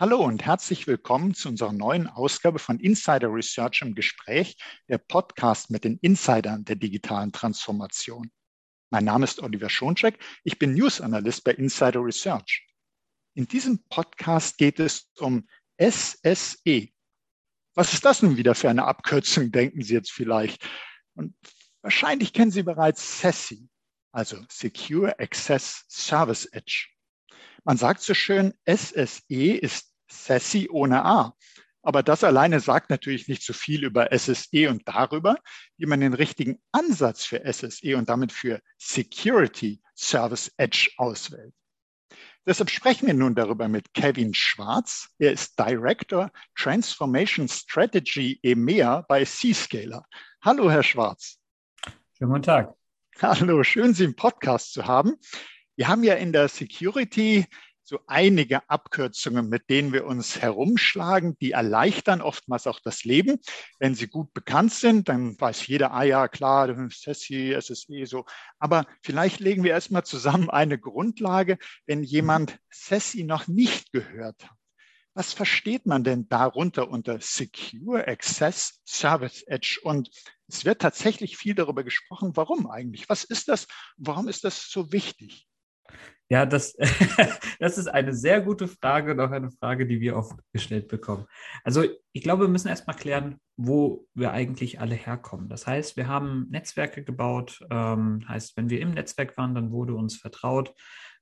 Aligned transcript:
Hallo 0.00 0.24
und 0.24 0.46
herzlich 0.46 0.86
willkommen 0.86 1.34
zu 1.34 1.48
unserer 1.48 1.72
neuen 1.72 2.06
Ausgabe 2.06 2.60
von 2.60 2.78
Insider 2.78 3.34
Research 3.34 3.82
im 3.82 3.96
Gespräch, 3.96 4.56
der 4.88 4.98
Podcast 4.98 5.72
mit 5.72 5.82
den 5.82 5.98
Insidern 5.98 6.64
der 6.64 6.76
digitalen 6.76 7.32
Transformation. 7.32 8.30
Mein 8.90 9.06
Name 9.06 9.24
ist 9.24 9.42
Oliver 9.42 9.68
Schoncheck, 9.68 10.16
ich 10.44 10.56
bin 10.56 10.74
News 10.74 11.00
Analyst 11.00 11.42
bei 11.42 11.50
Insider 11.50 11.98
Research. 11.98 12.64
In 13.34 13.48
diesem 13.48 13.82
Podcast 13.88 14.56
geht 14.56 14.78
es 14.78 15.10
um 15.18 15.48
SSE. 15.80 16.90
Was 17.74 17.92
ist 17.92 18.04
das 18.04 18.22
nun 18.22 18.36
wieder 18.36 18.54
für 18.54 18.70
eine 18.70 18.84
Abkürzung, 18.84 19.50
denken 19.50 19.82
Sie 19.82 19.94
jetzt 19.94 20.12
vielleicht? 20.12 20.64
Und 21.14 21.34
wahrscheinlich 21.82 22.32
kennen 22.32 22.52
Sie 22.52 22.62
bereits 22.62 23.20
SESI, 23.20 23.68
also 24.12 24.36
Secure 24.48 25.18
Access 25.18 25.84
Service 25.88 26.44
Edge. 26.52 26.86
Man 27.64 27.76
sagt 27.76 28.00
so 28.00 28.14
schön, 28.14 28.54
SSE 28.66 29.52
ist 29.52 29.87
SASE 30.10 30.68
ohne 30.70 31.04
A. 31.04 31.34
Aber 31.82 32.02
das 32.02 32.24
alleine 32.24 32.60
sagt 32.60 32.90
natürlich 32.90 33.28
nicht 33.28 33.42
so 33.42 33.52
viel 33.52 33.84
über 33.84 34.08
SSE 34.12 34.68
und 34.68 34.86
darüber, 34.86 35.36
wie 35.76 35.86
man 35.86 36.00
den 36.00 36.12
richtigen 36.12 36.60
Ansatz 36.72 37.24
für 37.24 37.40
SSE 37.50 37.96
und 37.96 38.08
damit 38.08 38.32
für 38.32 38.60
Security 38.78 39.80
Service 39.96 40.52
Edge 40.56 40.90
auswählt. 40.96 41.54
Deshalb 42.46 42.70
sprechen 42.70 43.06
wir 43.06 43.14
nun 43.14 43.34
darüber 43.34 43.68
mit 43.68 43.92
Kevin 43.92 44.32
Schwarz. 44.32 45.10
Er 45.18 45.32
ist 45.32 45.58
Director 45.58 46.30
Transformation 46.56 47.46
Strategy 47.46 48.38
EMEA 48.42 49.04
bei 49.08 49.24
Cscaler. 49.24 50.02
Hallo, 50.42 50.70
Herr 50.70 50.82
Schwarz. 50.82 51.38
Schönen 52.16 52.30
guten 52.30 52.42
Tag. 52.42 52.74
Hallo, 53.20 53.62
schön, 53.62 53.94
Sie 53.94 54.04
im 54.04 54.16
Podcast 54.16 54.72
zu 54.72 54.86
haben. 54.86 55.16
Wir 55.76 55.88
haben 55.88 56.02
ja 56.02 56.14
in 56.14 56.32
der 56.32 56.48
Security 56.48 57.46
so 57.88 58.00
einige 58.06 58.68
Abkürzungen, 58.68 59.48
mit 59.48 59.70
denen 59.70 59.94
wir 59.94 60.04
uns 60.04 60.42
herumschlagen, 60.42 61.38
die 61.38 61.52
erleichtern 61.52 62.20
oftmals 62.20 62.66
auch 62.66 62.80
das 62.80 63.04
Leben. 63.04 63.38
Wenn 63.78 63.94
sie 63.94 64.08
gut 64.08 64.34
bekannt 64.34 64.74
sind, 64.74 65.08
dann 65.08 65.40
weiß 65.40 65.66
jeder, 65.66 65.94
ah 65.94 66.02
ja, 66.02 66.28
klar, 66.28 66.68
SESI, 66.90 67.56
SSE, 67.58 68.04
so. 68.04 68.26
Aber 68.58 68.84
vielleicht 69.02 69.40
legen 69.40 69.64
wir 69.64 69.70
erstmal 69.70 70.04
zusammen 70.04 70.50
eine 70.50 70.78
Grundlage, 70.78 71.56
wenn 71.86 72.02
jemand 72.02 72.58
SESI 72.68 73.24
noch 73.24 73.48
nicht 73.48 73.90
gehört 73.90 74.44
hat. 74.44 74.56
Was 75.14 75.32
versteht 75.32 75.86
man 75.86 76.04
denn 76.04 76.28
darunter 76.28 76.90
unter 76.90 77.18
Secure 77.20 78.06
Access 78.06 78.82
Service 78.86 79.42
Edge? 79.46 79.80
Und 79.82 80.10
es 80.46 80.66
wird 80.66 80.82
tatsächlich 80.82 81.38
viel 81.38 81.54
darüber 81.54 81.84
gesprochen, 81.84 82.32
warum 82.34 82.70
eigentlich? 82.70 83.08
Was 83.08 83.24
ist 83.24 83.48
das? 83.48 83.66
Warum 83.96 84.28
ist 84.28 84.44
das 84.44 84.70
so 84.70 84.92
wichtig? 84.92 85.48
Ja, 86.30 86.44
das, 86.44 86.76
das 87.58 87.78
ist 87.78 87.86
eine 87.86 88.12
sehr 88.12 88.42
gute 88.42 88.68
Frage 88.68 89.12
und 89.12 89.20
auch 89.20 89.30
eine 89.30 89.50
Frage, 89.50 89.86
die 89.86 90.00
wir 90.00 90.16
oft 90.16 90.38
gestellt 90.52 90.88
bekommen. 90.88 91.24
Also 91.64 91.84
ich 92.12 92.22
glaube, 92.22 92.44
wir 92.44 92.48
müssen 92.48 92.68
erstmal 92.68 92.96
klären, 92.96 93.40
wo 93.56 94.06
wir 94.14 94.32
eigentlich 94.32 94.80
alle 94.80 94.94
herkommen. 94.94 95.48
Das 95.48 95.66
heißt, 95.66 95.96
wir 95.96 96.06
haben 96.06 96.46
Netzwerke 96.50 97.02
gebaut. 97.02 97.60
Ähm, 97.70 98.28
heißt, 98.28 98.56
wenn 98.56 98.68
wir 98.68 98.80
im 98.80 98.92
Netzwerk 98.92 99.38
waren, 99.38 99.54
dann 99.54 99.72
wurde 99.72 99.94
uns 99.94 100.16
vertraut. 100.16 100.74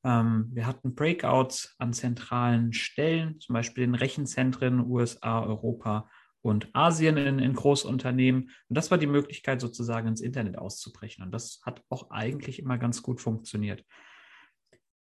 Ähm, 0.04 0.50
wir 0.52 0.66
hatten 0.66 0.96
Breakouts 0.96 1.76
an 1.78 1.92
zentralen 1.92 2.72
Stellen, 2.72 3.38
zum 3.38 3.54
Beispiel 3.54 3.84
in 3.84 3.94
Rechenzentren 3.94 4.90
USA, 4.90 5.40
Europa 5.40 6.10
und 6.42 6.68
Asien 6.74 7.16
in, 7.16 7.38
in 7.38 7.54
Großunternehmen. 7.54 8.50
Und 8.68 8.76
das 8.76 8.90
war 8.90 8.98
die 8.98 9.06
Möglichkeit, 9.06 9.60
sozusagen 9.60 10.08
ins 10.08 10.20
Internet 10.20 10.58
auszubrechen. 10.58 11.24
Und 11.24 11.30
das 11.30 11.60
hat 11.64 11.82
auch 11.88 12.10
eigentlich 12.10 12.58
immer 12.58 12.78
ganz 12.78 13.02
gut 13.02 13.20
funktioniert. 13.20 13.84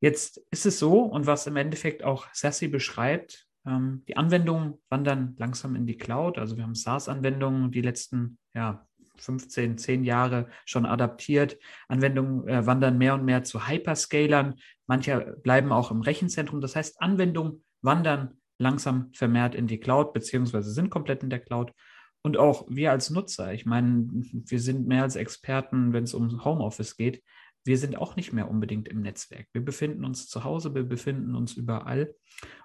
Jetzt 0.02 0.41
ist 0.49 0.66
es 0.66 0.80
so, 0.80 1.03
und 1.03 1.27
was 1.27 1.45
im 1.45 1.55
Endeffekt 1.55 2.03
auch 2.03 2.25
Sassy 2.33 2.67
beschreibt, 2.67 3.47
ähm, 3.67 4.03
die 4.07 4.17
Anwendungen 4.17 4.81
wandern 4.89 5.35
langsam 5.38 5.75
in 5.75 5.85
die 5.85 5.97
Cloud. 5.97 6.39
Also 6.39 6.57
wir 6.57 6.63
haben 6.63 6.73
SaaS-Anwendungen 6.73 7.71
die 7.71 7.81
letzten 7.81 8.39
ja, 8.55 8.88
15, 9.17 9.77
10 9.77 10.03
Jahre 10.03 10.49
schon 10.66 10.88
adaptiert. 10.88 11.59
Anwendungen 11.88 12.47
äh, 12.47 12.66
wandern 12.66 12.97
mehr 12.97 13.13
und 13.13 13.23
mehr 13.25 13.44
zu 13.44 13.67
Hyperscalern. 13.67 14.56
Manche 14.88 15.38
bleiben 15.44 15.72
auch 15.72 15.91
im 15.91 16.01
Rechenzentrum. 16.01 16.61
Das 16.61 16.75
heißt, 16.75 17.00
Anwendungen 17.00 17.63
wandern 17.84 18.41
langsam 18.57 19.11
vermehrt 19.13 19.53
in 19.53 19.67
die 19.67 19.79
Cloud, 19.79 20.13
beziehungsweise 20.13 20.72
sind 20.72 20.90
komplett 20.90 21.22
in 21.22 21.29
der 21.29 21.40
Cloud. 21.40 21.73
Und 22.23 22.38
auch 22.38 22.66
wir 22.69 22.91
als 22.91 23.11
Nutzer, 23.11 23.53
ich 23.53 23.67
meine, 23.67 24.07
wir 24.09 24.59
sind 24.59 24.88
mehr 24.88 25.03
als 25.03 25.16
Experten, 25.16 25.94
wenn 25.94 26.06
es 26.06 26.16
um 26.16 26.44
Homeoffice 26.44 26.97
geht 26.97 27.22
wir 27.63 27.77
sind 27.77 27.97
auch 27.97 28.16
nicht 28.16 28.33
mehr 28.33 28.49
unbedingt 28.49 28.88
im 28.88 29.01
Netzwerk. 29.01 29.47
Wir 29.53 29.63
befinden 29.63 30.05
uns 30.05 30.27
zu 30.27 30.44
Hause, 30.44 30.73
wir 30.73 30.83
befinden 30.83 31.35
uns 31.35 31.53
überall. 31.53 32.16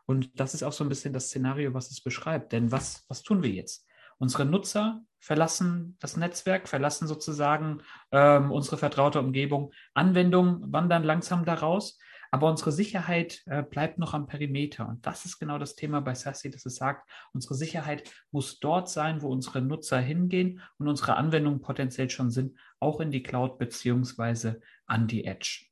Und 0.06 0.40
das 0.40 0.54
ist 0.54 0.62
auch 0.62 0.72
so 0.72 0.84
ein 0.84 0.88
bisschen 0.88 1.12
das 1.12 1.26
Szenario, 1.26 1.74
was 1.74 1.90
es 1.90 2.00
beschreibt. 2.00 2.52
Denn 2.52 2.72
was, 2.72 3.04
was 3.08 3.22
tun 3.22 3.42
wir 3.42 3.50
jetzt? 3.50 3.86
Unsere 4.18 4.46
Nutzer 4.46 5.02
verlassen 5.20 5.96
das 6.00 6.16
Netzwerk, 6.16 6.68
verlassen 6.68 7.06
sozusagen 7.06 7.82
ähm, 8.12 8.50
unsere 8.50 8.78
vertraute 8.78 9.20
Umgebung. 9.20 9.72
Anwendungen 9.92 10.72
wandern 10.72 11.04
langsam 11.04 11.44
daraus. 11.44 11.98
Aber 12.30 12.48
unsere 12.50 12.72
Sicherheit 12.72 13.42
äh, 13.46 13.62
bleibt 13.62 13.98
noch 13.98 14.14
am 14.14 14.26
Perimeter. 14.26 14.88
Und 14.88 15.06
das 15.06 15.24
ist 15.24 15.38
genau 15.38 15.58
das 15.58 15.76
Thema 15.76 16.00
bei 16.00 16.14
SASI, 16.14 16.50
dass 16.50 16.66
es 16.66 16.76
sagt, 16.76 17.08
unsere 17.32 17.54
Sicherheit 17.54 18.10
muss 18.30 18.58
dort 18.60 18.88
sein, 18.88 19.22
wo 19.22 19.28
unsere 19.28 19.62
Nutzer 19.62 19.98
hingehen 19.98 20.60
und 20.78 20.88
unsere 20.88 21.16
Anwendungen 21.16 21.60
potenziell 21.60 22.10
schon 22.10 22.30
sind, 22.30 22.56
auch 22.80 23.00
in 23.00 23.10
die 23.10 23.22
Cloud 23.22 23.58
beziehungsweise 23.58 24.60
an 24.86 25.06
die 25.06 25.24
Edge. 25.24 25.66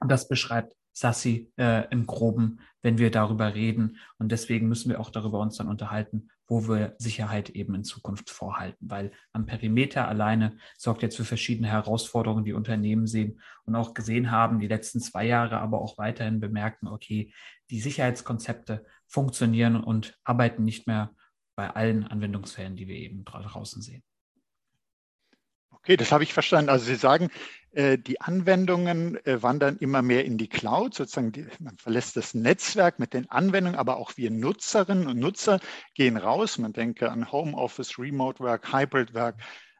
Und 0.00 0.10
das 0.10 0.28
beschreibt 0.28 0.74
Sassi 0.92 1.52
äh, 1.58 1.88
im 1.90 2.06
Groben, 2.06 2.60
wenn 2.82 2.98
wir 2.98 3.10
darüber 3.10 3.54
reden. 3.54 3.98
Und 4.18 4.32
deswegen 4.32 4.68
müssen 4.68 4.90
wir 4.90 5.00
auch 5.00 5.10
darüber 5.10 5.40
uns 5.40 5.56
dann 5.56 5.68
unterhalten, 5.68 6.30
wo 6.48 6.68
wir 6.68 6.94
Sicherheit 6.98 7.50
eben 7.50 7.74
in 7.74 7.84
Zukunft 7.84 8.30
vorhalten. 8.30 8.90
Weil 8.90 9.12
am 9.32 9.46
Perimeter 9.46 10.08
alleine 10.08 10.56
sorgt 10.78 11.02
jetzt 11.02 11.16
für 11.16 11.24
verschiedene 11.24 11.68
Herausforderungen, 11.68 12.44
die 12.44 12.52
Unternehmen 12.52 13.06
sehen 13.06 13.40
und 13.64 13.74
auch 13.74 13.94
gesehen 13.94 14.30
haben, 14.30 14.60
die 14.60 14.68
letzten 14.68 15.00
zwei 15.00 15.26
Jahre, 15.26 15.58
aber 15.58 15.80
auch 15.80 15.98
weiterhin 15.98 16.40
bemerken, 16.40 16.88
okay, 16.88 17.32
die 17.70 17.80
Sicherheitskonzepte 17.80 18.84
funktionieren 19.06 19.76
und 19.76 20.18
arbeiten 20.24 20.64
nicht 20.64 20.86
mehr 20.86 21.14
bei 21.56 21.70
allen 21.70 22.04
Anwendungsfällen, 22.04 22.76
die 22.76 22.86
wir 22.86 22.96
eben 22.96 23.24
draußen 23.24 23.82
sehen. 23.82 24.02
Okay, 25.86 25.96
das 25.96 26.10
habe 26.10 26.24
ich 26.24 26.34
verstanden. 26.34 26.68
Also 26.68 26.86
Sie 26.86 26.96
sagen, 26.96 27.30
äh, 27.70 27.96
die 27.96 28.20
Anwendungen 28.20 29.24
äh, 29.24 29.40
wandern 29.40 29.76
immer 29.76 30.02
mehr 30.02 30.24
in 30.24 30.36
die 30.36 30.48
Cloud, 30.48 30.94
sozusagen 30.94 31.30
die, 31.30 31.46
man 31.60 31.76
verlässt 31.76 32.16
das 32.16 32.34
Netzwerk 32.34 32.98
mit 32.98 33.14
den 33.14 33.30
Anwendungen, 33.30 33.78
aber 33.78 33.96
auch 33.98 34.16
wir 34.16 34.32
Nutzerinnen 34.32 35.06
und 35.06 35.20
Nutzer 35.20 35.60
gehen 35.94 36.16
raus. 36.16 36.58
Man 36.58 36.72
denke 36.72 37.12
an 37.12 37.30
Homeoffice, 37.30 38.00
Remote 38.00 38.40
Work, 38.40 38.72
Hybrid 38.72 39.14
Work 39.14 39.36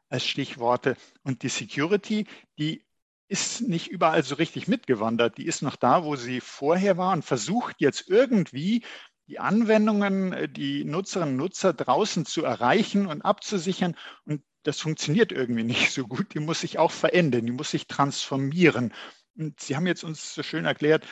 als 0.07 0.25
Stichworte. 0.25 0.95
Und 1.23 1.43
die 1.43 1.49
Security, 1.49 2.25
die 2.57 2.85
ist 3.27 3.67
nicht 3.67 3.89
überall 3.89 4.23
so 4.23 4.35
richtig 4.35 4.69
mitgewandert. 4.69 5.37
Die 5.37 5.45
ist 5.45 5.61
noch 5.61 5.75
da, 5.75 6.05
wo 6.05 6.15
sie 6.15 6.39
vorher 6.39 6.97
war 6.97 7.11
und 7.11 7.25
versucht 7.25 7.75
jetzt 7.79 8.07
irgendwie 8.07 8.81
die 9.27 9.39
Anwendungen, 9.39 10.31
äh, 10.31 10.47
die 10.47 10.85
Nutzerinnen 10.85 11.33
und 11.33 11.37
Nutzer 11.37 11.73
draußen 11.73 12.25
zu 12.25 12.45
erreichen 12.45 13.07
und 13.07 13.23
abzusichern. 13.23 13.97
Und 14.23 14.41
das 14.67 14.81
funktioniert 14.81 15.31
irgendwie 15.31 15.63
nicht 15.63 15.91
so 15.91 16.05
gut. 16.05 16.33
Die 16.33 16.39
muss 16.39 16.59
sich 16.59 16.77
auch 16.77 16.91
verändern, 16.91 17.45
die 17.45 17.53
muss 17.53 17.71
sich 17.71 17.87
transformieren. 17.87 18.93
Und 19.37 19.59
Sie 19.61 19.77
haben 19.77 19.87
jetzt 19.87 20.03
uns 20.03 20.35
so 20.35 20.43
schön 20.43 20.65
erklärt, 20.65 21.07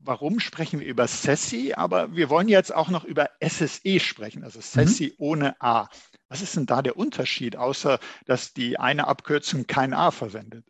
warum 0.00 0.38
sprechen 0.38 0.80
wir 0.80 0.86
über 0.86 1.08
SESI, 1.08 1.72
aber 1.74 2.14
wir 2.14 2.28
wollen 2.28 2.48
jetzt 2.48 2.74
auch 2.74 2.90
noch 2.90 3.04
über 3.04 3.30
SSE 3.42 4.00
sprechen, 4.00 4.44
also 4.44 4.60
SESI 4.60 5.06
mhm. 5.06 5.14
ohne 5.16 5.62
A. 5.62 5.88
Was 6.28 6.42
ist 6.42 6.56
denn 6.56 6.66
da 6.66 6.82
der 6.82 6.98
Unterschied, 6.98 7.56
außer 7.56 8.00
dass 8.26 8.52
die 8.52 8.78
eine 8.78 9.06
Abkürzung 9.06 9.66
kein 9.66 9.94
A 9.94 10.10
verwendet? 10.10 10.66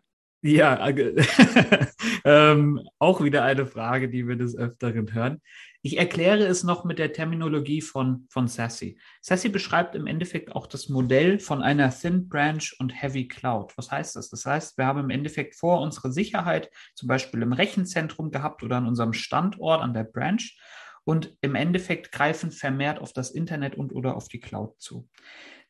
Ja, 0.46 0.86
ähm, 2.26 2.86
auch 2.98 3.22
wieder 3.22 3.44
eine 3.44 3.64
Frage, 3.64 4.10
die 4.10 4.28
wir 4.28 4.36
des 4.36 4.54
Öfteren 4.54 5.14
hören. 5.14 5.40
Ich 5.80 5.96
erkläre 5.96 6.44
es 6.44 6.64
noch 6.64 6.84
mit 6.84 6.98
der 6.98 7.14
Terminologie 7.14 7.80
von, 7.80 8.26
von 8.28 8.46
Sassy. 8.46 8.98
Sassy 9.22 9.48
beschreibt 9.48 9.94
im 9.94 10.06
Endeffekt 10.06 10.54
auch 10.54 10.66
das 10.66 10.90
Modell 10.90 11.38
von 11.38 11.62
einer 11.62 11.88
Thin 11.88 12.28
Branch 12.28 12.74
und 12.78 12.90
Heavy 12.90 13.26
Cloud. 13.26 13.72
Was 13.78 13.90
heißt 13.90 14.16
das? 14.16 14.28
Das 14.28 14.44
heißt, 14.44 14.76
wir 14.76 14.84
haben 14.84 15.00
im 15.00 15.08
Endeffekt 15.08 15.54
vor 15.54 15.80
unsere 15.80 16.12
Sicherheit 16.12 16.70
zum 16.94 17.08
Beispiel 17.08 17.40
im 17.40 17.54
Rechenzentrum 17.54 18.30
gehabt 18.30 18.62
oder 18.62 18.76
an 18.76 18.86
unserem 18.86 19.14
Standort, 19.14 19.80
an 19.80 19.94
der 19.94 20.04
Branch 20.04 20.42
und 21.04 21.38
im 21.40 21.54
Endeffekt 21.54 22.12
greifen 22.12 22.50
vermehrt 22.50 22.98
auf 22.98 23.14
das 23.14 23.30
Internet 23.30 23.76
und 23.76 23.94
oder 23.94 24.14
auf 24.14 24.28
die 24.28 24.40
Cloud 24.40 24.74
zu. 24.78 25.08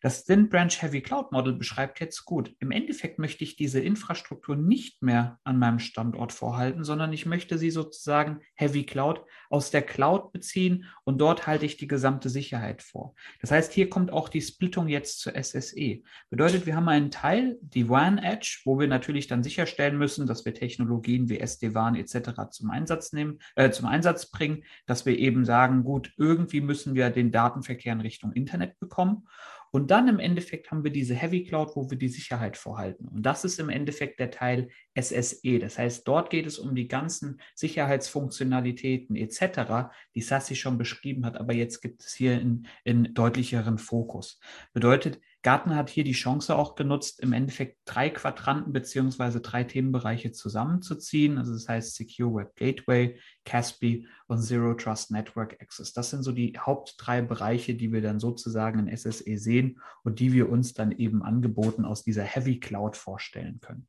Das 0.05 0.23
Thin 0.23 0.51
Branch 0.51 0.69
Heavy 0.83 1.01
Cloud 1.01 1.33
Model 1.33 1.55
beschreibt 1.55 1.99
jetzt 1.99 2.27
gut. 2.27 2.55
Im 2.59 2.73
Endeffekt 2.73 3.19
möchte 3.19 3.43
ich 3.43 3.57
diese 3.57 3.81
Infrastruktur 3.81 4.55
nicht 4.55 5.03
mehr 5.03 5.41
an 5.45 5.59
meinem 5.59 5.79
Standort 5.79 6.31
vorhalten, 6.31 6.85
sondern 6.85 7.15
ich 7.15 7.25
möchte 7.25 7.57
sie 7.57 7.71
sozusagen 7.71 8.41
Heavy 8.53 8.85
Cloud 8.85 9.23
aus 9.49 9.71
der 9.71 9.81
Cloud 9.81 10.31
beziehen 10.31 10.85
und 11.05 11.23
dort 11.23 11.47
halte 11.47 11.65
ich 11.65 11.79
die 11.79 11.87
gesamte 11.87 12.29
Sicherheit 12.29 12.83
vor. 12.83 13.15
Das 13.41 13.51
heißt, 13.51 13.73
hier 13.73 13.89
kommt 13.89 14.13
auch 14.13 14.29
die 14.29 14.43
Splittung 14.43 14.89
jetzt 14.89 15.21
zur 15.21 15.43
SSE. 15.43 16.03
Bedeutet, 16.29 16.67
wir 16.67 16.77
haben 16.77 16.91
einen 16.91 17.11
Teil, 17.11 17.57
die 17.63 17.89
WAN 17.89 18.19
Edge, 18.19 18.61
wo 18.67 18.79
wir 18.79 18.89
natürlich 18.89 19.27
dann 19.27 19.43
sicherstellen 19.43 19.97
müssen, 19.97 20.27
dass 20.27 20.45
wir 20.45 20.53
Technologien 20.53 21.31
wie 21.31 21.41
SD-WAN 21.41 21.95
etc. 21.95 22.51
zum 22.51 22.69
Einsatz 22.69 23.15
nehmen, 23.15 23.39
äh, 23.57 23.71
zum 23.71 23.87
Einsatz 23.87 24.31
bringen, 24.31 24.65
dass 24.85 25.07
wir 25.07 25.19
eben 25.19 25.47
sagen, 25.47 25.83
gut, 25.83 26.13
irgendwie 26.19 26.61
müssen 26.61 26.95
wir 26.95 27.09
den 27.09 27.33
Datenverkehr 27.33 27.95
in 27.95 28.03
Richtung 28.03 28.33
Internet 28.33 28.79
bekommen. 28.79 29.27
Und 29.75 29.91
dann 29.91 30.07
im 30.07 30.21
Endeffekt 30.21 30.71
haben 30.71 30.85
wir 30.85 30.93
diese 30.93 31.17
Heavy 31.17 31.43
Cloud, 31.43 31.75
wo 31.75 31.91
wir 31.91 31.99
die 31.99 32.09
Sicherheit 32.09 32.57
vorhalten. 32.57 33.09
Und 33.09 33.27
das 33.27 33.45
ist 33.45 33.59
im 33.59 33.71
Endeffekt 33.71 34.21
der 34.21 34.31
Teil 34.31 34.69
SSE. 34.97 35.59
Das 35.59 35.79
heißt, 35.79 36.07
dort 36.07 36.31
geht 36.31 36.47
es 36.47 36.61
um 36.61 36.77
die 36.77 36.87
ganzen 36.87 37.41
Sicherheitsfunktionalitäten 37.57 39.17
etc., 39.17 39.91
die 40.15 40.23
Sassi 40.23 40.55
schon 40.55 40.79
beschrieben 40.79 41.27
hat. 41.27 41.37
Aber 41.39 41.55
jetzt 41.55 41.81
gibt 41.81 42.05
es 42.05 42.15
hier 42.15 42.35
einen 42.35 43.15
deutlicheren 43.15 43.79
Fokus. 43.79 44.39
Bedeutet, 44.75 45.21
Gartner 45.45 45.77
hat 45.77 45.91
hier 45.91 46.05
die 46.05 46.13
Chance 46.13 46.57
auch 46.57 46.75
genutzt, 46.75 47.21
im 47.21 47.35
Endeffekt 47.35 47.79
drei 47.85 48.09
Quadranten 48.09 48.73
beziehungsweise 48.73 49.43
drei 49.43 49.63
Themenbereiche 49.63 50.33
zusammenzuziehen. 50.33 51.37
Also 51.37 51.53
das 51.53 51.69
heißt 51.69 51.95
Secure 51.95 52.35
Web 52.35 52.57
Gateway, 52.57 53.21
CASP 53.45 54.07
und 54.27 54.41
Zero 54.41 54.73
Trust 54.73 55.11
Network 55.11 55.61
Access. 55.61 55.93
Das 55.93 56.09
sind 56.09 56.23
so 56.23 56.33
die 56.33 56.59
Haupt 56.59 56.95
drei 56.97 57.21
Bereiche, 57.21 57.75
die 57.75 57.93
wir 57.93 58.01
dann 58.01 58.21
sozusagen 58.21 58.89
in 58.89 58.97
SSE 58.97 59.37
sehen 59.37 59.81
und 60.03 60.19
die 60.19 60.33
wir 60.33 60.49
uns 60.49 60.73
dann 60.73 60.93
eben 60.93 61.23
angeboten 61.23 61.85
aus 61.85 62.03
dieser 62.03 62.25
Heavy 62.25 62.59
Cloud 62.59 62.97
vorstellen 62.97 63.61
können. 63.61 63.87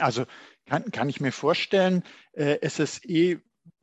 Also 0.00 0.26
kann, 0.66 0.90
kann 0.90 1.08
ich 1.08 1.22
mir 1.22 1.32
vorstellen, 1.32 2.02
äh, 2.32 2.58
SSE 2.68 3.40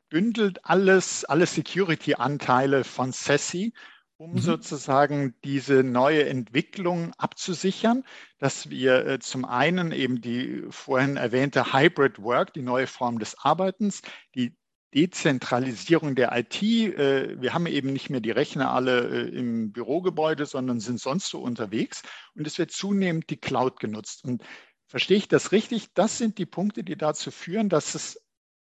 bündelt 0.09 0.63
alles, 0.63 1.25
alle 1.25 1.47
Security-Anteile 1.47 2.83
von 2.83 3.11
SESI 3.11 3.73
um 4.17 4.33
mhm. 4.33 4.39
sozusagen 4.39 5.35
diese 5.43 5.83
neue 5.83 6.27
Entwicklung 6.27 7.13
abzusichern, 7.17 8.03
dass 8.39 8.69
wir 8.69 9.05
äh, 9.05 9.19
zum 9.19 9.45
einen 9.45 9.91
eben 9.91 10.21
die 10.21 10.63
vorhin 10.69 11.17
erwähnte 11.17 11.73
Hybrid 11.73 12.21
Work, 12.21 12.53
die 12.53 12.63
neue 12.63 12.87
Form 12.87 13.19
des 13.19 13.37
Arbeitens, 13.39 14.01
die 14.35 14.55
Dezentralisierung 14.93 16.15
der 16.15 16.35
IT. 16.35 16.61
Äh, 16.63 17.39
wir 17.39 17.53
haben 17.53 17.67
eben 17.67 17.93
nicht 17.93 18.09
mehr 18.09 18.21
die 18.21 18.31
Rechner 18.31 18.71
alle 18.71 19.07
äh, 19.07 19.29
im 19.29 19.71
Bürogebäude, 19.71 20.45
sondern 20.45 20.79
sind 20.79 20.99
sonst 20.99 21.27
so 21.27 21.39
unterwegs. 21.41 22.01
Und 22.35 22.47
es 22.47 22.57
wird 22.57 22.71
zunehmend 22.71 23.29
die 23.29 23.37
Cloud 23.37 23.79
genutzt. 23.79 24.23
Und 24.23 24.43
verstehe 24.87 25.17
ich 25.17 25.27
das 25.27 25.51
richtig? 25.51 25.93
Das 25.93 26.17
sind 26.17 26.39
die 26.39 26.45
Punkte, 26.47 26.83
die 26.83 26.97
dazu 26.97 27.29
führen, 27.29 27.69
dass 27.69 27.93
es 27.93 28.19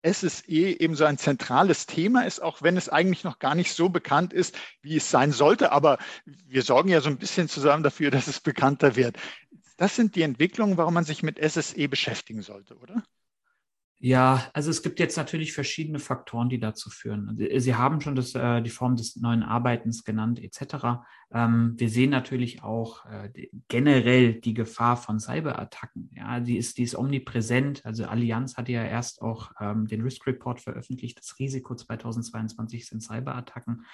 SSE 0.03 0.81
eben 0.81 0.95
so 0.95 1.05
ein 1.05 1.19
zentrales 1.19 1.87
Thema 1.87 2.23
ist, 2.23 2.41
auch 2.41 2.63
wenn 2.63 2.77
es 2.77 2.89
eigentlich 2.89 3.25
noch 3.25 3.39
gar 3.39 3.55
nicht 3.55 3.75
so 3.75 3.89
bekannt 3.89 4.33
ist, 4.33 4.57
wie 4.83 4.97
es 4.97 5.11
sein 5.11 5.33
sollte. 5.33 5.73
Aber 5.73 5.99
wir 6.25 6.63
sorgen 6.63 6.89
ja 6.89 7.01
so 7.01 7.11
ein 7.11 7.19
bisschen 7.19 7.49
zusammen 7.49 7.83
dafür, 7.83 8.11
dass 8.11 8.27
es 8.27 8.41
bekannter 8.41 8.97
wird. 8.97 9.19
Das 9.77 9.97
sind 9.97 10.15
die 10.15 10.23
Entwicklungen, 10.23 10.77
warum 10.77 10.95
man 10.95 11.05
sich 11.05 11.23
mit 11.23 11.39
SSE 11.39 11.89
beschäftigen 11.89 12.43
sollte, 12.43 12.77
oder? 12.77 13.03
Ja, 14.03 14.51
also 14.55 14.71
es 14.71 14.83
gibt 14.83 14.99
jetzt 14.99 15.19
natürlich 15.19 15.53
verschiedene 15.53 15.99
Faktoren, 15.99 16.49
die 16.49 16.59
dazu 16.59 16.89
führen. 16.89 17.37
Sie 17.57 17.75
haben 17.75 18.01
schon 18.01 18.17
das, 18.17 18.35
äh, 18.35 18.63
die 18.63 18.71
Form 18.71 18.97
des 18.97 19.17
neuen 19.17 19.43
Arbeitens 19.43 20.05
genannt, 20.05 20.43
etc. 20.43 21.03
Ähm, 21.33 21.75
wir 21.77 21.89
sehen 21.89 22.11
natürlich 22.11 22.63
auch 22.63 23.05
äh, 23.07 23.31
generell 23.69 24.35
die 24.35 24.55
Gefahr 24.55 24.97
von 24.97 25.21
Cyberattacken. 25.21 26.11
Ja, 26.17 26.41
die 26.41 26.57
ist, 26.57 26.79
die 26.79 26.83
ist 26.83 26.97
omnipräsent. 26.97 27.87
Also 27.87 28.05
Allianz 28.07 28.57
hatte 28.57 28.73
ja 28.73 28.85
erst 28.85 29.23
auch 29.23 29.53
ähm, 29.61 29.87
den 29.87 30.03
Risk 30.03 30.27
Report 30.27 30.61
veröffentlicht. 30.61 31.19
Das 31.19 31.39
Risiko 31.39 31.75
2022 31.75 32.87
sind 32.87 33.01
Cyberattacken. 33.01 33.85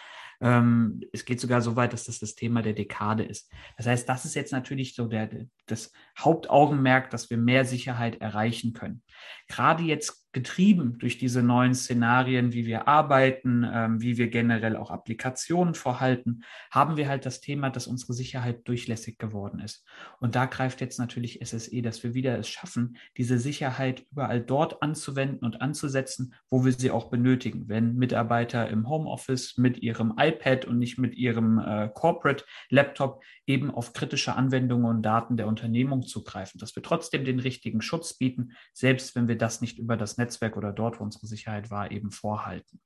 Ähm, 0.41 1.03
es 1.13 1.25
geht 1.25 1.41
sogar 1.41 1.61
so 1.61 1.77
weit, 1.77 1.93
dass 1.93 2.05
das 2.05 2.19
das 2.19 2.35
Thema 2.35 2.63
der 2.63 2.73
Dekade 2.73 3.25
ist. 3.25 3.51
Das 3.77 3.87
heißt, 3.87 4.09
das 4.09 4.25
ist 4.25 4.35
jetzt 4.35 4.53
natürlich 4.53 4.95
so 4.95 5.07
der, 5.07 5.29
das 5.67 5.93
Hauptaugenmerk, 6.19 7.11
dass 7.11 7.29
wir 7.29 7.37
mehr 7.37 7.65
Sicherheit 7.65 8.21
erreichen 8.21 8.73
können. 8.73 9.03
Gerade 9.49 9.83
jetzt 9.83 10.26
getrieben 10.33 10.99
durch 10.99 11.17
diese 11.17 11.43
neuen 11.43 11.75
Szenarien, 11.75 12.53
wie 12.53 12.67
wir 12.67 12.87
arbeiten, 12.89 13.67
ähm, 13.73 14.03
wie 14.03 14.19
wir 14.19 14.29
generell 14.29 14.77
auch 14.77 14.91
Applikationen 14.91 15.75
vorhalten, 15.75 16.43
haben 16.71 16.97
wir 16.97 17.09
halt 17.09 17.25
das 17.25 17.41
Thema, 17.41 17.71
dass 17.71 17.87
unsere 17.87 18.13
Sicherheit 18.13 18.69
durchlässig 18.69 19.17
geworden 19.19 19.61
ist. 19.61 19.85
Und 20.21 20.35
da 20.35 20.45
greift 20.45 20.81
jetzt 20.83 20.99
natürlich 20.99 21.41
SSE, 21.43 21.81
dass 21.81 22.03
wir 22.03 22.13
wieder 22.13 22.39
es 22.39 22.49
schaffen, 22.49 22.99
diese 23.17 23.39
Sicherheit 23.39 24.05
überall 24.13 24.43
dort 24.43 24.83
anzuwenden 24.83 25.45
und 25.45 25.63
anzusetzen, 25.63 26.35
wo 26.51 26.65
wir 26.65 26.73
sie 26.73 26.91
auch 26.91 27.09
benötigen. 27.09 27.69
Wenn 27.69 27.95
Mitarbeiter 27.95 28.69
im 28.69 28.89
Homeoffice 28.89 29.57
mit 29.57 29.79
ihrem 29.79 30.15
iPad 30.19 30.67
und 30.67 30.79
nicht 30.79 30.99
mit 30.99 31.15
ihrem 31.15 31.59
äh, 31.59 31.89
Corporate 31.95 32.45
Laptop 32.69 33.23
eben 33.47 33.71
auf 33.71 33.93
kritische 33.93 34.35
Anwendungen 34.35 34.87
und 34.87 35.03
Daten 35.03 35.37
der 35.37 35.47
Unternehmung 35.47 36.03
zugreifen, 36.03 36.59
dass 36.59 36.75
wir 36.77 36.83
trotzdem 36.83 37.25
den 37.25 37.39
richtigen 37.39 37.81
Schutz 37.81 38.15
bieten, 38.15 38.53
selbst 38.73 39.15
wenn 39.15 39.29
wir 39.29 39.39
das 39.39 39.61
nicht 39.61 39.79
über 39.79 39.97
das 39.97 40.19
Netz 40.19 40.26
Netzwerk 40.27 40.57
oder 40.57 40.73
dort, 40.73 40.99
wo 40.99 41.05
unsere 41.05 41.27
Sicherheit 41.27 41.71
war, 41.71 41.91
eben 41.91 42.11
vorhalten. 42.11 42.81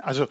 Also 0.00 0.28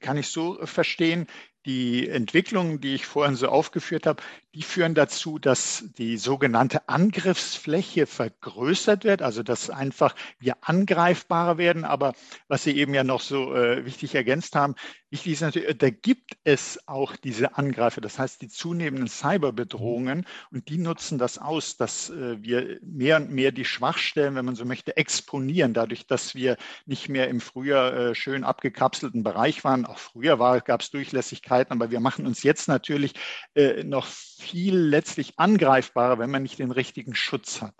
kann 0.00 0.16
ich 0.16 0.28
so 0.28 0.64
verstehen, 0.66 1.26
die 1.66 2.08
Entwicklungen, 2.08 2.80
die 2.80 2.94
ich 2.94 3.06
vorhin 3.06 3.36
so 3.36 3.48
aufgeführt 3.48 4.06
habe, 4.06 4.22
die 4.54 4.62
führen 4.62 4.94
dazu, 4.94 5.38
dass 5.38 5.84
die 5.96 6.18
sogenannte 6.18 6.88
Angriffsfläche 6.88 8.06
vergrößert 8.06 9.04
wird, 9.04 9.22
also 9.22 9.42
dass 9.42 9.70
einfach 9.70 10.14
wir 10.40 10.56
angreifbarer 10.60 11.56
werden. 11.56 11.84
Aber 11.84 12.12
was 12.48 12.64
Sie 12.64 12.76
eben 12.76 12.92
ja 12.92 13.04
noch 13.04 13.20
so 13.20 13.54
äh, 13.54 13.86
wichtig 13.86 14.14
ergänzt 14.14 14.54
haben, 14.54 14.74
wichtig 15.08 15.34
ist 15.34 15.40
natürlich, 15.40 15.78
da 15.78 15.88
gibt 15.90 16.36
es 16.44 16.86
auch 16.86 17.16
diese 17.16 17.56
Angreifer, 17.56 18.00
das 18.00 18.18
heißt 18.18 18.42
die 18.42 18.48
zunehmenden 18.48 19.08
Cyberbedrohungen 19.08 20.26
und 20.50 20.68
die 20.68 20.78
nutzen 20.78 21.18
das 21.18 21.38
aus, 21.38 21.76
dass 21.76 22.10
äh, 22.10 22.42
wir 22.42 22.78
mehr 22.82 23.16
und 23.16 23.30
mehr 23.30 23.52
die 23.52 23.64
Schwachstellen, 23.64 24.34
wenn 24.34 24.44
man 24.44 24.56
so 24.56 24.64
möchte, 24.64 24.96
exponieren, 24.96 25.72
dadurch, 25.72 26.06
dass 26.06 26.34
wir 26.34 26.56
nicht 26.84 27.08
mehr 27.08 27.28
im 27.28 27.40
früher 27.40 27.92
äh, 27.94 28.14
schön 28.14 28.44
abgekapselten 28.44 29.22
Bereich 29.22 29.64
waren. 29.64 29.86
Auch 29.86 29.98
früher 29.98 30.36
gab 30.60 30.82
es 30.82 30.90
Durchlässigkeit 30.90 31.51
Möglichkeiten, 31.52 31.72
aber 31.72 31.90
wir 31.90 32.00
machen 32.00 32.26
uns 32.26 32.42
jetzt 32.42 32.68
natürlich 32.68 33.12
äh, 33.54 33.84
noch 33.84 34.06
viel 34.06 34.76
letztlich 34.76 35.34
angreifbarer, 35.36 36.18
wenn 36.18 36.30
man 36.30 36.42
nicht 36.42 36.58
den 36.58 36.70
richtigen 36.70 37.14
Schutz 37.14 37.60
hat. 37.60 37.74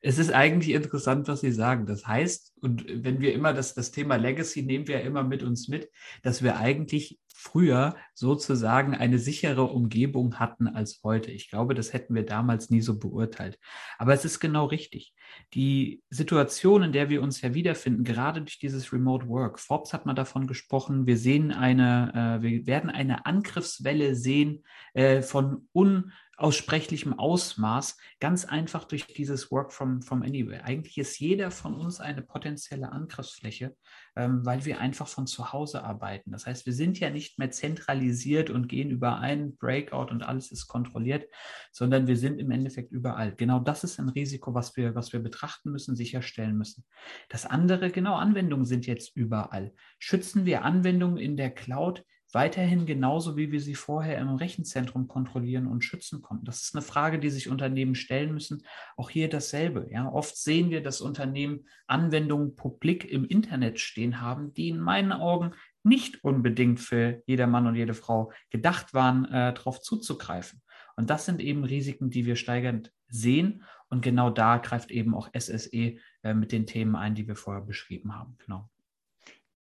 Es 0.00 0.18
ist 0.18 0.32
eigentlich 0.32 0.74
interessant, 0.74 1.26
was 1.26 1.40
Sie 1.40 1.50
sagen. 1.50 1.84
Das 1.86 2.06
heißt, 2.06 2.54
und 2.60 2.86
wenn 2.88 3.20
wir 3.20 3.34
immer 3.34 3.52
das, 3.52 3.74
das 3.74 3.90
Thema 3.90 4.16
Legacy 4.16 4.62
nehmen 4.62 4.86
wir 4.86 5.00
ja 5.00 5.04
immer 5.04 5.24
mit 5.24 5.42
uns 5.42 5.68
mit, 5.68 5.90
dass 6.22 6.42
wir 6.42 6.56
eigentlich 6.56 7.18
früher 7.40 7.94
sozusagen 8.14 8.96
eine 8.96 9.20
sichere 9.20 9.62
Umgebung 9.62 10.40
hatten 10.40 10.66
als 10.66 11.00
heute. 11.04 11.30
Ich 11.30 11.48
glaube, 11.48 11.74
das 11.74 11.92
hätten 11.92 12.16
wir 12.16 12.26
damals 12.26 12.68
nie 12.68 12.80
so 12.80 12.98
beurteilt. 12.98 13.60
Aber 13.96 14.12
es 14.12 14.24
ist 14.24 14.40
genau 14.40 14.64
richtig. 14.64 15.14
Die 15.54 16.02
Situation, 16.10 16.82
in 16.82 16.92
der 16.92 17.10
wir 17.10 17.22
uns 17.22 17.40
ja 17.40 17.54
wiederfinden, 17.54 18.02
gerade 18.02 18.40
durch 18.40 18.58
dieses 18.58 18.92
Remote 18.92 19.28
Work, 19.28 19.60
Forbes 19.60 19.92
hat 19.92 20.04
mal 20.04 20.14
davon 20.14 20.48
gesprochen, 20.48 21.06
wir 21.06 21.16
sehen 21.16 21.52
eine, 21.52 22.40
äh, 22.40 22.42
wir 22.42 22.66
werden 22.66 22.90
eine 22.90 23.24
Angriffswelle 23.24 24.16
sehen 24.16 24.64
äh, 24.94 25.22
von 25.22 25.68
un 25.72 26.10
aussprechlichem 26.38 27.18
Ausmaß, 27.18 27.96
ganz 28.20 28.44
einfach 28.44 28.84
durch 28.84 29.06
dieses 29.06 29.50
Work 29.50 29.72
from, 29.72 30.02
from 30.02 30.22
Anywhere. 30.22 30.64
Eigentlich 30.64 30.96
ist 30.96 31.18
jeder 31.18 31.50
von 31.50 31.74
uns 31.74 32.00
eine 32.00 32.22
potenzielle 32.22 32.92
Angriffsfläche, 32.92 33.76
ähm, 34.14 34.46
weil 34.46 34.64
wir 34.64 34.78
einfach 34.78 35.08
von 35.08 35.26
zu 35.26 35.52
Hause 35.52 35.82
arbeiten. 35.82 36.30
Das 36.30 36.46
heißt, 36.46 36.64
wir 36.64 36.72
sind 36.72 37.00
ja 37.00 37.10
nicht 37.10 37.40
mehr 37.40 37.50
zentralisiert 37.50 38.50
und 38.50 38.68
gehen 38.68 38.90
über 38.90 39.18
einen 39.18 39.56
Breakout 39.56 40.12
und 40.12 40.22
alles 40.22 40.52
ist 40.52 40.68
kontrolliert, 40.68 41.26
sondern 41.72 42.06
wir 42.06 42.16
sind 42.16 42.38
im 42.38 42.52
Endeffekt 42.52 42.92
überall. 42.92 43.34
Genau 43.34 43.58
das 43.58 43.82
ist 43.82 43.98
ein 43.98 44.08
Risiko, 44.08 44.54
was 44.54 44.76
wir, 44.76 44.94
was 44.94 45.12
wir 45.12 45.20
betrachten 45.20 45.72
müssen, 45.72 45.96
sicherstellen 45.96 46.56
müssen. 46.56 46.84
Das 47.28 47.46
andere, 47.46 47.90
genau, 47.90 48.14
Anwendungen 48.14 48.64
sind 48.64 48.86
jetzt 48.86 49.16
überall. 49.16 49.74
Schützen 49.98 50.46
wir 50.46 50.64
Anwendungen 50.64 51.18
in 51.18 51.36
der 51.36 51.50
Cloud? 51.50 52.04
Weiterhin 52.32 52.84
genauso, 52.84 53.36
wie 53.36 53.50
wir 53.52 53.60
sie 53.60 53.74
vorher 53.74 54.18
im 54.18 54.34
Rechenzentrum 54.34 55.08
kontrollieren 55.08 55.66
und 55.66 55.82
schützen 55.82 56.20
konnten. 56.20 56.44
Das 56.44 56.62
ist 56.62 56.74
eine 56.74 56.82
Frage, 56.82 57.18
die 57.18 57.30
sich 57.30 57.48
Unternehmen 57.48 57.94
stellen 57.94 58.34
müssen. 58.34 58.64
Auch 58.96 59.10
hier 59.10 59.28
dasselbe. 59.28 59.88
Ja, 59.90 60.10
oft 60.10 60.36
sehen 60.36 60.70
wir, 60.70 60.82
dass 60.82 61.00
Unternehmen 61.00 61.66
Anwendungen 61.86 62.54
publik 62.54 63.04
im 63.04 63.24
Internet 63.24 63.80
stehen 63.80 64.20
haben, 64.20 64.52
die 64.52 64.68
in 64.68 64.78
meinen 64.78 65.12
Augen 65.12 65.54
nicht 65.82 66.22
unbedingt 66.22 66.80
für 66.80 67.22
jeder 67.26 67.46
Mann 67.46 67.66
und 67.66 67.76
jede 67.76 67.94
Frau 67.94 68.32
gedacht 68.50 68.92
waren, 68.92 69.24
äh, 69.26 69.54
darauf 69.54 69.80
zuzugreifen. 69.80 70.60
Und 70.96 71.10
das 71.10 71.24
sind 71.24 71.40
eben 71.40 71.64
Risiken, 71.64 72.10
die 72.10 72.26
wir 72.26 72.36
steigernd 72.36 72.92
sehen. 73.08 73.62
Und 73.88 74.02
genau 74.02 74.30
da 74.30 74.58
greift 74.58 74.90
eben 74.90 75.14
auch 75.14 75.30
SSE 75.32 75.96
äh, 76.22 76.34
mit 76.34 76.52
den 76.52 76.66
Themen 76.66 76.94
ein, 76.94 77.14
die 77.14 77.26
wir 77.26 77.36
vorher 77.36 77.62
beschrieben 77.62 78.14
haben. 78.14 78.36
Genau. 78.44 78.68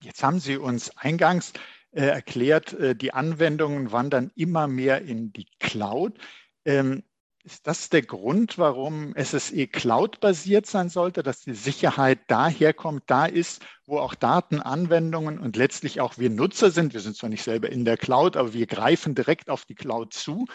Jetzt 0.02 0.22
haben 0.22 0.38
Sie 0.38 0.58
uns 0.58 0.96
eingangs 0.98 1.54
äh, 1.94 2.06
erklärt, 2.06 2.72
äh, 2.74 2.96
die 2.96 3.12
Anwendungen 3.12 3.92
wandern 3.92 4.32
immer 4.34 4.66
mehr 4.66 5.02
in 5.02 5.32
die 5.32 5.46
Cloud. 5.60 6.18
Ähm, 6.64 7.04
ist 7.44 7.66
das 7.66 7.90
der 7.90 8.02
Grund, 8.02 8.56
warum 8.56 9.14
SSE 9.16 9.66
Cloud-basiert 9.66 10.64
sein 10.64 10.88
sollte, 10.88 11.22
dass 11.22 11.42
die 11.42 11.52
Sicherheit 11.52 12.20
daherkommt, 12.28 13.04
da 13.06 13.26
ist, 13.26 13.62
wo 13.84 13.98
auch 13.98 14.14
Datenanwendungen 14.14 15.38
und 15.38 15.56
letztlich 15.56 16.00
auch 16.00 16.16
wir 16.16 16.30
Nutzer 16.30 16.70
sind? 16.70 16.94
Wir 16.94 17.00
sind 17.00 17.16
zwar 17.16 17.28
nicht 17.28 17.42
selber 17.42 17.70
in 17.70 17.84
der 17.84 17.98
Cloud, 17.98 18.38
aber 18.38 18.54
wir 18.54 18.66
greifen 18.66 19.14
direkt 19.14 19.50
auf 19.50 19.66
die 19.66 19.74
Cloud 19.74 20.14
zu. 20.14 20.46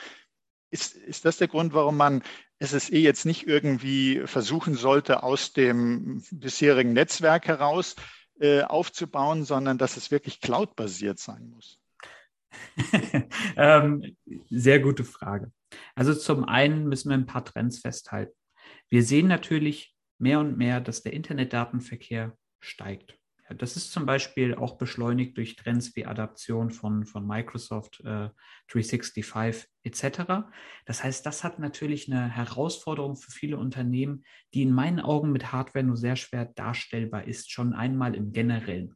Ist, 0.71 0.95
ist 0.95 1.25
das 1.25 1.37
der 1.37 1.47
Grund, 1.47 1.73
warum 1.73 1.95
man 1.95 2.23
SSE 2.59 2.97
jetzt 2.97 3.25
nicht 3.25 3.47
irgendwie 3.47 4.23
versuchen 4.25 4.73
sollte, 4.73 5.21
aus 5.21 5.53
dem 5.53 6.23
bisherigen 6.31 6.93
Netzwerk 6.93 7.47
heraus 7.47 7.95
äh, 8.39 8.63
aufzubauen, 8.63 9.43
sondern 9.43 9.77
dass 9.77 9.97
es 9.97 10.11
wirklich 10.11 10.41
cloud-basiert 10.41 11.19
sein 11.19 11.49
muss? 11.49 11.79
ähm, 13.57 14.15
sehr 14.49 14.79
gute 14.79 15.03
Frage. 15.03 15.51
Also 15.95 16.15
zum 16.15 16.45
einen 16.45 16.87
müssen 16.87 17.09
wir 17.09 17.17
ein 17.17 17.25
paar 17.25 17.45
Trends 17.45 17.79
festhalten. 17.79 18.33
Wir 18.89 19.03
sehen 19.03 19.27
natürlich 19.27 19.95
mehr 20.17 20.39
und 20.39 20.57
mehr, 20.57 20.81
dass 20.81 21.03
der 21.03 21.13
Internetdatenverkehr 21.13 22.35
steigt. 22.59 23.18
Das 23.57 23.75
ist 23.75 23.91
zum 23.91 24.05
Beispiel 24.05 24.53
auch 24.53 24.77
beschleunigt 24.77 25.37
durch 25.37 25.55
Trends 25.55 25.95
wie 25.95 26.05
Adaption 26.05 26.69
von, 26.69 27.05
von 27.05 27.25
Microsoft 27.25 27.99
äh, 28.01 28.29
365 28.71 29.67
etc. 29.83 30.45
Das 30.85 31.03
heißt, 31.03 31.25
das 31.25 31.43
hat 31.43 31.57
natürlich 31.57 32.11
eine 32.11 32.29
Herausforderung 32.29 33.15
für 33.15 33.31
viele 33.31 33.57
Unternehmen, 33.57 34.23
die 34.53 34.61
in 34.61 34.71
meinen 34.71 34.99
Augen 34.99 35.31
mit 35.31 35.51
Hardware 35.51 35.85
nur 35.85 35.97
sehr 35.97 36.15
schwer 36.15 36.45
darstellbar 36.45 37.27
ist, 37.27 37.51
schon 37.51 37.73
einmal 37.73 38.15
im 38.15 38.33
generellen. 38.33 38.95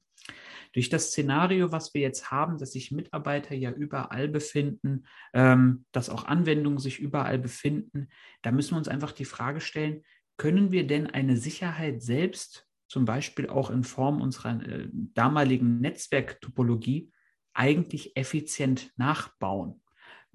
Durch 0.73 0.89
das 0.89 1.09
Szenario, 1.09 1.71
was 1.71 1.93
wir 1.93 2.01
jetzt 2.01 2.31
haben, 2.31 2.57
dass 2.57 2.71
sich 2.71 2.91
Mitarbeiter 2.91 3.55
ja 3.55 3.71
überall 3.71 4.27
befinden, 4.27 5.05
ähm, 5.33 5.85
dass 5.91 6.09
auch 6.09 6.25
Anwendungen 6.25 6.79
sich 6.79 6.99
überall 6.99 7.37
befinden, 7.37 8.09
da 8.41 8.51
müssen 8.51 8.71
wir 8.71 8.77
uns 8.77 8.87
einfach 8.87 9.11
die 9.11 9.25
Frage 9.25 9.61
stellen, 9.61 10.03
können 10.37 10.71
wir 10.71 10.87
denn 10.87 11.07
eine 11.07 11.37
Sicherheit 11.37 12.01
selbst, 12.01 12.67
zum 12.93 13.05
Beispiel 13.05 13.49
auch 13.49 13.71
in 13.71 13.83
Form 13.83 14.21
unserer 14.21 14.61
äh, 14.61 14.87
damaligen 14.91 15.79
Netzwerktopologie, 15.81 17.11
eigentlich 17.53 18.15
effizient 18.15 18.91
nachbauen? 18.97 19.81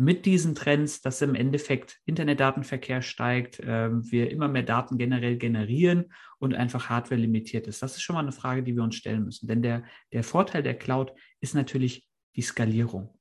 mit 0.00 0.26
diesen 0.26 0.54
Trends, 0.54 1.00
dass 1.00 1.20
im 1.22 1.34
Endeffekt 1.34 1.98
Internetdatenverkehr 2.04 3.02
steigt, 3.02 3.58
äh, 3.58 3.90
wir 3.90 4.30
immer 4.30 4.46
mehr 4.46 4.62
Daten 4.62 4.96
generell 4.96 5.36
generieren 5.36 6.12
und 6.38 6.54
einfach 6.54 6.88
Hardware 6.88 7.20
limitiert 7.20 7.66
ist. 7.66 7.82
Das 7.82 7.96
ist 7.96 8.02
schon 8.02 8.14
mal 8.14 8.20
eine 8.20 8.30
Frage, 8.30 8.62
die 8.62 8.76
wir 8.76 8.84
uns 8.84 8.94
stellen 8.94 9.24
müssen. 9.24 9.48
Denn 9.48 9.60
der, 9.60 9.82
der 10.12 10.22
Vorteil 10.22 10.62
der 10.62 10.78
Cloud 10.78 11.12
ist 11.40 11.56
natürlich 11.56 12.08
die 12.36 12.42
Skalierung. 12.42 13.18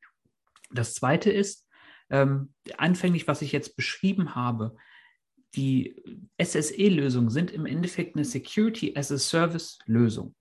Das 0.70 0.94
zweite 0.94 1.32
ist, 1.32 1.67
ähm, 2.12 2.53
anfänglich, 2.77 3.27
was 3.27 3.41
ich 3.41 3.51
jetzt 3.51 3.75
beschrieben 3.75 4.36
habe, 4.36 4.75
die 5.58 5.96
SSE-Lösungen 6.42 7.32
sind 7.32 7.52
im 7.52 7.66
Endeffekt 7.66 8.16
eine 8.16 8.26
Security 8.26 8.94
as 8.96 9.12
a 9.12 9.18
Service-Lösung, 9.18 10.36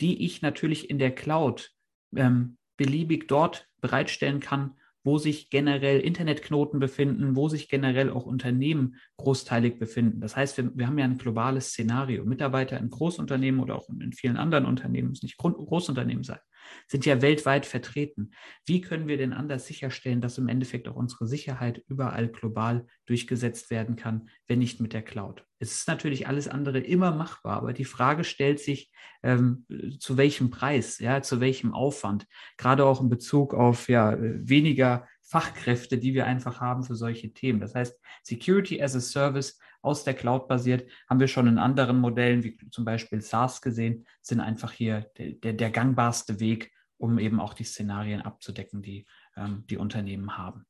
die 0.00 0.24
ich 0.24 0.42
natürlich 0.42 0.88
in 0.88 0.98
der 0.98 1.14
Cloud 1.14 1.72
ähm, 2.16 2.56
beliebig 2.76 3.28
dort 3.28 3.68
bereitstellen 3.80 4.40
kann, 4.40 4.76
wo 5.02 5.18
sich 5.18 5.50
generell 5.50 6.00
Internetknoten 6.00 6.80
befinden, 6.80 7.36
wo 7.36 7.48
sich 7.48 7.68
generell 7.68 8.10
auch 8.10 8.24
Unternehmen 8.24 8.96
großteilig 9.18 9.78
befinden. 9.78 10.20
Das 10.20 10.34
heißt, 10.34 10.56
wir, 10.56 10.70
wir 10.74 10.86
haben 10.86 10.98
ja 10.98 11.04
ein 11.04 11.18
globales 11.18 11.68
Szenario. 11.68 12.24
Mitarbeiter 12.24 12.78
in 12.78 12.88
Großunternehmen 12.88 13.60
oder 13.60 13.76
auch 13.76 13.88
in 13.88 14.12
vielen 14.12 14.38
anderen 14.38 14.64
Unternehmen, 14.64 15.10
muss 15.10 15.22
nicht 15.22 15.36
Großunternehmen 15.36 16.24
sein, 16.24 16.38
sind 16.86 17.06
ja 17.06 17.22
weltweit 17.22 17.66
vertreten. 17.66 18.30
Wie 18.66 18.80
können 18.80 19.08
wir 19.08 19.16
denn 19.16 19.32
anders 19.32 19.66
sicherstellen, 19.66 20.20
dass 20.20 20.38
im 20.38 20.48
Endeffekt 20.48 20.88
auch 20.88 20.96
unsere 20.96 21.26
Sicherheit 21.26 21.82
überall 21.88 22.28
global 22.28 22.86
durchgesetzt 23.06 23.70
werden 23.70 23.96
kann, 23.96 24.28
wenn 24.46 24.58
nicht 24.58 24.80
mit 24.80 24.92
der 24.92 25.02
Cloud? 25.02 25.44
Es 25.58 25.72
ist 25.72 25.88
natürlich 25.88 26.28
alles 26.28 26.48
andere 26.48 26.78
immer 26.80 27.12
machbar, 27.14 27.56
aber 27.56 27.72
die 27.72 27.84
Frage 27.84 28.24
stellt 28.24 28.60
sich, 28.60 28.92
ähm, 29.22 29.66
zu 29.98 30.16
welchem 30.16 30.50
Preis, 30.50 30.98
ja, 30.98 31.22
zu 31.22 31.40
welchem 31.40 31.72
Aufwand, 31.72 32.26
gerade 32.58 32.84
auch 32.84 33.00
in 33.00 33.08
Bezug 33.08 33.54
auf 33.54 33.88
ja, 33.88 34.16
weniger 34.18 35.06
Fachkräfte, 35.34 35.98
die 35.98 36.14
wir 36.14 36.26
einfach 36.26 36.60
haben 36.60 36.84
für 36.84 36.94
solche 36.94 37.32
Themen. 37.32 37.58
Das 37.58 37.74
heißt, 37.74 37.98
Security 38.22 38.80
as 38.80 38.94
a 38.94 39.00
Service 39.00 39.58
aus 39.82 40.04
der 40.04 40.14
Cloud 40.14 40.46
basiert, 40.46 40.88
haben 41.10 41.18
wir 41.18 41.26
schon 41.26 41.48
in 41.48 41.58
anderen 41.58 41.98
Modellen, 41.98 42.44
wie 42.44 42.56
zum 42.70 42.84
Beispiel 42.84 43.20
SaaS 43.20 43.60
gesehen, 43.60 44.06
sind 44.22 44.38
einfach 44.38 44.70
hier 44.70 45.10
der, 45.18 45.32
der, 45.32 45.52
der 45.54 45.70
gangbarste 45.72 46.38
Weg, 46.38 46.70
um 46.98 47.18
eben 47.18 47.40
auch 47.40 47.52
die 47.52 47.64
Szenarien 47.64 48.22
abzudecken, 48.22 48.80
die 48.80 49.06
ähm, 49.36 49.64
die 49.68 49.76
Unternehmen 49.76 50.38
haben. 50.38 50.66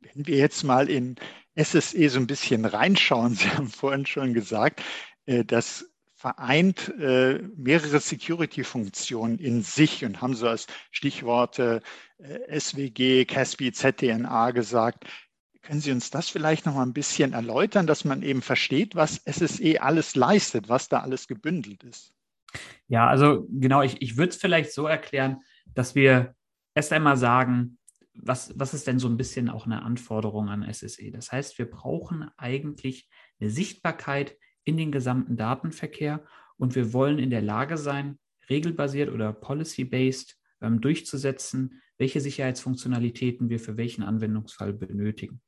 Wenn 0.00 0.26
wir 0.26 0.36
jetzt 0.36 0.64
mal 0.64 0.90
in 0.90 1.16
SSE 1.56 2.10
so 2.10 2.20
ein 2.20 2.26
bisschen 2.26 2.66
reinschauen, 2.66 3.36
Sie 3.36 3.48
haben 3.48 3.68
vorhin 3.68 4.04
schon 4.04 4.34
gesagt, 4.34 4.82
äh, 5.24 5.46
dass 5.46 5.90
vereint 6.18 6.92
äh, 6.98 7.40
mehrere 7.56 8.00
Security-Funktionen 8.00 9.38
in 9.38 9.62
sich 9.62 10.04
und 10.04 10.20
haben 10.20 10.34
so 10.34 10.48
als 10.48 10.66
Stichworte 10.90 11.80
äh, 12.18 12.58
SWG, 12.58 13.24
CASB, 13.24 13.70
ZDNA 13.70 14.50
gesagt. 14.50 15.04
Können 15.62 15.80
Sie 15.80 15.92
uns 15.92 16.10
das 16.10 16.28
vielleicht 16.28 16.66
noch 16.66 16.74
mal 16.74 16.82
ein 16.82 16.92
bisschen 16.92 17.34
erläutern, 17.34 17.86
dass 17.86 18.04
man 18.04 18.22
eben 18.22 18.42
versteht, 18.42 18.96
was 18.96 19.22
SSE 19.30 19.80
alles 19.80 20.16
leistet, 20.16 20.68
was 20.68 20.88
da 20.88 21.00
alles 21.00 21.28
gebündelt 21.28 21.84
ist? 21.84 22.12
Ja, 22.88 23.06
also 23.06 23.46
genau, 23.48 23.82
ich, 23.82 24.02
ich 24.02 24.16
würde 24.16 24.30
es 24.30 24.38
vielleicht 24.38 24.72
so 24.72 24.88
erklären, 24.88 25.42
dass 25.72 25.94
wir 25.94 26.34
erst 26.74 26.92
einmal 26.92 27.16
sagen, 27.16 27.78
was, 28.14 28.52
was 28.58 28.74
ist 28.74 28.88
denn 28.88 28.98
so 28.98 29.06
ein 29.06 29.16
bisschen 29.16 29.48
auch 29.48 29.66
eine 29.66 29.82
Anforderung 29.82 30.48
an 30.48 30.66
SSE? 30.68 31.12
Das 31.12 31.30
heißt, 31.30 31.58
wir 31.58 31.70
brauchen 31.70 32.28
eigentlich 32.36 33.08
eine 33.38 33.50
Sichtbarkeit 33.50 34.36
in 34.68 34.76
den 34.76 34.92
gesamten 34.92 35.36
Datenverkehr 35.36 36.22
und 36.58 36.74
wir 36.74 36.92
wollen 36.92 37.18
in 37.18 37.30
der 37.30 37.40
Lage 37.40 37.78
sein, 37.78 38.18
regelbasiert 38.50 39.10
oder 39.10 39.32
policy-based 39.32 40.36
ähm, 40.60 40.82
durchzusetzen, 40.82 41.80
welche 41.96 42.20
Sicherheitsfunktionalitäten 42.20 43.48
wir 43.48 43.60
für 43.60 43.78
welchen 43.78 44.02
Anwendungsfall 44.02 44.74
benötigen. 44.74 45.40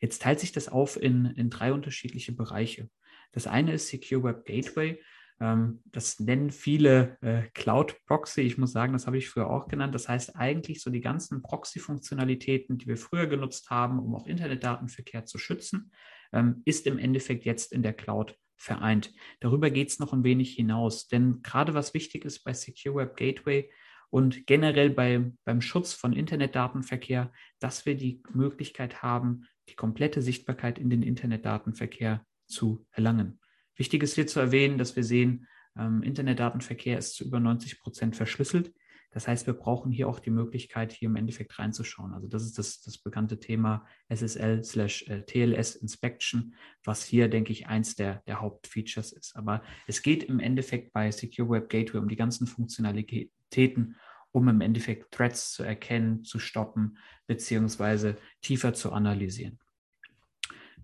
Jetzt 0.00 0.22
teilt 0.22 0.40
sich 0.40 0.52
das 0.52 0.68
auf 0.68 1.00
in, 1.00 1.24
in 1.24 1.48
drei 1.48 1.72
unterschiedliche 1.72 2.32
Bereiche. 2.32 2.90
Das 3.32 3.46
eine 3.46 3.72
ist 3.72 3.88
Secure 3.88 4.22
Web 4.22 4.44
Gateway. 4.44 5.00
Ähm, 5.40 5.80
das 5.86 6.20
nennen 6.20 6.50
viele 6.50 7.16
äh, 7.22 7.42
Cloud 7.54 7.96
Proxy. 8.04 8.42
Ich 8.42 8.58
muss 8.58 8.72
sagen, 8.72 8.92
das 8.92 9.06
habe 9.06 9.16
ich 9.16 9.28
früher 9.28 9.48
auch 9.48 9.68
genannt. 9.68 9.94
Das 9.94 10.08
heißt 10.08 10.36
eigentlich 10.36 10.82
so 10.82 10.90
die 10.90 11.00
ganzen 11.00 11.40
Proxy-Funktionalitäten, 11.40 12.76
die 12.76 12.86
wir 12.86 12.98
früher 12.98 13.26
genutzt 13.26 13.70
haben, 13.70 13.98
um 13.98 14.14
auch 14.14 14.26
Internetdatenverkehr 14.26 15.24
zu 15.24 15.38
schützen, 15.38 15.90
ähm, 16.32 16.62
ist 16.66 16.86
im 16.86 16.98
Endeffekt 16.98 17.44
jetzt 17.44 17.72
in 17.72 17.82
der 17.82 17.94
Cloud 17.94 18.36
vereint. 18.56 19.12
Darüber 19.40 19.70
geht 19.70 19.88
es 19.88 19.98
noch 19.98 20.12
ein 20.12 20.24
wenig 20.24 20.54
hinaus, 20.54 21.08
denn 21.08 21.42
gerade 21.42 21.74
was 21.74 21.94
wichtig 21.94 22.24
ist 22.24 22.44
bei 22.44 22.52
Secure 22.52 22.96
Web 22.96 23.16
Gateway 23.16 23.70
und 24.10 24.46
generell 24.46 24.90
bei, 24.90 25.32
beim 25.44 25.60
Schutz 25.60 25.92
von 25.92 26.12
Internetdatenverkehr, 26.12 27.32
dass 27.58 27.86
wir 27.86 27.96
die 27.96 28.22
Möglichkeit 28.32 29.02
haben, 29.02 29.46
die 29.68 29.74
komplette 29.74 30.22
Sichtbarkeit 30.22 30.78
in 30.78 30.90
den 30.90 31.02
Internetdatenverkehr 31.02 32.24
zu 32.46 32.86
erlangen. 32.92 33.40
Wichtig 33.74 34.02
ist 34.02 34.14
hier 34.14 34.26
zu 34.26 34.40
erwähnen, 34.40 34.78
dass 34.78 34.96
wir 34.96 35.04
sehen, 35.04 35.46
ähm, 35.76 36.02
Internetdatenverkehr 36.02 36.98
ist 36.98 37.16
zu 37.16 37.24
über 37.24 37.40
90 37.40 37.80
Prozent 37.80 38.16
verschlüsselt. 38.16 38.72
Das 39.16 39.26
heißt, 39.26 39.46
wir 39.46 39.54
brauchen 39.54 39.90
hier 39.90 40.10
auch 40.10 40.20
die 40.20 40.28
Möglichkeit, 40.28 40.92
hier 40.92 41.08
im 41.08 41.16
Endeffekt 41.16 41.58
reinzuschauen. 41.58 42.12
Also 42.12 42.28
das 42.28 42.42
ist 42.42 42.58
das, 42.58 42.82
das 42.82 42.98
bekannte 42.98 43.40
Thema 43.40 43.86
SSL 44.10 44.62
slash 44.62 45.08
äh, 45.08 45.22
TLS 45.22 45.74
Inspection, 45.76 46.54
was 46.84 47.02
hier, 47.02 47.28
denke 47.28 47.50
ich, 47.50 47.66
eins 47.66 47.94
der, 47.94 48.22
der 48.26 48.42
Hauptfeatures 48.42 49.12
ist. 49.12 49.34
Aber 49.34 49.62
es 49.86 50.02
geht 50.02 50.24
im 50.24 50.38
Endeffekt 50.38 50.92
bei 50.92 51.10
Secure 51.10 51.48
Web 51.48 51.70
Gateway 51.70 51.98
um 51.98 52.10
die 52.10 52.16
ganzen 52.16 52.46
Funktionalitäten, 52.46 53.96
um 54.32 54.48
im 54.48 54.60
Endeffekt 54.60 55.12
Threats 55.12 55.50
zu 55.52 55.62
erkennen, 55.62 56.22
zu 56.22 56.38
stoppen, 56.38 56.98
beziehungsweise 57.26 58.18
tiefer 58.42 58.74
zu 58.74 58.92
analysieren. 58.92 59.58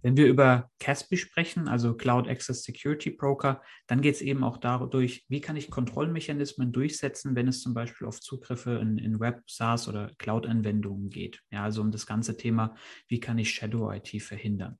Wenn 0.03 0.17
wir 0.17 0.27
über 0.27 0.71
CASB 0.81 1.17
sprechen, 1.17 1.69
also 1.69 1.95
Cloud 1.95 2.29
Access 2.29 2.65
Security 2.65 3.11
Broker, 3.11 3.63
dann 3.87 4.03
geht 4.03 4.17
es 4.17 4.21
eben 4.21 4.43
auch 4.43 4.59
dadurch, 4.59 5.25
wie 5.29 5.41
kann 5.41 5.57
ich 5.57 5.71
Kontrollmechanismen 5.71 6.73
durchsetzen, 6.73 7.37
wenn 7.37 7.49
es 7.49 7.61
zum 7.61 7.73
Beispiel 7.73 8.07
auf 8.07 8.21
Zugriffe 8.21 8.73
in, 8.83 8.99
in 8.99 9.21
Web, 9.21 9.43
SaaS 9.47 9.89
oder 9.89 10.11
Cloud-Anwendungen 10.19 11.09
geht. 11.09 11.41
Ja, 11.51 11.63
also 11.63 11.81
um 11.83 11.93
das 11.93 12.07
ganze 12.07 12.37
Thema, 12.37 12.75
wie 13.09 13.21
kann 13.21 13.39
ich 13.39 13.55
Shadow 13.55 13.93
IT 13.93 14.21
verhindern. 14.23 14.79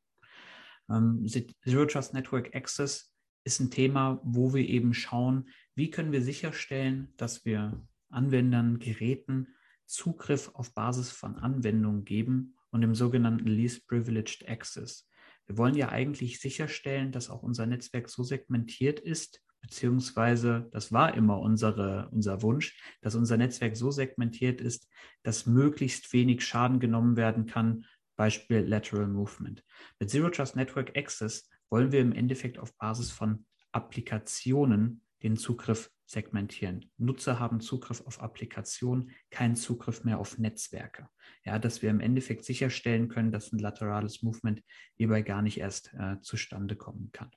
Ähm, 0.91 1.25
Zero 1.27 1.87
Trust 1.87 2.15
Network 2.15 2.55
Access 2.55 3.13
ist 3.45 3.61
ein 3.61 3.71
Thema, 3.71 4.21
wo 4.25 4.53
wir 4.55 4.69
eben 4.69 4.93
schauen, 4.93 5.49
wie 5.75 5.91
können 5.91 6.13
wir 6.13 6.23
sicherstellen, 6.23 7.13
dass 7.17 7.45
wir 7.45 7.81
Anwendern, 8.11 8.79
Geräten 8.79 9.49
Zugriff 9.87 10.51
auf 10.55 10.75
Basis 10.75 11.11
von 11.11 11.37
Anwendungen 11.37 12.05
geben 12.05 12.57
und 12.71 12.83
im 12.83 12.95
sogenannten 12.95 13.49
Least 13.49 13.87
Privileged 13.87 14.49
Access. 14.49 15.09
Wir 15.47 15.59
wollen 15.59 15.75
ja 15.75 15.89
eigentlich 15.89 16.41
sicherstellen, 16.41 17.13
dass 17.13 17.31
auch 17.31 17.43
unser 17.43 17.67
Netzwerk 17.67 18.09
so 18.09 18.23
segmentiert 18.23 19.01
ist, 19.01 19.43
beziehungsweise 19.61 20.69
das 20.73 20.93
war 20.93 21.15
immer 21.15 21.41
unsere, 21.41 22.09
unser 22.11 22.43
Wunsch, 22.43 22.79
dass 23.01 23.15
unser 23.15 23.37
Netzwerk 23.37 23.77
so 23.77 23.91
segmentiert 23.91 24.61
ist, 24.61 24.89
dass 25.23 25.47
möglichst 25.47 26.13
wenig 26.13 26.45
Schaden 26.45 26.81
genommen 26.81 27.17
werden 27.17 27.47
kann, 27.47 27.85
Beispiel 28.17 28.59
Lateral 28.61 29.09
Movement. 29.09 29.65
Mit 29.99 30.11
Zero 30.11 30.31
Trust 30.31 30.57
Network 30.57 30.97
Access 30.97 31.49
wollen 31.71 31.93
wir 31.93 32.01
im 32.01 32.13
Endeffekt 32.13 32.59
auf 32.59 32.77
Basis 32.77 33.11
von 33.11 33.47
Applikationen 33.73 35.02
den 35.23 35.37
Zugriff 35.37 35.91
segmentieren. 36.07 36.91
Nutzer 36.99 37.39
haben 37.39 37.61
Zugriff 37.61 38.03
auf 38.07 38.21
Applikationen, 38.21 39.11
keinen 39.31 39.57
Zugriff 39.57 40.05
mehr 40.05 40.19
auf 40.19 40.39
Netzwerke. 40.39 41.09
Ja, 41.45 41.59
dass 41.59 41.83
wir 41.83 41.91
im 41.91 42.01
Endeffekt 42.01 42.45
sicherstellen 42.45 43.09
können, 43.09 43.33
dass 43.33 43.53
ein 43.53 43.59
laterales 43.59 44.23
Movement 44.23 44.63
hierbei 44.95 45.23
gar 45.23 45.43
nicht 45.43 45.59
erst 45.59 45.93
äh, 45.95 46.21
zustande 46.21 46.77
kommen 46.77 47.11
kann. 47.13 47.31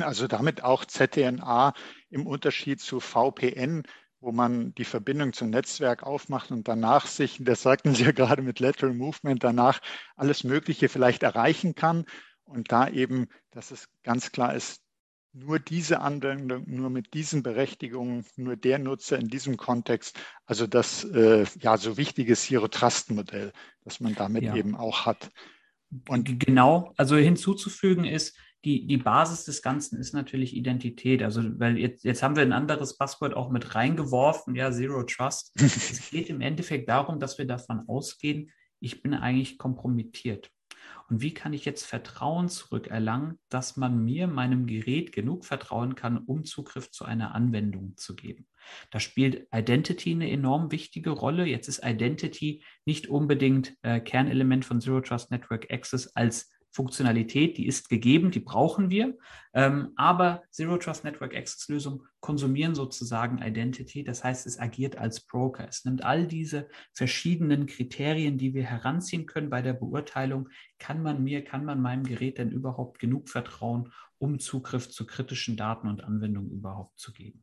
Also 0.00 0.26
damit 0.26 0.64
auch 0.64 0.84
ZDNA 0.84 1.72
im 2.10 2.26
Unterschied 2.26 2.80
zu 2.80 2.98
VPN, 2.98 3.84
wo 4.18 4.32
man 4.32 4.74
die 4.74 4.84
Verbindung 4.84 5.32
zum 5.32 5.50
Netzwerk 5.50 6.02
aufmacht 6.02 6.50
und 6.50 6.66
danach 6.66 7.06
sich, 7.06 7.38
das 7.40 7.62
sagten 7.62 7.94
Sie 7.94 8.04
ja 8.04 8.10
gerade 8.10 8.42
mit 8.42 8.58
Lateral 8.58 8.94
Movement, 8.94 9.44
danach 9.44 9.80
alles 10.16 10.42
Mögliche 10.42 10.88
vielleicht 10.88 11.22
erreichen 11.22 11.76
kann. 11.76 12.04
Und 12.42 12.72
da 12.72 12.88
eben, 12.88 13.28
dass 13.50 13.70
es 13.70 13.88
ganz 14.02 14.32
klar 14.32 14.54
ist, 14.54 14.82
nur 15.36 15.58
diese 15.58 16.00
Anwendung, 16.00 16.64
nur 16.66 16.88
mit 16.88 17.12
diesen 17.14 17.42
Berechtigungen, 17.42 18.24
nur 18.36 18.56
der 18.56 18.78
Nutzer 18.78 19.18
in 19.18 19.28
diesem 19.28 19.56
Kontext, 19.56 20.18
also 20.46 20.66
das 20.66 21.04
äh, 21.04 21.44
ja 21.60 21.76
so 21.76 21.96
wichtige 21.96 22.34
Zero 22.34 22.68
Trust 22.68 23.10
Modell, 23.10 23.52
das 23.84 24.00
man 24.00 24.14
damit 24.14 24.44
ja. 24.44 24.56
eben 24.56 24.74
auch 24.74 25.04
hat. 25.04 25.30
Und 26.08 26.40
genau, 26.40 26.92
also 26.96 27.16
hinzuzufügen 27.16 28.04
ist, 28.04 28.36
die, 28.64 28.86
die 28.86 28.96
Basis 28.96 29.44
des 29.44 29.62
Ganzen 29.62 30.00
ist 30.00 30.12
natürlich 30.12 30.56
Identität. 30.56 31.22
Also, 31.22 31.42
weil 31.60 31.78
jetzt, 31.78 32.04
jetzt 32.04 32.22
haben 32.22 32.34
wir 32.34 32.42
ein 32.42 32.52
anderes 32.52 32.96
Passwort 32.96 33.34
auch 33.34 33.50
mit 33.50 33.74
reingeworfen, 33.74 34.56
ja, 34.56 34.72
Zero 34.72 35.04
Trust. 35.04 35.52
es 35.60 36.10
geht 36.10 36.30
im 36.30 36.40
Endeffekt 36.40 36.88
darum, 36.88 37.20
dass 37.20 37.38
wir 37.38 37.46
davon 37.46 37.84
ausgehen, 37.86 38.50
ich 38.80 39.02
bin 39.02 39.14
eigentlich 39.14 39.58
kompromittiert. 39.58 40.50
Und 41.08 41.22
wie 41.22 41.34
kann 41.34 41.52
ich 41.52 41.64
jetzt 41.64 41.84
Vertrauen 41.84 42.48
zurückerlangen, 42.48 43.38
dass 43.48 43.76
man 43.76 44.04
mir, 44.04 44.26
meinem 44.26 44.66
Gerät, 44.66 45.12
genug 45.12 45.44
vertrauen 45.44 45.94
kann, 45.94 46.18
um 46.18 46.44
Zugriff 46.44 46.90
zu 46.90 47.04
einer 47.04 47.34
Anwendung 47.34 47.96
zu 47.96 48.16
geben? 48.16 48.46
Da 48.90 49.00
spielt 49.00 49.46
Identity 49.54 50.12
eine 50.12 50.30
enorm 50.30 50.72
wichtige 50.72 51.10
Rolle. 51.10 51.46
Jetzt 51.46 51.68
ist 51.68 51.84
Identity 51.84 52.64
nicht 52.84 53.08
unbedingt 53.08 53.76
äh, 53.82 54.00
Kernelement 54.00 54.64
von 54.64 54.80
Zero 54.80 55.00
Trust 55.00 55.30
Network 55.30 55.72
Access 55.72 56.08
als 56.16 56.50
Funktionalität, 56.76 57.56
die 57.56 57.66
ist 57.66 57.88
gegeben, 57.88 58.30
die 58.30 58.40
brauchen 58.40 58.90
wir. 58.90 59.16
Ähm, 59.54 59.92
aber 59.96 60.42
Zero 60.50 60.76
Trust 60.76 61.04
Network 61.04 61.34
Access 61.34 61.68
Lösungen 61.68 62.02
konsumieren 62.20 62.74
sozusagen 62.74 63.38
Identity. 63.38 64.04
Das 64.04 64.22
heißt, 64.22 64.46
es 64.46 64.58
agiert 64.58 64.98
als 64.98 65.20
Broker. 65.20 65.66
Es 65.66 65.86
nimmt 65.86 66.04
all 66.04 66.26
diese 66.26 66.68
verschiedenen 66.92 67.64
Kriterien, 67.64 68.36
die 68.36 68.52
wir 68.52 68.64
heranziehen 68.64 69.24
können 69.24 69.48
bei 69.48 69.62
der 69.62 69.72
Beurteilung. 69.72 70.50
Kann 70.78 71.02
man 71.02 71.24
mir, 71.24 71.42
kann 71.42 71.64
man 71.64 71.80
meinem 71.80 72.04
Gerät 72.04 72.36
denn 72.36 72.50
überhaupt 72.50 72.98
genug 72.98 73.30
vertrauen, 73.30 73.90
um 74.18 74.38
Zugriff 74.38 74.90
zu 74.90 75.06
kritischen 75.06 75.56
Daten 75.56 75.88
und 75.88 76.04
Anwendungen 76.04 76.50
überhaupt 76.50 76.98
zu 76.98 77.14
geben? 77.14 77.42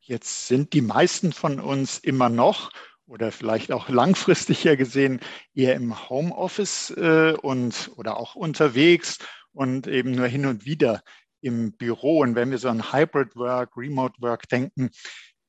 Jetzt 0.00 0.48
sind 0.48 0.72
die 0.72 0.82
meisten 0.82 1.34
von 1.34 1.60
uns 1.60 1.98
immer 1.98 2.30
noch 2.30 2.70
oder 3.06 3.32
vielleicht 3.32 3.72
auch 3.72 3.88
langfristiger 3.88 4.76
gesehen 4.76 5.20
eher 5.54 5.74
im 5.74 6.08
Homeoffice 6.08 6.90
äh, 6.90 7.34
und 7.40 7.90
oder 7.96 8.16
auch 8.16 8.34
unterwegs 8.34 9.18
und 9.52 9.86
eben 9.86 10.12
nur 10.12 10.26
hin 10.26 10.46
und 10.46 10.64
wieder 10.64 11.02
im 11.40 11.72
Büro. 11.76 12.20
Und 12.20 12.34
wenn 12.34 12.50
wir 12.50 12.58
so 12.58 12.68
an 12.68 12.92
Hybrid 12.92 13.36
Work, 13.36 13.76
Remote 13.76 14.20
Work 14.20 14.48
denken, 14.48 14.90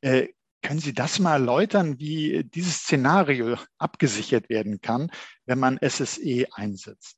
äh, 0.01 0.27
können 0.61 0.79
Sie 0.79 0.93
das 0.93 1.19
mal 1.19 1.33
erläutern, 1.33 1.99
wie 1.99 2.43
dieses 2.43 2.77
Szenario 2.79 3.55
abgesichert 3.77 4.49
werden 4.49 4.81
kann, 4.81 5.11
wenn 5.45 5.59
man 5.59 5.77
SSE 5.79 6.47
einsetzt? 6.53 7.17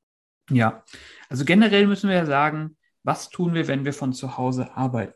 Ja, 0.50 0.84
also 1.29 1.46
generell 1.46 1.88
müssen 1.88 2.10
wir 2.10 2.17
ja 2.17 2.25
sagen, 2.25 2.77
was 3.03 3.29
tun 3.29 3.53
wir, 3.53 3.67
wenn 3.67 3.86
wir 3.86 3.94
von 3.94 4.12
zu 4.12 4.38
Hause 4.38 4.75
arbeiten? 4.75 5.13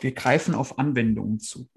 Wir 0.00 0.12
greifen 0.12 0.54
auf 0.54 0.78
Anwendungen 0.78 1.40
zu. 1.40 1.68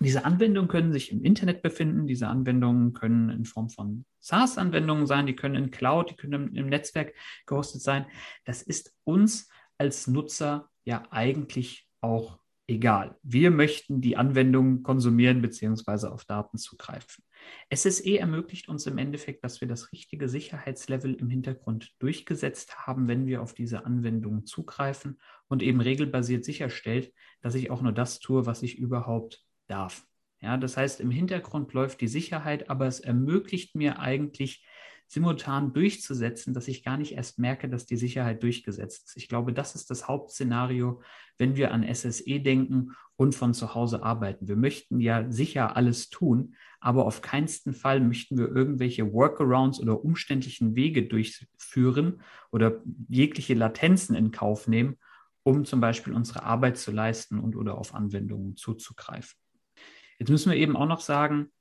Diese 0.00 0.24
Anwendungen 0.24 0.68
können 0.68 0.92
sich 0.92 1.10
im 1.10 1.22
Internet 1.24 1.62
befinden. 1.62 2.06
Diese 2.06 2.28
Anwendungen 2.28 2.92
können 2.92 3.30
in 3.30 3.44
Form 3.46 3.70
von 3.70 4.04
SaaS-Anwendungen 4.20 5.06
sein, 5.06 5.26
die 5.26 5.36
können 5.36 5.54
in 5.54 5.70
Cloud, 5.70 6.10
die 6.10 6.16
können 6.16 6.54
im, 6.54 6.68
Netzwerk 6.68 7.14
gehostet 7.46 7.80
sein. 7.80 8.06
Das 8.44 8.62
ist 8.62 8.94
uns 9.04 9.48
als 9.78 10.06
Nutzer 10.06 10.68
ja 10.84 11.04
eigentlich 11.10 11.88
auch 12.00 12.38
egal. 12.66 13.16
Wir 13.22 13.50
möchten 13.50 14.00
die 14.00 14.16
Anwendung 14.16 14.82
konsumieren 14.82 15.40
bzw. 15.40 16.08
auf 16.08 16.24
Daten 16.24 16.58
zugreifen. 16.58 17.24
SSE 17.72 18.18
ermöglicht 18.18 18.68
uns 18.68 18.86
im 18.86 18.98
Endeffekt, 18.98 19.44
dass 19.44 19.60
wir 19.60 19.68
das 19.68 19.92
richtige 19.92 20.28
Sicherheitslevel 20.28 21.14
im 21.14 21.30
Hintergrund 21.30 21.94
durchgesetzt 22.00 22.86
haben, 22.86 23.08
wenn 23.08 23.26
wir 23.26 23.40
auf 23.40 23.54
diese 23.54 23.86
Anwendungen 23.86 24.46
zugreifen 24.46 25.20
und 25.48 25.62
eben 25.62 25.80
regelbasiert 25.80 26.44
sicherstellt, 26.44 27.12
dass 27.40 27.54
ich 27.54 27.70
auch 27.70 27.82
nur 27.82 27.92
das 27.92 28.18
tue, 28.18 28.46
was 28.46 28.62
ich 28.62 28.78
überhaupt 28.78 29.46
darf. 29.66 30.06
Ja, 30.40 30.56
das 30.56 30.76
heißt, 30.76 31.00
im 31.00 31.10
Hintergrund 31.10 31.72
läuft 31.72 32.00
die 32.00 32.08
Sicherheit, 32.08 32.70
aber 32.70 32.86
es 32.86 33.00
ermöglicht 33.00 33.74
mir 33.74 33.98
eigentlich 33.98 34.64
simultan 35.08 35.72
durchzusetzen, 35.72 36.52
dass 36.52 36.68
ich 36.68 36.82
gar 36.82 36.96
nicht 36.96 37.12
erst 37.12 37.38
merke, 37.38 37.68
dass 37.68 37.86
die 37.86 37.96
Sicherheit 37.96 38.42
durchgesetzt 38.42 39.06
ist. 39.06 39.16
Ich 39.16 39.28
glaube, 39.28 39.52
das 39.52 39.74
ist 39.74 39.88
das 39.90 40.08
Hauptszenario, 40.08 41.00
wenn 41.38 41.56
wir 41.56 41.72
an 41.72 41.84
SSE 41.84 42.40
denken 42.40 42.92
und 43.14 43.34
von 43.34 43.54
zu 43.54 43.74
Hause 43.74 44.02
arbeiten. 44.02 44.48
Wir 44.48 44.56
möchten 44.56 44.98
ja 45.00 45.30
sicher 45.30 45.76
alles 45.76 46.10
tun, 46.10 46.56
aber 46.80 47.06
auf 47.06 47.22
keinsten 47.22 47.72
Fall 47.72 48.00
möchten 48.00 48.36
wir 48.36 48.48
irgendwelche 48.48 49.12
Workarounds 49.12 49.80
oder 49.80 50.04
umständlichen 50.04 50.74
Wege 50.74 51.06
durchführen 51.06 52.20
oder 52.50 52.82
jegliche 53.08 53.54
Latenzen 53.54 54.16
in 54.16 54.32
Kauf 54.32 54.66
nehmen, 54.66 54.96
um 55.44 55.64
zum 55.64 55.80
Beispiel 55.80 56.12
unsere 56.12 56.42
Arbeit 56.42 56.78
zu 56.78 56.90
leisten 56.90 57.38
und 57.38 57.54
oder 57.54 57.78
auf 57.78 57.94
Anwendungen 57.94 58.56
zuzugreifen. 58.56 59.38
Jetzt 60.18 60.30
müssen 60.30 60.50
wir 60.50 60.58
eben 60.58 60.76
auch 60.76 60.86
noch 60.86 61.00
sagen, 61.00 61.52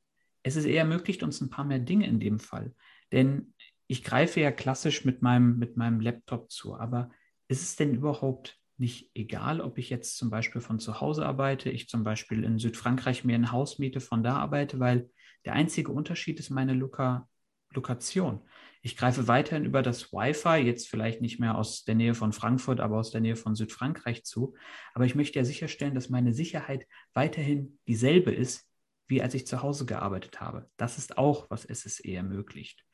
es 0.43 0.55
ist 0.55 0.65
eher 0.65 0.81
ermöglicht 0.81 1.23
uns 1.23 1.41
ein 1.41 1.49
paar 1.49 1.65
mehr 1.65 1.79
Dinge 1.79 2.07
in 2.07 2.19
dem 2.19 2.39
Fall. 2.39 2.73
Denn 3.11 3.53
ich 3.87 4.03
greife 4.03 4.39
ja 4.39 4.51
klassisch 4.51 5.05
mit 5.05 5.21
meinem, 5.21 5.57
mit 5.57 5.77
meinem 5.77 5.99
Laptop 5.99 6.51
zu. 6.51 6.75
Aber 6.75 7.09
ist 7.47 7.61
es 7.61 7.75
denn 7.75 7.93
überhaupt 7.95 8.59
nicht 8.77 9.11
egal, 9.13 9.61
ob 9.61 9.77
ich 9.77 9.89
jetzt 9.89 10.17
zum 10.17 10.29
Beispiel 10.29 10.61
von 10.61 10.79
zu 10.79 10.99
Hause 10.99 11.25
arbeite, 11.25 11.69
ich 11.69 11.87
zum 11.87 12.03
Beispiel 12.03 12.43
in 12.43 12.59
Südfrankreich 12.59 13.23
mir 13.23 13.35
ein 13.35 13.51
Haus 13.51 13.79
miete, 13.79 14.01
von 14.01 14.23
da 14.23 14.37
arbeite, 14.37 14.79
weil 14.79 15.09
der 15.45 15.53
einzige 15.53 15.91
Unterschied 15.91 16.39
ist 16.39 16.49
meine 16.49 16.73
Loka 16.73 17.27
Lokation. 17.73 18.41
Ich 18.85 18.95
greife 18.95 19.27
weiterhin 19.27 19.65
über 19.65 19.81
das 19.81 20.13
Wi-Fi, 20.13 20.57
jetzt 20.57 20.87
vielleicht 20.87 21.19
nicht 21.19 21.39
mehr 21.39 21.57
aus 21.57 21.85
der 21.85 21.95
Nähe 21.95 22.13
von 22.13 22.33
Frankfurt, 22.33 22.79
aber 22.79 22.99
aus 22.99 23.09
der 23.09 23.19
Nähe 23.19 23.35
von 23.35 23.55
Südfrankreich 23.55 24.23
zu. 24.23 24.53
Aber 24.93 25.05
ich 25.05 25.15
möchte 25.15 25.39
ja 25.39 25.43
sicherstellen, 25.43 25.95
dass 25.95 26.11
meine 26.11 26.35
Sicherheit 26.35 26.85
weiterhin 27.15 27.79
dieselbe 27.87 28.31
ist, 28.31 28.69
wie 29.07 29.23
als 29.23 29.33
ich 29.33 29.47
zu 29.47 29.63
Hause 29.63 29.87
gearbeitet 29.87 30.39
habe. 30.39 30.69
Das 30.77 30.99
ist 30.99 31.17
auch, 31.17 31.49
was 31.49 31.63
SSE 31.63 32.13
ermöglicht. 32.13 32.85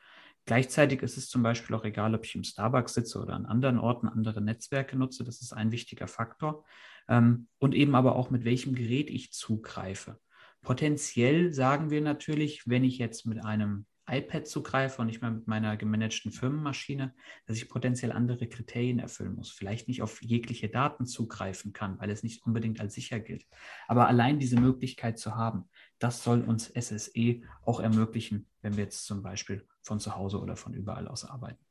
Gleichzeitig 0.46 1.02
ist 1.02 1.18
es 1.18 1.28
zum 1.28 1.44
Beispiel 1.44 1.76
auch 1.76 1.84
egal, 1.84 2.16
ob 2.16 2.24
ich 2.26 2.36
im 2.36 2.46
Starbucks 2.46 2.94
sitze 2.94 3.20
oder 3.20 3.34
an 3.34 3.46
anderen 3.46 3.78
Orten 3.78 4.08
andere 4.08 4.40
Netzwerke 4.40 4.98
nutze. 4.98 5.26
Das 5.26 5.42
ist 5.42 5.52
ein 5.52 5.74
wichtiger 5.74 6.08
Faktor. 6.08 6.64
Ähm, 7.10 7.50
und 7.60 7.76
eben 7.76 7.96
aber 7.96 8.16
auch, 8.16 8.30
mit 8.30 8.46
welchem 8.46 8.76
Gerät 8.76 9.10
ich 9.10 9.34
zugreife. 9.34 10.22
Potenziell 10.62 11.52
sagen 11.52 11.90
wir 11.90 12.00
natürlich, 12.00 12.66
wenn 12.66 12.86
ich 12.86 12.98
jetzt 12.98 13.26
mit 13.26 13.44
einem 13.44 13.88
iPad 14.12 14.48
zugreife 14.48 15.02
und 15.02 15.08
nicht 15.08 15.22
mehr 15.22 15.32
mit 15.32 15.48
meiner 15.48 15.78
gemanagten 15.78 16.32
Firmenmaschine, 16.32 17.14
dass 17.46 17.58
ich 17.58 17.70
potenziell 17.70 18.12
andere 18.12 18.48
Kriterien 18.48 19.00
erfüllen 19.00 19.36
muss. 19.36 19.50
Vielleicht 19.50 19.88
nicht 19.88 20.02
auf 20.02 20.22
jegliche 20.22 20.70
Daten 20.70 21.06
zugreifen 21.06 21.74
kann, 21.74 22.00
weil 22.00 22.10
es 22.10 22.24
nicht 22.24 22.46
unbedingt 22.46 22.82
als 22.82 22.94
sicher 22.94 23.20
gilt. 23.20 23.46
Aber 23.88 24.08
allein 24.08 24.40
diese 24.40 24.60
Möglichkeit 24.60 25.18
zu 25.18 25.36
haben, 25.36 25.70
das 26.00 26.24
soll 26.24 26.42
uns 26.42 26.72
SSE 26.76 27.42
auch 27.64 27.80
ermöglichen, 27.80 28.48
wenn 28.62 28.76
wir 28.76 28.84
jetzt 28.84 29.06
zum 29.06 29.24
Beispiel 29.24 29.68
von 29.82 30.00
zu 30.00 30.16
Hause 30.16 30.40
oder 30.40 30.56
von 30.56 30.74
überall 30.74 31.08
aus 31.08 31.26
arbeiten. 31.26 31.64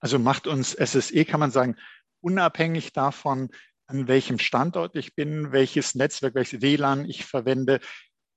Also 0.00 0.18
macht 0.18 0.46
uns 0.46 0.72
SSE, 0.72 1.24
kann 1.24 1.40
man 1.40 1.50
sagen, 1.50 1.76
unabhängig 2.20 2.92
davon, 2.92 3.50
an 3.86 4.06
welchem 4.08 4.38
Standort 4.38 4.96
ich 4.96 5.14
bin, 5.14 5.52
welches 5.52 5.94
Netzwerk, 5.94 6.34
welches 6.34 6.62
WLAN 6.62 7.04
ich 7.04 7.24
verwende, 7.24 7.80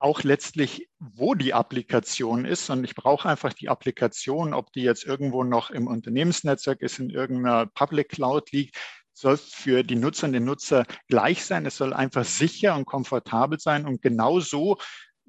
auch 0.03 0.23
letztlich, 0.23 0.89
wo 0.99 1.33
die 1.33 1.53
Applikation 1.53 2.43
ist. 2.43 2.69
Und 2.69 2.83
ich 2.83 2.93
brauche 2.93 3.29
einfach 3.29 3.53
die 3.53 3.69
Applikation, 3.69 4.53
ob 4.53 4.73
die 4.73 4.81
jetzt 4.81 5.05
irgendwo 5.05 5.45
noch 5.45 5.71
im 5.71 5.87
Unternehmensnetzwerk 5.87 6.81
ist, 6.81 6.99
in 6.99 7.09
irgendeiner 7.09 7.67
Public 7.67 8.09
Cloud 8.09 8.51
liegt, 8.51 8.77
soll 9.13 9.37
für 9.37 9.83
die 9.83 9.95
Nutzer 9.95 10.27
und 10.27 10.33
den 10.33 10.43
Nutzer 10.43 10.85
gleich 11.07 11.45
sein. 11.45 11.65
Es 11.65 11.77
soll 11.77 11.93
einfach 11.93 12.25
sicher 12.25 12.75
und 12.75 12.85
komfortabel 12.85 13.59
sein. 13.59 13.87
Und 13.87 14.01
genau 14.01 14.41
so 14.41 14.77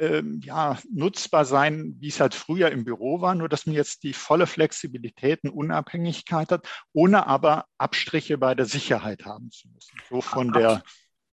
ähm, 0.00 0.40
ja, 0.42 0.76
nutzbar 0.92 1.44
sein, 1.44 1.94
wie 2.00 2.08
es 2.08 2.18
halt 2.18 2.34
früher 2.34 2.72
im 2.72 2.84
Büro 2.84 3.20
war, 3.20 3.36
nur 3.36 3.48
dass 3.48 3.66
man 3.66 3.76
jetzt 3.76 4.02
die 4.02 4.12
volle 4.12 4.48
Flexibilität 4.48 5.44
und 5.44 5.50
Unabhängigkeit 5.50 6.50
hat, 6.50 6.66
ohne 6.92 7.28
aber 7.28 7.66
Abstriche 7.78 8.38
bei 8.38 8.56
der 8.56 8.66
Sicherheit 8.66 9.24
haben 9.24 9.52
zu 9.52 9.68
müssen. 9.68 9.96
So 10.10 10.20
von 10.20 10.52
der 10.52 10.82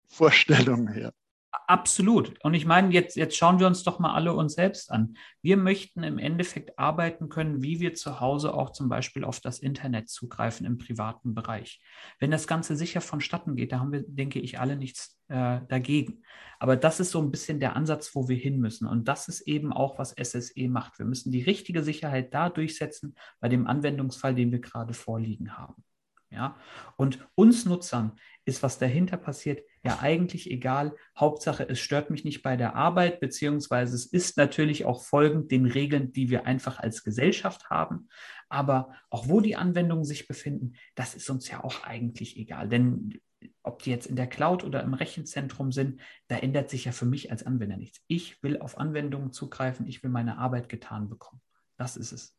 Vorstellung 0.09 0.89
her. 0.89 1.15
Absolut. 1.53 2.35
Und 2.45 2.55
ich 2.55 2.65
meine, 2.65 2.93
jetzt, 2.93 3.17
jetzt 3.17 3.37
schauen 3.37 3.59
wir 3.59 3.67
uns 3.67 3.83
doch 3.83 3.99
mal 3.99 4.15
alle 4.15 4.35
uns 4.35 4.55
selbst 4.55 4.91
an. 4.93 5.17
Wir 5.43 5.57
möchten 5.57 6.05
im 6.05 6.19
Endeffekt 6.19 6.79
arbeiten 6.79 7.29
können, 7.29 7.63
wie 7.63 7.81
wir 7.81 7.95
zu 7.95 8.21
Hause 8.21 8.55
auch 8.55 8.71
zum 8.71 8.89
Beispiel 8.89 9.25
auf 9.25 9.41
das 9.41 9.59
Internet 9.59 10.09
zugreifen 10.09 10.65
im 10.65 10.79
privaten 10.79 11.35
Bereich. 11.35 11.81
Wenn 12.21 12.31
das 12.31 12.47
Ganze 12.47 12.77
sicher 12.77 13.01
vonstatten 13.01 13.57
geht, 13.57 13.73
da 13.73 13.81
haben 13.81 13.93
wir, 13.93 14.05
denke 14.07 14.39
ich, 14.39 14.61
alle 14.61 14.77
nichts 14.77 15.21
äh, 15.29 15.61
dagegen. 15.69 16.23
Aber 16.61 16.77
das 16.77 17.01
ist 17.01 17.11
so 17.11 17.21
ein 17.21 17.33
bisschen 17.33 17.59
der 17.59 17.75
Ansatz, 17.75 18.15
wo 18.15 18.29
wir 18.29 18.37
hin 18.37 18.61
müssen. 18.61 18.87
Und 18.87 19.09
das 19.09 19.27
ist 19.27 19.41
eben 19.43 19.73
auch, 19.73 19.99
was 19.99 20.15
SSE 20.21 20.69
macht. 20.69 20.99
Wir 21.01 21.07
müssen 21.07 21.33
die 21.33 21.43
richtige 21.43 21.83
Sicherheit 21.83 22.33
da 22.33 22.49
durchsetzen 22.49 23.17
bei 23.41 23.49
dem 23.49 23.67
Anwendungsfall, 23.67 24.37
den 24.37 24.53
wir 24.53 24.61
gerade 24.61 24.95
vorliegen 24.95 25.57
haben. 25.57 25.83
Ja? 26.31 26.57
Und 26.97 27.27
uns 27.35 27.65
Nutzern 27.65 28.19
ist, 28.45 28.63
was 28.63 28.79
dahinter 28.79 29.17
passiert, 29.17 29.63
ja 29.83 29.99
eigentlich 30.01 30.51
egal. 30.51 30.95
Hauptsache, 31.17 31.69
es 31.69 31.81
stört 31.81 32.11
mich 32.11 32.25
nicht 32.25 32.43
bei 32.43 32.57
der 32.57 32.75
Arbeit, 32.75 33.21
beziehungsweise 33.21 33.95
es 33.95 34.07
ist 34.07 34.37
natürlich 34.37 34.85
auch 34.85 35.03
folgend 35.03 35.51
den 35.51 35.67
Regeln, 35.67 36.13
die 36.13 36.31
wir 36.31 36.47
einfach 36.47 36.79
als 36.79 37.03
Gesellschaft 37.03 37.71
haben. 37.71 38.09
Aber 38.49 38.93
auch 39.11 39.29
wo 39.29 39.41
die 39.41 39.57
Anwendungen 39.57 40.05
sich 40.05 40.27
befinden, 40.27 40.75
das 40.95 41.15
ist 41.15 41.31
uns 41.31 41.49
ja 41.49 41.63
auch 41.63 41.85
eigentlich 41.85 42.37
egal. 42.37 42.69
Denn 42.69 43.21
ob 43.63 43.83
die 43.83 43.91
jetzt 43.91 44.07
in 44.07 44.17
der 44.17 44.27
Cloud 44.27 44.65
oder 44.65 44.83
im 44.83 44.95
Rechenzentrum 44.95 45.73
sind, 45.73 46.01
da 46.29 46.37
ändert 46.37 46.71
sich 46.71 46.85
ja 46.85 46.93
für 46.93 47.07
mich 47.07 47.31
als 47.31 47.47
Anwender 47.47 47.77
nichts. 47.77 48.01
Ich 48.07 48.43
will 48.43 48.59
auf 48.59 48.79
Anwendungen 48.79 49.33
zugreifen, 49.33 49.87
ich 49.87 50.03
will 50.03 50.11
meine 50.11 50.39
Arbeit 50.39 50.69
getan 50.69 51.09
bekommen. 51.09 51.41
Das 51.77 51.97
ist 51.97 52.13
es. 52.13 52.37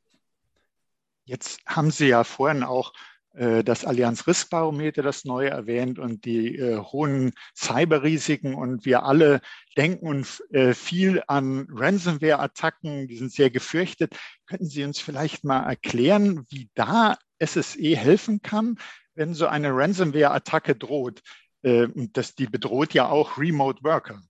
Jetzt 1.26 1.62
haben 1.66 1.92
Sie 1.92 2.08
ja 2.08 2.24
vorhin 2.24 2.64
auch 2.64 2.94
das 3.34 3.86
Allianz 3.86 4.28
Riskbarometer 4.28 5.04
das 5.04 5.24
neue 5.24 5.50
erwähnt 5.50 6.00
und 6.00 6.26
die 6.26 6.58
äh, 6.58 6.78
hohen 6.78 7.32
Cyberrisiken 7.56 8.56
und 8.56 8.86
wir 8.86 9.04
alle 9.04 9.42
denken 9.78 10.26
äh, 10.52 10.74
viel 10.74 11.24
an 11.28 11.68
Ransomware-Attacken, 11.70 13.08
die 13.08 13.16
sind 13.16 13.32
sehr 13.32 13.50
gefürchtet. 13.50 14.18
Könnten 14.48 14.68
Sie 14.68 14.84
uns 14.84 15.00
vielleicht 15.00 15.46
mal 15.46 15.64
erklären, 15.64 16.46
wie 16.50 16.70
da 16.74 17.18
SSE 17.42 17.96
helfen 17.96 18.42
kann, 18.42 18.78
wenn 19.16 19.34
so 19.34 19.48
eine 19.48 19.70
Ransomware-Attacke 19.74 20.76
droht? 20.76 21.22
Äh, 21.62 21.86
und 21.86 22.18
das, 22.18 22.36
die 22.36 22.48
bedroht 22.48 22.94
ja 22.94 23.08
auch 23.08 23.38
Remote 23.38 23.84
Worker. 23.84 24.22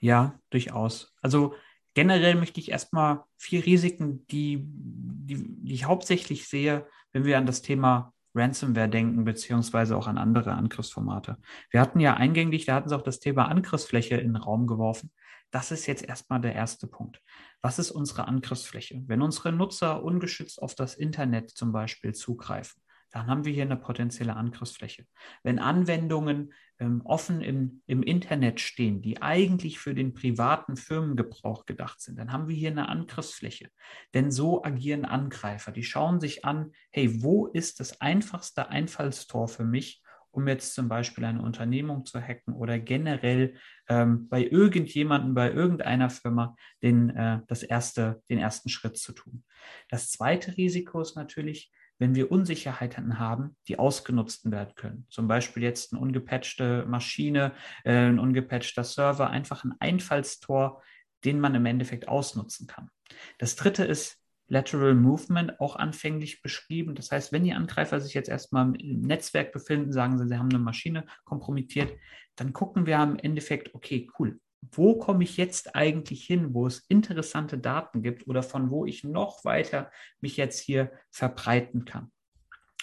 Ja, 0.00 0.38
durchaus. 0.50 1.12
Also 1.22 1.54
generell 1.98 2.36
möchte 2.36 2.60
ich 2.60 2.70
erstmal 2.70 3.24
vier 3.38 3.66
Risiken, 3.66 4.24
die, 4.28 4.62
die, 4.62 5.64
die 5.64 5.74
ich 5.74 5.84
hauptsächlich 5.86 6.46
sehe, 6.46 6.86
wenn 7.10 7.24
wir 7.24 7.36
an 7.38 7.44
das 7.44 7.60
Thema 7.60 8.14
Ransomware 8.36 8.88
denken, 8.88 9.24
beziehungsweise 9.24 9.96
auch 9.96 10.06
an 10.06 10.16
andere 10.16 10.52
Angriffsformate. 10.52 11.38
Wir 11.72 11.80
hatten 11.80 11.98
ja 11.98 12.14
eingänglich, 12.14 12.66
da 12.66 12.76
hatten 12.76 12.88
sie 12.88 12.94
auch 12.94 13.02
das 13.02 13.18
Thema 13.18 13.46
Angriffsfläche 13.48 14.14
in 14.14 14.34
den 14.34 14.36
Raum 14.36 14.68
geworfen. 14.68 15.10
Das 15.50 15.72
ist 15.72 15.86
jetzt 15.86 16.04
erstmal 16.04 16.40
der 16.40 16.54
erste 16.54 16.86
Punkt. 16.86 17.20
Was 17.62 17.80
ist 17.80 17.90
unsere 17.90 18.28
Angriffsfläche? 18.28 19.02
Wenn 19.08 19.20
unsere 19.20 19.50
Nutzer 19.50 20.04
ungeschützt 20.04 20.62
auf 20.62 20.76
das 20.76 20.94
Internet 20.94 21.50
zum 21.50 21.72
Beispiel 21.72 22.14
zugreifen, 22.14 22.80
dann 23.10 23.26
haben 23.26 23.44
wir 23.44 23.52
hier 23.52 23.64
eine 23.64 23.76
potenzielle 23.76 24.36
Angriffsfläche. 24.36 25.06
Wenn 25.42 25.58
Anwendungen 25.58 26.52
ähm, 26.78 27.02
offen 27.04 27.40
im, 27.40 27.82
im 27.86 28.02
Internet 28.02 28.60
stehen, 28.60 29.02
die 29.02 29.22
eigentlich 29.22 29.78
für 29.78 29.94
den 29.94 30.14
privaten 30.14 30.76
Firmengebrauch 30.76 31.66
gedacht 31.66 32.00
sind, 32.00 32.18
dann 32.18 32.32
haben 32.32 32.48
wir 32.48 32.56
hier 32.56 32.70
eine 32.70 32.88
Angriffsfläche. 32.88 33.70
Denn 34.14 34.30
so 34.30 34.62
agieren 34.62 35.04
Angreifer. 35.04 35.72
Die 35.72 35.84
schauen 35.84 36.20
sich 36.20 36.44
an, 36.44 36.72
hey, 36.90 37.22
wo 37.22 37.46
ist 37.46 37.80
das 37.80 38.00
einfachste 38.00 38.68
Einfallstor 38.68 39.48
für 39.48 39.64
mich, 39.64 40.02
um 40.30 40.46
jetzt 40.46 40.74
zum 40.74 40.88
Beispiel 40.88 41.24
eine 41.24 41.42
Unternehmung 41.42 42.04
zu 42.04 42.20
hacken 42.20 42.54
oder 42.54 42.78
generell 42.78 43.54
ähm, 43.88 44.28
bei 44.28 44.44
irgendjemandem, 44.44 45.34
bei 45.34 45.50
irgendeiner 45.50 46.10
Firma 46.10 46.54
den, 46.82 47.10
äh, 47.10 47.40
das 47.48 47.62
erste, 47.62 48.22
den 48.28 48.38
ersten 48.38 48.68
Schritt 48.68 48.98
zu 48.98 49.12
tun. 49.12 49.44
Das 49.88 50.10
zweite 50.10 50.56
Risiko 50.56 51.00
ist 51.00 51.16
natürlich, 51.16 51.72
wenn 51.98 52.14
wir 52.14 52.30
Unsicherheiten 52.30 53.18
haben, 53.18 53.56
die 53.66 53.78
ausgenutzt 53.78 54.50
werden 54.50 54.74
können. 54.76 55.06
Zum 55.10 55.28
Beispiel 55.28 55.62
jetzt 55.62 55.92
eine 55.92 56.00
ungepatchte 56.00 56.86
Maschine, 56.86 57.52
äh, 57.84 57.92
ein 57.92 58.18
ungepatchter 58.18 58.84
Server, 58.84 59.30
einfach 59.30 59.64
ein 59.64 59.74
Einfallstor, 59.80 60.82
den 61.24 61.40
man 61.40 61.54
im 61.54 61.66
Endeffekt 61.66 62.08
ausnutzen 62.08 62.66
kann. 62.66 62.90
Das 63.38 63.56
dritte 63.56 63.84
ist 63.84 64.18
Lateral 64.48 64.94
Movement, 64.94 65.60
auch 65.60 65.76
anfänglich 65.76 66.40
beschrieben. 66.40 66.94
Das 66.94 67.12
heißt, 67.12 67.32
wenn 67.32 67.44
die 67.44 67.52
Angreifer 67.52 68.00
sich 68.00 68.14
jetzt 68.14 68.30
erstmal 68.30 68.74
im 68.80 69.02
Netzwerk 69.02 69.52
befinden, 69.52 69.92
sagen 69.92 70.18
sie, 70.18 70.26
sie 70.26 70.38
haben 70.38 70.48
eine 70.48 70.58
Maschine 70.58 71.04
kompromittiert, 71.24 71.92
dann 72.36 72.52
gucken 72.52 72.86
wir 72.86 73.02
im 73.02 73.18
Endeffekt, 73.18 73.74
okay, 73.74 74.08
cool, 74.18 74.40
wo 74.60 74.98
komme 74.98 75.24
ich 75.24 75.36
jetzt 75.36 75.74
eigentlich 75.76 76.24
hin, 76.24 76.54
wo 76.54 76.66
es 76.66 76.80
interessante 76.88 77.58
Daten 77.58 78.02
gibt 78.02 78.26
oder 78.26 78.42
von 78.42 78.70
wo 78.70 78.84
ich 78.84 79.04
noch 79.04 79.44
weiter 79.44 79.90
mich 80.20 80.36
jetzt 80.36 80.60
hier 80.60 80.92
verbreiten 81.10 81.84
kann. 81.84 82.10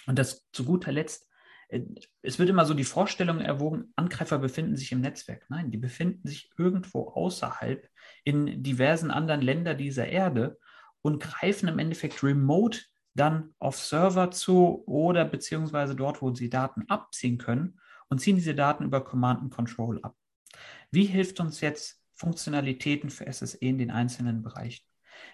Und 0.06 0.18
das 0.18 0.48
zu 0.52 0.64
guter 0.64 0.92
Letzt, 0.92 1.28
äh, 1.68 1.82
es 2.22 2.38
wird 2.38 2.48
immer 2.48 2.64
so 2.64 2.74
die 2.74 2.84
Vorstellung 2.84 3.40
erwogen, 3.40 3.92
Angreifer 3.96 4.38
befinden 4.38 4.76
sich 4.76 4.92
im 4.92 5.00
Netzwerk. 5.00 5.46
Nein, 5.48 5.70
die 5.70 5.78
befinden 5.78 6.26
sich 6.26 6.50
irgendwo 6.56 7.08
außerhalb 7.08 7.88
in 8.24 8.62
diversen 8.62 9.10
anderen 9.10 9.42
Ländern 9.42 9.78
dieser 9.78 10.06
Erde 10.06 10.58
und 11.02 11.22
greifen 11.22 11.68
im 11.68 11.78
Endeffekt 11.78 12.22
remote 12.22 12.80
dann 13.14 13.54
auf 13.58 13.76
Server 13.78 14.30
zu 14.30 14.84
oder 14.86 15.24
beziehungsweise 15.24 15.96
dort, 15.96 16.20
wo 16.20 16.34
sie 16.34 16.50
Daten 16.50 16.84
abziehen 16.88 17.38
können 17.38 17.80
und 18.08 18.20
ziehen 18.20 18.36
diese 18.36 18.54
Daten 18.54 18.84
über 18.84 19.02
Command 19.02 19.40
and 19.40 19.54
Control 19.54 20.00
ab. 20.02 20.16
Wie 20.90 21.04
hilft 21.04 21.40
uns 21.40 21.60
jetzt 21.60 22.00
Funktionalitäten 22.14 23.10
für 23.10 23.30
SSE 23.30 23.58
in 23.58 23.78
den 23.78 23.90
einzelnen 23.90 24.42
Bereichen? 24.42 24.84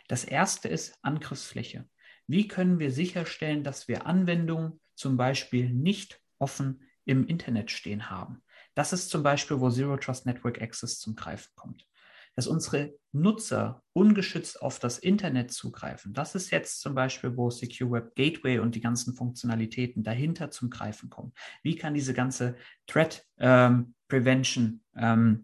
Das 0.08 0.24
erste 0.24 0.68
ist 0.68 0.98
Angriffsfläche. 1.02 1.88
Wie 2.26 2.48
können 2.48 2.78
wir 2.78 2.90
sicherstellen, 2.90 3.64
dass 3.64 3.88
wir 3.88 4.06
Anwendungen 4.06 4.80
zum 4.94 5.16
Beispiel 5.16 5.70
nicht 5.70 6.20
offen 6.38 6.82
im 7.04 7.26
Internet 7.26 7.70
stehen 7.70 8.10
haben? 8.10 8.42
Das 8.74 8.92
ist 8.92 9.10
zum 9.10 9.22
Beispiel, 9.22 9.60
wo 9.60 9.70
Zero 9.70 9.96
Trust 9.96 10.26
Network 10.26 10.60
Access 10.62 10.98
zum 10.98 11.14
Greifen 11.14 11.50
kommt. 11.56 11.86
Dass 12.34 12.46
unsere 12.46 12.94
Nutzer 13.12 13.82
ungeschützt 13.92 14.62
auf 14.62 14.78
das 14.78 14.98
Internet 14.98 15.52
zugreifen. 15.52 16.14
Das 16.14 16.34
ist 16.34 16.50
jetzt 16.50 16.80
zum 16.80 16.94
Beispiel, 16.94 17.36
wo 17.36 17.50
Secure 17.50 17.90
Web 17.90 18.14
Gateway 18.14 18.58
und 18.58 18.74
die 18.74 18.80
ganzen 18.80 19.14
Funktionalitäten 19.14 20.02
dahinter 20.02 20.50
zum 20.50 20.70
Greifen 20.70 21.10
kommen. 21.10 21.34
Wie 21.62 21.76
kann 21.76 21.92
diese 21.92 22.14
ganze 22.14 22.56
Threat 22.86 23.26
ähm, 23.38 23.94
Prevention 24.12 24.82
ähm, 24.94 25.42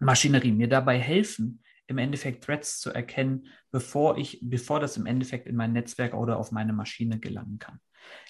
Maschinerie 0.00 0.52
mir 0.52 0.66
dabei 0.66 0.98
helfen, 0.98 1.62
im 1.88 1.98
Endeffekt 1.98 2.42
Threats 2.42 2.80
zu 2.80 2.90
erkennen, 2.90 3.48
bevor 3.70 4.16
ich, 4.16 4.38
bevor 4.40 4.80
das 4.80 4.96
im 4.96 5.04
Endeffekt 5.04 5.46
in 5.46 5.56
mein 5.56 5.74
Netzwerk 5.74 6.14
oder 6.14 6.38
auf 6.38 6.52
meine 6.52 6.72
Maschine 6.72 7.20
gelangen 7.20 7.58
kann. 7.58 7.80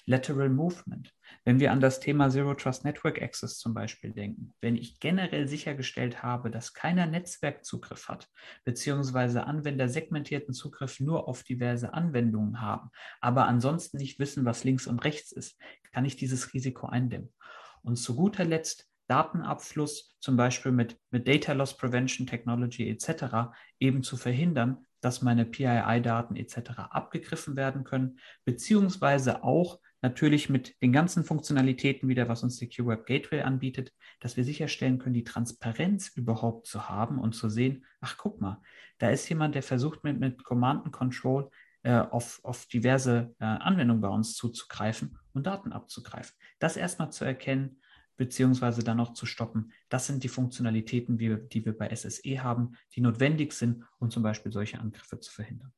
Lateral 0.05 0.49
Movement. 0.49 1.13
Wenn 1.45 1.61
wir 1.61 1.71
an 1.71 1.79
das 1.79 2.01
Thema 2.01 2.29
Zero 2.29 2.53
Trust 2.55 2.83
Network 2.83 3.21
Access 3.21 3.57
zum 3.57 3.73
Beispiel 3.73 4.11
denken, 4.11 4.53
wenn 4.59 4.75
ich 4.75 4.99
generell 4.99 5.47
sichergestellt 5.47 6.21
habe, 6.21 6.51
dass 6.51 6.73
keiner 6.73 7.05
Netzwerkzugriff 7.05 8.09
hat, 8.09 8.27
beziehungsweise 8.65 9.45
Anwender 9.45 9.87
segmentierten 9.87 10.53
Zugriff 10.53 10.99
nur 10.99 11.29
auf 11.29 11.43
diverse 11.43 11.93
Anwendungen 11.93 12.59
haben, 12.59 12.89
aber 13.21 13.47
ansonsten 13.47 13.97
nicht 13.97 14.19
wissen, 14.19 14.43
was 14.43 14.65
links 14.65 14.87
und 14.87 15.05
rechts 15.05 15.31
ist, 15.31 15.57
kann 15.93 16.03
ich 16.03 16.17
dieses 16.17 16.53
Risiko 16.53 16.87
eindämmen. 16.87 17.33
Und 17.81 17.95
zu 17.95 18.15
guter 18.15 18.43
Letzt 18.45 18.92
Datenabfluss, 19.07 20.15
zum 20.19 20.37
Beispiel 20.37 20.71
mit, 20.71 20.97
mit 21.11 21.27
Data 21.27 21.53
Loss 21.53 21.77
Prevention 21.77 22.27
Technology 22.27 22.89
etc., 22.89 23.53
eben 23.79 24.03
zu 24.03 24.17
verhindern, 24.17 24.85
dass 25.01 25.21
meine 25.21 25.45
PII-Daten 25.45 26.35
etc. 26.35 26.79
abgegriffen 26.89 27.55
werden 27.55 27.83
können, 27.83 28.19
beziehungsweise 28.45 29.43
auch 29.43 29.79
natürlich 30.01 30.49
mit 30.49 30.81
den 30.81 30.91
ganzen 30.91 31.23
Funktionalitäten 31.23 32.09
wieder, 32.09 32.27
was 32.27 32.43
uns 32.43 32.57
Secure 32.57 32.89
Web 32.89 33.05
Gateway 33.05 33.41
anbietet, 33.41 33.93
dass 34.19 34.37
wir 34.37 34.43
sicherstellen 34.43 34.99
können, 34.99 35.13
die 35.13 35.23
Transparenz 35.23 36.09
überhaupt 36.09 36.67
zu 36.67 36.89
haben 36.89 37.19
und 37.19 37.33
zu 37.33 37.49
sehen, 37.49 37.85
ach 38.01 38.17
guck 38.17 38.41
mal, 38.41 38.61
da 38.99 39.09
ist 39.09 39.27
jemand, 39.29 39.55
der 39.55 39.63
versucht 39.63 40.03
mit, 40.03 40.19
mit 40.19 40.43
Command 40.43 40.85
and 40.85 40.93
Control 40.93 41.49
äh, 41.83 41.99
auf, 41.99 42.39
auf 42.43 42.65
diverse 42.67 43.33
äh, 43.39 43.45
Anwendungen 43.45 44.01
bei 44.01 44.09
uns 44.09 44.35
zuzugreifen 44.35 45.17
und 45.33 45.47
Daten 45.47 45.71
abzugreifen. 45.71 46.35
Das 46.59 46.77
erstmal 46.77 47.11
zu 47.11 47.25
erkennen, 47.25 47.81
beziehungsweise 48.17 48.83
dann 48.83 48.97
noch 48.97 49.13
zu 49.13 49.25
stoppen. 49.25 49.71
Das 49.89 50.07
sind 50.07 50.23
die 50.23 50.29
Funktionalitäten, 50.29 51.17
die 51.17 51.29
wir, 51.29 51.37
die 51.37 51.65
wir 51.65 51.77
bei 51.77 51.93
SSE 51.95 52.43
haben, 52.43 52.75
die 52.95 53.01
notwendig 53.01 53.53
sind, 53.53 53.83
um 53.99 54.11
zum 54.11 54.23
Beispiel 54.23 54.51
solche 54.51 54.79
Angriffe 54.79 55.19
zu 55.19 55.31
verhindern. 55.31 55.73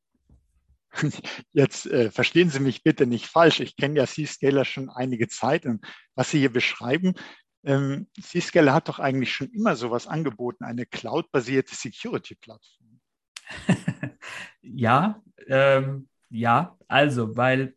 Jetzt 1.53 1.85
äh, 1.87 2.11
verstehen 2.11 2.49
Sie 2.49 2.59
mich 2.59 2.83
bitte 2.83 3.05
nicht 3.05 3.27
falsch. 3.27 3.59
Ich 3.59 3.75
kenne 3.75 3.99
ja 3.99 4.07
C-Scaler 4.07 4.65
schon 4.65 4.89
einige 4.89 5.27
Zeit 5.27 5.65
und 5.65 5.85
was 6.15 6.31
Sie 6.31 6.39
hier 6.39 6.51
beschreiben, 6.51 7.13
Ähm, 7.65 8.07
Zscaler 8.21 8.75
hat 8.75 8.89
doch 8.89 8.99
eigentlich 8.99 9.33
schon 9.33 9.49
immer 9.49 9.75
sowas 9.75 10.05
angeboten, 10.05 10.63
eine 10.63 10.85
cloud-basierte 10.85 11.73
Security-Plattform. 11.73 13.01
ja, 14.61 15.21
ähm, 15.47 16.07
ja, 16.29 16.77
also, 16.87 17.35
weil 17.35 17.75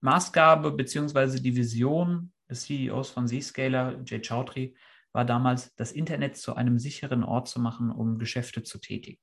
Maßgabe 0.00 0.70
bzw. 0.70 1.40
die 1.40 1.56
Vision 1.56 2.32
des 2.48 2.62
CEOs 2.62 3.10
von 3.10 3.26
Zscaler, 3.26 4.00
Jay 4.04 4.20
Chaudhry, 4.20 4.76
war 5.12 5.24
damals, 5.24 5.74
das 5.76 5.92
Internet 5.92 6.36
zu 6.36 6.54
einem 6.54 6.78
sicheren 6.78 7.22
Ort 7.22 7.48
zu 7.48 7.60
machen, 7.60 7.90
um 7.90 8.18
Geschäfte 8.18 8.62
zu 8.62 8.78
tätigen. 8.78 9.20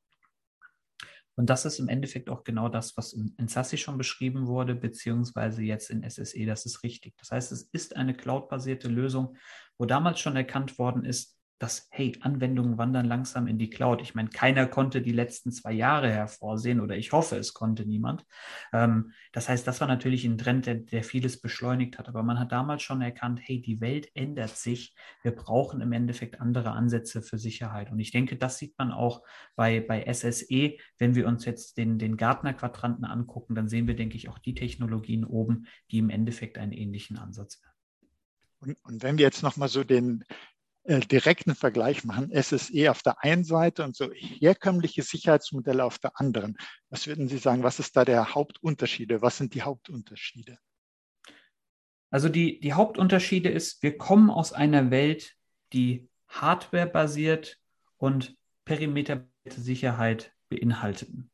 Und 1.36 1.49
das 1.49 1.65
ist 1.65 1.79
im 1.79 1.88
Endeffekt 1.88 2.29
auch 2.29 2.43
genau 2.43 2.69
das, 2.69 2.95
was 2.97 3.13
in, 3.13 3.47
SASI 3.47 3.77
schon 3.77 3.97
beschrieben 3.97 4.47
wurde, 4.47 4.75
beziehungsweise 4.75 5.63
jetzt 5.63 5.89
in 5.89 6.07
SSE, 6.07 6.45
das 6.45 6.65
ist 6.65 6.84
richtig. 6.84 7.15
Das 7.17 7.31
heißt, 7.31 7.51
es 7.51 7.63
ist 7.71 7.95
eine 7.95 8.13
cloud-basierte 8.13 8.88
Lösung, 8.88 9.38
wo 9.77 9.86
damals 9.86 10.19
schon 10.19 10.36
erkannt 10.36 10.77
worden 10.77 11.05
ist, 11.05 11.38
dass, 11.62 11.88
hey, 11.91 12.17
Anwendungen 12.21 12.80
wandern 12.80 13.06
langsam 13.06 13.45
in 13.45 13.60
die 13.60 13.69
Cloud. 13.69 14.02
Ich 14.02 14.15
meine, 14.15 14.30
keiner 14.30 14.65
konnte 14.65 15.00
die 15.00 15.12
letzten 15.12 15.52
zwei 15.52 15.71
Jahre 15.71 16.12
hervorsehen 16.12 16.80
oder 16.80 16.97
ich 16.97 17.12
hoffe, 17.12 17.38
es 17.38 17.54
konnte 17.54 17.86
niemand. 17.86 18.26
Ähm, 18.74 19.12
das 19.32 19.47
heißt, 19.47 19.67
das 19.67 19.80
war 19.80 19.88
natürlich 19.88 20.26
ein 20.26 20.39
Trend, 20.39 20.65
der, 20.65 20.76
der, 20.76 21.04
vieles 21.04 21.39
beschleunigt 21.39 22.00
hat. 22.00 22.10
Aber 22.10 22.24
man 22.24 22.39
hat 22.39 22.52
damals 22.52 22.82
schon 22.82 23.04
erkannt, 23.04 23.41
hey, 23.43 23.62
die 23.62 23.80
Welt 23.80 24.10
ändert 24.15 24.58
sich. 24.58 24.95
Wir 25.21 25.36
brauchen 25.36 25.82
im 25.82 25.91
Endeffekt 25.91 26.41
andere 26.41 26.71
Ansätze 26.71 27.21
für 27.21 27.38
Sicherheit. 27.38 27.91
Und 27.91 28.00
ich 28.00 28.10
denke, 28.10 28.38
das 28.38 28.58
sieht 28.58 28.76
man 28.80 28.91
auch 28.91 29.21
bei, 29.56 29.82
bei 29.82 30.12
SSE. 30.12 30.78
Wenn 30.97 31.13
wir 31.13 31.28
uns 31.28 31.45
jetzt 31.45 31.78
den, 31.78 32.00
den 32.00 32.17
Gartner-Quadranten 32.17 33.06
angucken, 33.06 33.54
dann 33.54 33.67
sehen 33.67 33.86
wir, 33.86 33.95
denke 33.95 34.17
ich, 34.17 34.30
auch 34.30 34.39
die 34.39 34.56
Technologien 34.56 35.26
oben, 35.26 35.67
die 35.91 36.00
im 36.00 36.10
Endeffekt 36.10 36.58
einen 36.58 36.71
ähnlichen 36.71 37.19
Ansatz 37.19 37.62
haben. 37.63 37.71
Und, 38.62 38.78
und, 38.84 39.04
wenn 39.04 39.19
wir 39.19 39.26
jetzt 39.26 39.43
nochmal 39.43 39.69
so 39.69 39.84
den, 39.84 40.24
direkten 40.84 41.56
Vergleich 41.56 42.04
machen, 42.04 42.32
SSE 42.34 42.89
auf 42.89 43.04
der 43.04 43.24
einen 43.24 43.44
Seite 43.44 43.84
und 43.84 43.96
so 43.96 44.12
herkömmliche 44.12 45.04
Sicherheitsmodelle 45.04 45.84
auf 45.84 46.00
der 46.00 46.20
anderen. 46.20 46.58
Was 46.89 47.08
würden 47.08 47.28
Sie 47.28 47.38
sagen, 47.38 47.63
was 47.63 47.80
ist 47.80 47.96
da 47.96 48.04
der 48.04 48.34
Hauptunterschiede? 48.34 49.22
Was 49.22 49.38
sind 49.38 49.54
die 49.54 49.62
Hauptunterschiede? 49.62 50.58
Also 52.10 52.30
die, 52.30 52.60
die 52.60 52.74
Hauptunterschiede 52.74 53.50
ist, 53.50 53.84
wir 53.84 53.98
kommen 53.98 54.30
aus 54.30 54.54
einer 54.54 54.91
Welt, 54.91 55.36
die 55.72 56.10
hardware-basiert 56.28 57.60
und 57.98 58.36
perimeterbasierte 58.65 59.62
Sicherheit 59.62 60.34
beinhalteten. 60.50 61.32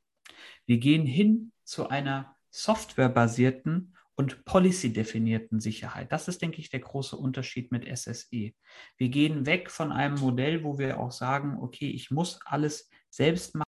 Wir 0.65 0.77
gehen 0.77 1.05
hin 1.05 1.51
zu 1.63 1.89
einer 1.89 2.35
softwarebasierten 2.49 3.96
und 4.17 4.45
policy-definierten 4.45 5.59
Sicherheit. 5.59 6.11
Das 6.11 6.27
ist, 6.27 6.41
denke 6.41 6.59
ich, 6.59 6.71
der 6.71 6.79
große 6.79 7.15
Unterschied 7.15 7.71
mit 7.71 7.85
SSE. 7.85 8.51
Wir 8.97 9.09
gehen 9.09 9.45
weg 9.45 9.69
von 9.69 9.91
einem 9.91 10.19
Modell, 10.19 10.63
wo 10.63 10.79
wir 10.79 10.99
auch 10.99 11.11
sagen, 11.11 11.59
okay, 11.61 11.89
ich 11.91 12.09
muss 12.09 12.39
alles 12.43 12.89
selbst 13.11 13.53
machen, 13.53 13.69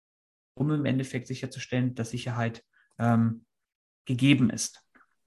um 0.55 0.71
im 0.73 0.87
Endeffekt 0.87 1.27
sicherzustellen, 1.27 1.95
dass 1.95 2.11
Sicherheit 2.11 2.65
ähm, 2.99 3.45
gegeben 4.07 4.49
ist. 4.49 4.83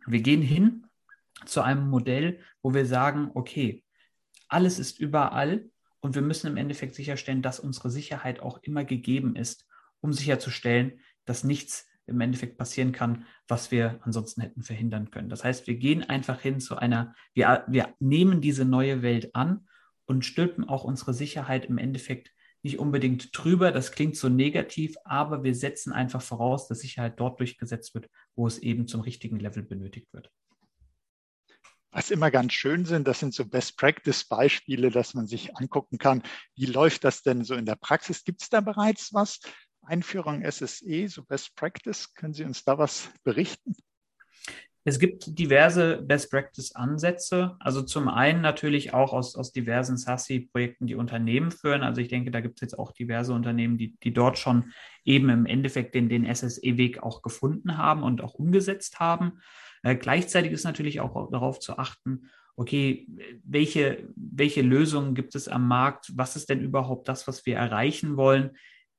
Wir 0.07 0.21
gehen 0.21 0.41
hin 0.41 0.87
zu 1.45 1.61
einem 1.61 1.87
Modell, 1.87 2.39
wo 2.63 2.73
wir 2.73 2.87
sagen, 2.87 3.29
okay, 3.35 3.83
alles 4.47 4.79
ist 4.79 4.99
überall 4.99 5.69
und 5.99 6.15
wir 6.15 6.23
müssen 6.23 6.47
im 6.47 6.57
Endeffekt 6.57 6.95
sicherstellen, 6.95 7.43
dass 7.43 7.59
unsere 7.59 7.91
Sicherheit 7.91 8.39
auch 8.39 8.63
immer 8.63 8.83
gegeben 8.83 9.35
ist, 9.35 9.67
um 10.01 10.11
sicherzustellen, 10.11 10.99
dass 11.25 11.43
nichts 11.43 11.87
im 12.05 12.19
Endeffekt 12.21 12.57
passieren 12.57 12.91
kann, 12.91 13.25
was 13.47 13.71
wir 13.71 13.99
ansonsten 14.03 14.41
hätten 14.41 14.63
verhindern 14.63 15.11
können. 15.11 15.29
Das 15.29 15.43
heißt, 15.43 15.67
wir 15.67 15.75
gehen 15.75 16.03
einfach 16.03 16.41
hin 16.41 16.59
zu 16.59 16.75
einer, 16.75 17.15
wir, 17.33 17.63
wir 17.67 17.93
nehmen 17.99 18.41
diese 18.41 18.65
neue 18.65 19.01
Welt 19.01 19.35
an 19.35 19.67
und 20.05 20.25
stülpen 20.25 20.67
auch 20.67 20.83
unsere 20.83 21.13
Sicherheit 21.13 21.65
im 21.65 21.77
Endeffekt 21.77 22.31
nicht 22.61 22.79
unbedingt 22.79 23.29
drüber. 23.33 23.71
Das 23.71 23.91
klingt 23.91 24.15
so 24.15 24.29
negativ, 24.29 24.95
aber 25.03 25.43
wir 25.43 25.55
setzen 25.55 25.91
einfach 25.93 26.21
voraus, 26.21 26.67
dass 26.67 26.79
Sicherheit 26.79 27.19
dort 27.19 27.39
durchgesetzt 27.39 27.93
wird, 27.93 28.09
wo 28.35 28.47
es 28.47 28.57
eben 28.59 28.87
zum 28.87 29.01
richtigen 29.01 29.39
Level 29.39 29.63
benötigt 29.63 30.07
wird. 30.13 30.31
Was 31.91 32.09
immer 32.09 32.31
ganz 32.31 32.53
schön 32.53 32.85
sind, 32.85 33.07
das 33.07 33.19
sind 33.19 33.35
so 33.35 33.45
Best-Practice-Beispiele, 33.45 34.89
dass 34.89 35.13
man 35.13 35.27
sich 35.27 35.55
angucken 35.55 35.99
kann, 35.99 36.23
wie 36.55 36.65
läuft 36.65 37.03
das 37.03 37.21
denn 37.21 37.43
so 37.43 37.53
in 37.53 37.67
der 37.67 37.75
Praxis? 37.75 38.23
Gibt 38.23 38.41
es 38.41 38.49
da 38.49 38.61
bereits 38.61 39.13
was? 39.13 39.39
Einführung 39.85 40.43
SSE, 40.43 41.07
so 41.07 41.23
Best 41.23 41.55
Practice. 41.55 42.13
Können 42.13 42.33
Sie 42.33 42.43
uns 42.43 42.63
da 42.63 42.77
was 42.77 43.09
berichten? 43.23 43.75
Es 44.85 44.99
gibt 44.99 45.39
diverse 45.39 46.01
Best 46.01 46.29
Practice-Ansätze. 46.29 47.55
Also 47.59 47.81
zum 47.83 48.09
einen 48.09 48.41
natürlich 48.41 48.93
auch 48.93 49.13
aus, 49.13 49.35
aus 49.35 49.53
diversen 49.53 49.95
SASI-Projekten, 49.95 50.87
die 50.87 50.95
Unternehmen 50.95 51.51
führen. 51.51 51.83
Also 51.83 52.01
ich 52.01 52.09
denke, 52.09 52.31
da 52.31 52.41
gibt 52.41 52.55
es 52.55 52.61
jetzt 52.61 52.77
auch 52.79 52.91
diverse 52.91 53.33
Unternehmen, 53.33 53.77
die, 53.77 53.95
die 54.03 54.13
dort 54.13 54.37
schon 54.37 54.73
eben 55.05 55.29
im 55.29 55.45
Endeffekt 55.45 55.95
den, 55.95 56.09
den 56.09 56.25
SSE-Weg 56.25 57.01
auch 57.01 57.21
gefunden 57.21 57.77
haben 57.77 58.03
und 58.03 58.21
auch 58.21 58.33
umgesetzt 58.33 58.99
haben. 58.99 59.39
Äh, 59.83 59.95
gleichzeitig 59.95 60.51
ist 60.51 60.65
natürlich 60.65 60.99
auch 60.99 61.31
darauf 61.31 61.59
zu 61.59 61.77
achten, 61.77 62.29
okay, 62.57 63.07
welche, 63.43 64.09
welche 64.15 64.61
Lösungen 64.61 65.15
gibt 65.15 65.33
es 65.35 65.47
am 65.47 65.65
Markt? 65.67 66.11
Was 66.15 66.35
ist 66.35 66.49
denn 66.49 66.61
überhaupt 66.61 67.07
das, 67.07 67.25
was 67.25 67.45
wir 67.45 67.55
erreichen 67.55 68.17
wollen? 68.17 68.51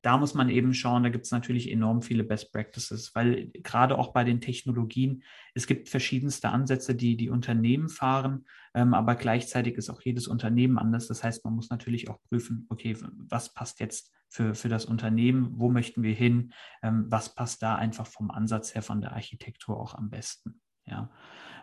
Da 0.04 0.18
muss 0.18 0.34
man 0.34 0.50
eben 0.50 0.74
schauen, 0.74 1.02
da 1.02 1.08
gibt 1.08 1.24
es 1.24 1.30
natürlich 1.30 1.70
enorm 1.70 2.02
viele 2.02 2.24
Best 2.24 2.52
Practices, 2.52 3.14
weil 3.14 3.50
gerade 3.54 3.96
auch 3.96 4.12
bei 4.12 4.22
den 4.22 4.42
Technologien, 4.42 5.22
es 5.54 5.66
gibt 5.66 5.88
verschiedenste 5.88 6.50
Ansätze, 6.50 6.94
die 6.94 7.16
die 7.16 7.30
Unternehmen 7.30 7.88
fahren, 7.88 8.44
ähm, 8.74 8.92
aber 8.92 9.14
gleichzeitig 9.14 9.76
ist 9.76 9.88
auch 9.88 10.02
jedes 10.02 10.28
Unternehmen 10.28 10.78
anders. 10.78 11.06
Das 11.08 11.24
heißt, 11.24 11.44
man 11.46 11.54
muss 11.54 11.70
natürlich 11.70 12.10
auch 12.10 12.20
prüfen, 12.28 12.66
okay, 12.68 12.96
was 13.16 13.54
passt 13.54 13.80
jetzt 13.80 14.12
für, 14.28 14.54
für 14.54 14.68
das 14.68 14.84
Unternehmen, 14.84 15.52
wo 15.54 15.70
möchten 15.70 16.02
wir 16.02 16.14
hin, 16.14 16.52
ähm, 16.82 17.06
was 17.08 17.34
passt 17.34 17.62
da 17.62 17.76
einfach 17.76 18.06
vom 18.06 18.30
Ansatz 18.30 18.74
her, 18.74 18.82
von 18.82 19.00
der 19.00 19.12
Architektur 19.12 19.80
auch 19.80 19.94
am 19.94 20.10
besten. 20.10 20.60
Ja. 20.84 21.10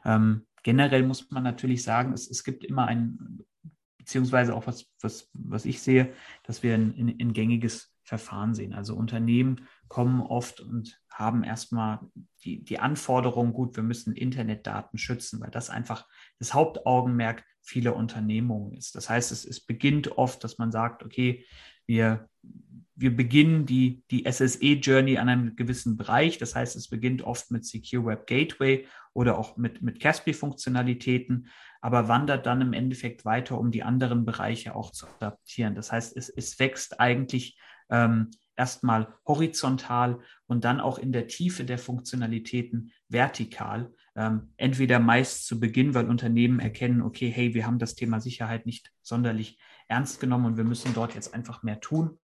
Ähm, 0.03 0.47
generell 0.63 1.03
muss 1.03 1.29
man 1.29 1.43
natürlich 1.43 1.83
sagen, 1.83 2.13
es, 2.13 2.29
es 2.29 2.43
gibt 2.43 2.63
immer 2.63 2.87
ein, 2.87 3.40
beziehungsweise 4.11 4.53
auch 4.53 4.67
was, 4.67 4.87
was, 4.99 5.29
was 5.31 5.63
ich 5.63 5.81
sehe, 5.81 6.11
dass 6.43 6.63
wir 6.63 6.73
ein, 6.73 6.93
ein, 6.97 7.15
ein 7.17 7.31
gängiges 7.31 7.95
Verfahren 8.03 8.53
sehen. 8.53 8.73
Also 8.73 8.93
Unternehmen 8.93 9.69
kommen 9.87 10.19
oft 10.19 10.59
und 10.59 10.99
haben 11.09 11.45
erstmal 11.45 11.99
die, 12.43 12.61
die 12.61 12.79
Anforderung, 12.79 13.53
gut, 13.53 13.77
wir 13.77 13.83
müssen 13.83 14.13
Internetdaten 14.13 14.99
schützen, 14.99 15.39
weil 15.39 15.49
das 15.49 15.69
einfach 15.69 16.09
das 16.39 16.53
Hauptaugenmerk 16.53 17.45
vieler 17.61 17.95
Unternehmungen 17.95 18.73
ist. 18.73 18.95
Das 18.95 19.09
heißt, 19.09 19.31
es, 19.31 19.45
es 19.45 19.61
beginnt 19.61 20.17
oft, 20.17 20.43
dass 20.43 20.57
man 20.57 20.73
sagt, 20.73 21.03
okay, 21.03 21.45
wir, 21.85 22.27
wir 22.95 23.15
beginnen 23.15 23.65
die, 23.65 24.03
die 24.11 24.29
SSE-Journey 24.29 25.19
an 25.19 25.29
einem 25.29 25.55
gewissen 25.55 25.95
Bereich. 25.95 26.37
Das 26.37 26.53
heißt, 26.53 26.75
es 26.75 26.89
beginnt 26.89 27.21
oft 27.21 27.49
mit 27.49 27.65
Secure 27.65 28.07
Web 28.07 28.27
Gateway 28.27 28.85
oder 29.13 29.37
auch 29.37 29.55
mit, 29.55 29.81
mit 29.81 30.01
Caspi-Funktionalitäten, 30.01 31.47
aber 31.81 32.07
wandert 32.07 32.45
dann 32.45 32.61
im 32.61 32.73
Endeffekt 32.73 33.25
weiter, 33.25 33.59
um 33.59 33.71
die 33.71 33.83
anderen 33.83 34.23
Bereiche 34.23 34.75
auch 34.75 34.91
zu 34.91 35.07
adaptieren. 35.07 35.75
Das 35.75 35.91
heißt, 35.91 36.15
es, 36.15 36.29
es 36.29 36.59
wächst 36.59 36.99
eigentlich 36.99 37.59
ähm, 37.89 38.29
erstmal 38.55 39.13
horizontal 39.25 40.19
und 40.45 40.63
dann 40.63 40.79
auch 40.79 40.99
in 40.99 41.11
der 41.11 41.27
Tiefe 41.27 41.65
der 41.65 41.79
Funktionalitäten 41.79 42.91
vertikal. 43.09 43.91
Ähm, 44.15 44.53
entweder 44.57 44.99
meist 44.99 45.47
zu 45.47 45.59
Beginn, 45.59 45.95
weil 45.95 46.07
Unternehmen 46.07 46.59
erkennen, 46.59 47.01
okay, 47.01 47.29
hey, 47.29 47.53
wir 47.55 47.65
haben 47.65 47.79
das 47.79 47.95
Thema 47.95 48.19
Sicherheit 48.19 48.65
nicht 48.65 48.91
sonderlich 49.01 49.57
ernst 49.87 50.19
genommen 50.19 50.45
und 50.45 50.57
wir 50.57 50.63
müssen 50.63 50.93
dort 50.93 51.15
jetzt 51.15 51.33
einfach 51.33 51.63
mehr 51.63 51.79
tun. 51.79 52.19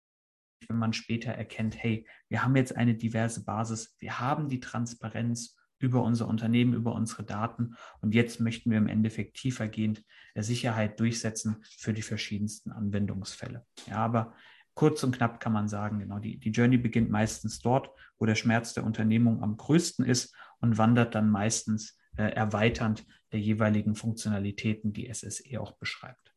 Wenn 0.67 0.78
man 0.78 0.93
später 0.93 1.32
erkennt, 1.32 1.82
hey, 1.82 2.06
wir 2.30 2.43
haben 2.43 2.56
jetzt 2.56 2.76
eine 2.76 2.96
diverse 2.96 3.43
Basis, 3.43 3.96
wir 4.00 4.20
haben 4.20 4.50
die 4.50 4.60
Transparenz 4.60 5.56
über 5.80 6.04
unser 6.04 6.28
Unternehmen, 6.28 6.74
über 6.74 6.94
unsere 6.94 7.24
Daten 7.24 7.76
und 8.02 8.16
jetzt 8.16 8.40
möchten 8.40 8.72
wir 8.72 8.78
im 8.78 8.88
Endeffekt 8.88 9.38
tiefergehend 9.38 10.04
Sicherheit 10.36 11.00
durchsetzen 11.00 11.58
für 11.78 11.94
die 11.94 12.02
verschiedensten 12.02 12.72
Anwendungsfälle. 12.72 13.66
Ja, 13.88 13.98
aber 13.98 14.34
kurz 14.74 15.04
und 15.04 15.16
knapp 15.16 15.40
kann 15.40 15.54
man 15.54 15.68
sagen, 15.68 16.00
genau, 16.00 16.20
die, 16.20 16.38
die 16.38 16.52
Journey 16.52 16.78
beginnt 16.78 17.10
meistens 17.10 17.60
dort, 17.60 17.90
wo 18.20 18.26
der 18.26 18.36
Schmerz 18.36 18.74
der 18.74 18.84
Unternehmung 18.84 19.42
am 19.42 19.58
größten 19.58 20.06
ist 20.06 20.36
und 20.60 20.78
wandert 20.78 21.16
dann 21.16 21.30
meistens 21.30 21.98
äh, 22.16 22.32
erweiternd 22.32 23.06
der 23.32 23.40
jeweiligen 23.40 23.96
Funktionalitäten, 23.96 24.94
die 24.94 25.12
SSE 25.13 25.60
auch 25.60 25.74
beschreibt. 25.74 26.34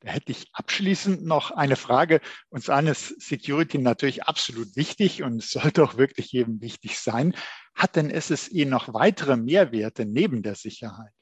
Da 0.00 0.12
hätte 0.12 0.32
ich 0.32 0.48
abschließend 0.52 1.24
noch 1.24 1.50
eine 1.50 1.76
Frage. 1.76 2.20
Uns 2.50 2.68
allen 2.68 2.92
Security 2.94 3.78
natürlich 3.78 4.24
absolut 4.24 4.76
wichtig 4.76 5.22
und 5.22 5.42
es 5.42 5.50
sollte 5.50 5.82
auch 5.82 5.96
wirklich 5.96 6.30
jedem 6.32 6.60
wichtig 6.60 6.98
sein. 6.98 7.34
Hat 7.74 7.96
denn 7.96 8.10
SSE 8.10 8.66
noch 8.66 8.94
weitere 8.94 9.36
Mehrwerte 9.36 10.06
neben 10.06 10.42
der 10.42 10.54
Sicherheit? 10.54 11.12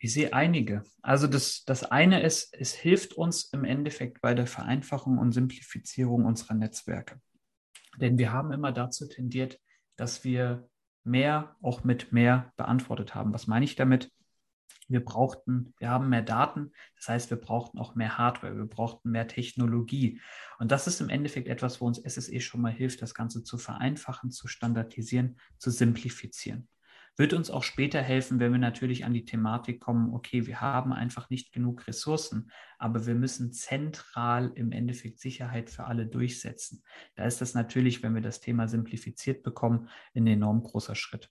Ich 0.00 0.12
sehe 0.12 0.32
einige. 0.32 0.84
Also 1.02 1.26
das, 1.26 1.64
das 1.64 1.82
eine 1.82 2.22
ist, 2.22 2.54
es 2.54 2.72
hilft 2.72 3.14
uns 3.14 3.44
im 3.52 3.64
Endeffekt 3.64 4.20
bei 4.20 4.32
der 4.32 4.46
Vereinfachung 4.46 5.18
und 5.18 5.32
Simplifizierung 5.32 6.24
unserer 6.24 6.54
Netzwerke. 6.54 7.20
Denn 8.00 8.16
wir 8.16 8.32
haben 8.32 8.52
immer 8.52 8.70
dazu 8.70 9.08
tendiert, 9.08 9.58
dass 9.96 10.22
wir 10.22 10.68
mehr 11.02 11.56
auch 11.62 11.82
mit 11.82 12.12
mehr 12.12 12.52
beantwortet 12.56 13.14
haben. 13.16 13.32
Was 13.34 13.48
meine 13.48 13.64
ich 13.64 13.74
damit? 13.74 14.12
Wir 14.88 15.04
brauchten, 15.04 15.74
wir 15.78 15.90
haben 15.90 16.08
mehr 16.08 16.22
Daten, 16.22 16.72
das 16.96 17.08
heißt, 17.08 17.30
wir 17.30 17.36
brauchten 17.36 17.78
auch 17.78 17.94
mehr 17.94 18.18
Hardware, 18.18 18.56
wir 18.56 18.66
brauchten 18.66 19.10
mehr 19.10 19.28
Technologie. 19.28 20.20
Und 20.58 20.72
das 20.72 20.86
ist 20.86 21.00
im 21.00 21.10
Endeffekt 21.10 21.48
etwas, 21.48 21.80
wo 21.80 21.86
uns 21.86 21.98
SSE 21.98 22.40
schon 22.40 22.62
mal 22.62 22.72
hilft, 22.72 23.02
das 23.02 23.14
Ganze 23.14 23.44
zu 23.44 23.58
vereinfachen, 23.58 24.30
zu 24.30 24.48
standardisieren, 24.48 25.38
zu 25.58 25.70
simplifizieren. 25.70 26.68
Wird 27.18 27.32
uns 27.32 27.50
auch 27.50 27.64
später 27.64 28.00
helfen, 28.00 28.38
wenn 28.38 28.52
wir 28.52 28.60
natürlich 28.60 29.04
an 29.04 29.12
die 29.12 29.24
Thematik 29.24 29.80
kommen, 29.80 30.14
okay, 30.14 30.46
wir 30.46 30.60
haben 30.60 30.92
einfach 30.92 31.30
nicht 31.30 31.52
genug 31.52 31.88
Ressourcen, 31.88 32.52
aber 32.78 33.06
wir 33.06 33.16
müssen 33.16 33.52
zentral 33.52 34.52
im 34.54 34.70
Endeffekt 34.70 35.18
Sicherheit 35.18 35.68
für 35.68 35.86
alle 35.86 36.06
durchsetzen. 36.06 36.84
Da 37.16 37.24
ist 37.24 37.40
das 37.40 37.54
natürlich, 37.54 38.04
wenn 38.04 38.14
wir 38.14 38.22
das 38.22 38.38
Thema 38.38 38.68
simplifiziert 38.68 39.42
bekommen, 39.42 39.88
ein 40.14 40.28
enorm 40.28 40.62
großer 40.62 40.94
Schritt. 40.94 41.28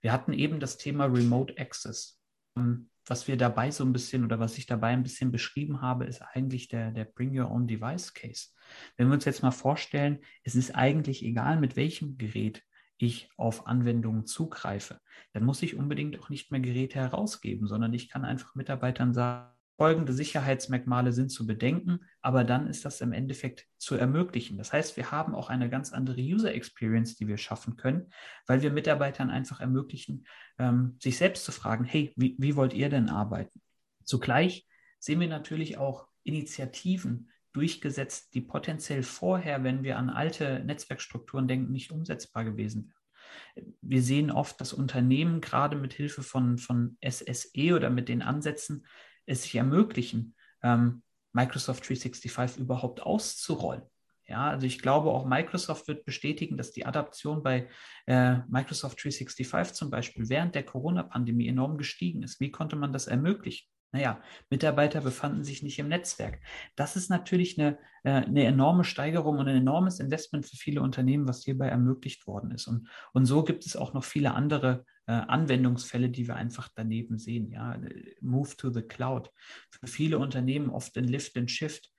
Wir 0.00 0.12
hatten 0.12 0.32
eben 0.32 0.58
das 0.58 0.78
Thema 0.78 1.04
Remote 1.04 1.56
Access. 1.58 2.19
Ähm, 2.56 2.90
was 3.06 3.26
wir 3.26 3.36
dabei 3.36 3.70
so 3.70 3.84
ein 3.84 3.92
bisschen 3.92 4.24
oder 4.24 4.38
was 4.38 4.56
ich 4.56 4.66
dabei 4.66 4.88
ein 4.88 5.02
bisschen 5.02 5.32
beschrieben 5.32 5.80
habe, 5.80 6.04
ist 6.04 6.22
eigentlich 6.22 6.68
der, 6.68 6.92
der 6.92 7.04
Bring 7.04 7.36
Your 7.38 7.50
Own 7.50 7.66
Device 7.66 8.14
Case. 8.14 8.50
Wenn 8.96 9.08
wir 9.08 9.14
uns 9.14 9.24
jetzt 9.24 9.42
mal 9.42 9.50
vorstellen, 9.50 10.20
es 10.44 10.54
ist 10.54 10.76
eigentlich 10.76 11.24
egal, 11.24 11.58
mit 11.58 11.76
welchem 11.76 12.18
Gerät 12.18 12.62
ich 12.98 13.30
auf 13.36 13.66
Anwendungen 13.66 14.26
zugreife, 14.26 15.00
dann 15.32 15.44
muss 15.44 15.62
ich 15.62 15.74
unbedingt 15.74 16.20
auch 16.20 16.28
nicht 16.28 16.52
mehr 16.52 16.60
Geräte 16.60 16.98
herausgeben, 16.98 17.66
sondern 17.66 17.94
ich 17.94 18.08
kann 18.08 18.24
einfach 18.24 18.54
Mitarbeitern 18.54 19.14
sagen, 19.14 19.56
folgende 19.80 20.12
Sicherheitsmerkmale 20.12 21.10
sind 21.10 21.30
zu 21.30 21.46
bedenken, 21.46 22.00
aber 22.20 22.44
dann 22.44 22.66
ist 22.66 22.84
das 22.84 23.00
im 23.00 23.14
Endeffekt 23.14 23.66
zu 23.78 23.94
ermöglichen. 23.94 24.58
Das 24.58 24.74
heißt, 24.74 24.98
wir 24.98 25.10
haben 25.10 25.34
auch 25.34 25.48
eine 25.48 25.70
ganz 25.70 25.94
andere 25.94 26.20
User 26.20 26.52
Experience, 26.52 27.16
die 27.16 27.26
wir 27.26 27.38
schaffen 27.38 27.78
können, 27.78 28.12
weil 28.46 28.60
wir 28.60 28.70
Mitarbeitern 28.70 29.30
einfach 29.30 29.58
ermöglichen, 29.58 30.26
ähm, 30.58 30.98
sich 31.00 31.16
selbst 31.16 31.46
zu 31.46 31.52
fragen, 31.52 31.86
hey, 31.86 32.12
wie, 32.14 32.36
wie 32.38 32.56
wollt 32.56 32.74
ihr 32.74 32.90
denn 32.90 33.08
arbeiten? 33.08 33.62
Zugleich 34.04 34.68
sehen 34.98 35.18
wir 35.18 35.28
natürlich 35.28 35.78
auch 35.78 36.08
Initiativen 36.24 37.30
durchgesetzt, 37.54 38.34
die 38.34 38.42
potenziell 38.42 39.02
vorher, 39.02 39.64
wenn 39.64 39.82
wir 39.82 39.96
an 39.96 40.10
alte 40.10 40.62
Netzwerkstrukturen 40.62 41.48
denken, 41.48 41.72
nicht 41.72 41.90
umsetzbar 41.90 42.44
gewesen 42.44 42.88
wären. 42.88 43.74
Wir 43.80 44.02
sehen 44.02 44.30
oft, 44.30 44.60
dass 44.60 44.74
Unternehmen 44.74 45.40
gerade 45.40 45.76
mit 45.76 45.94
Hilfe 45.94 46.22
von, 46.22 46.58
von 46.58 46.98
SSE 47.02 47.74
oder 47.74 47.88
mit 47.88 48.10
den 48.10 48.20
Ansätzen 48.20 48.84
es 49.30 49.42
sich 49.42 49.54
ermöglichen, 49.54 50.34
ähm, 50.62 51.02
Microsoft 51.32 51.88
365 51.88 52.60
überhaupt 52.60 53.02
auszurollen. 53.02 53.82
Ja, 54.26 54.48
also 54.48 54.66
ich 54.66 54.80
glaube, 54.80 55.10
auch 55.10 55.26
Microsoft 55.26 55.88
wird 55.88 56.04
bestätigen, 56.04 56.56
dass 56.56 56.70
die 56.70 56.86
Adaption 56.86 57.42
bei 57.42 57.68
äh, 58.06 58.38
Microsoft 58.48 59.02
365 59.02 59.74
zum 59.74 59.90
Beispiel 59.90 60.28
während 60.28 60.54
der 60.54 60.62
Corona-Pandemie 60.62 61.48
enorm 61.48 61.78
gestiegen 61.78 62.22
ist. 62.22 62.38
Wie 62.38 62.52
konnte 62.52 62.76
man 62.76 62.92
das 62.92 63.08
ermöglichen? 63.08 63.68
Naja, 63.92 64.22
Mitarbeiter 64.48 65.00
befanden 65.00 65.42
sich 65.42 65.64
nicht 65.64 65.80
im 65.80 65.88
Netzwerk. 65.88 66.38
Das 66.76 66.94
ist 66.94 67.10
natürlich 67.10 67.58
eine, 67.58 67.76
äh, 68.04 68.10
eine 68.10 68.44
enorme 68.44 68.84
Steigerung 68.84 69.38
und 69.38 69.48
ein 69.48 69.56
enormes 69.56 69.98
Investment 69.98 70.46
für 70.46 70.56
viele 70.56 70.80
Unternehmen, 70.80 71.26
was 71.26 71.42
hierbei 71.42 71.66
ermöglicht 71.66 72.28
worden 72.28 72.52
ist. 72.52 72.68
Und, 72.68 72.88
und 73.12 73.26
so 73.26 73.42
gibt 73.42 73.66
es 73.66 73.74
auch 73.74 73.92
noch 73.94 74.04
viele 74.04 74.34
andere 74.34 74.84
äh, 75.10 75.24
Anwendungsfälle, 75.26 76.08
die 76.08 76.28
wir 76.28 76.36
einfach 76.36 76.68
daneben 76.72 77.18
sehen. 77.18 77.50
Ja, 77.50 77.76
Move 78.20 78.56
to 78.56 78.70
the 78.70 78.82
Cloud. 78.82 79.32
Für 79.68 79.88
viele 79.88 80.20
Unternehmen 80.20 80.70
oft 80.70 80.96
ein 80.96 81.04
Lift 81.04 81.36
and 81.36 81.50
Shift. 81.50 81.90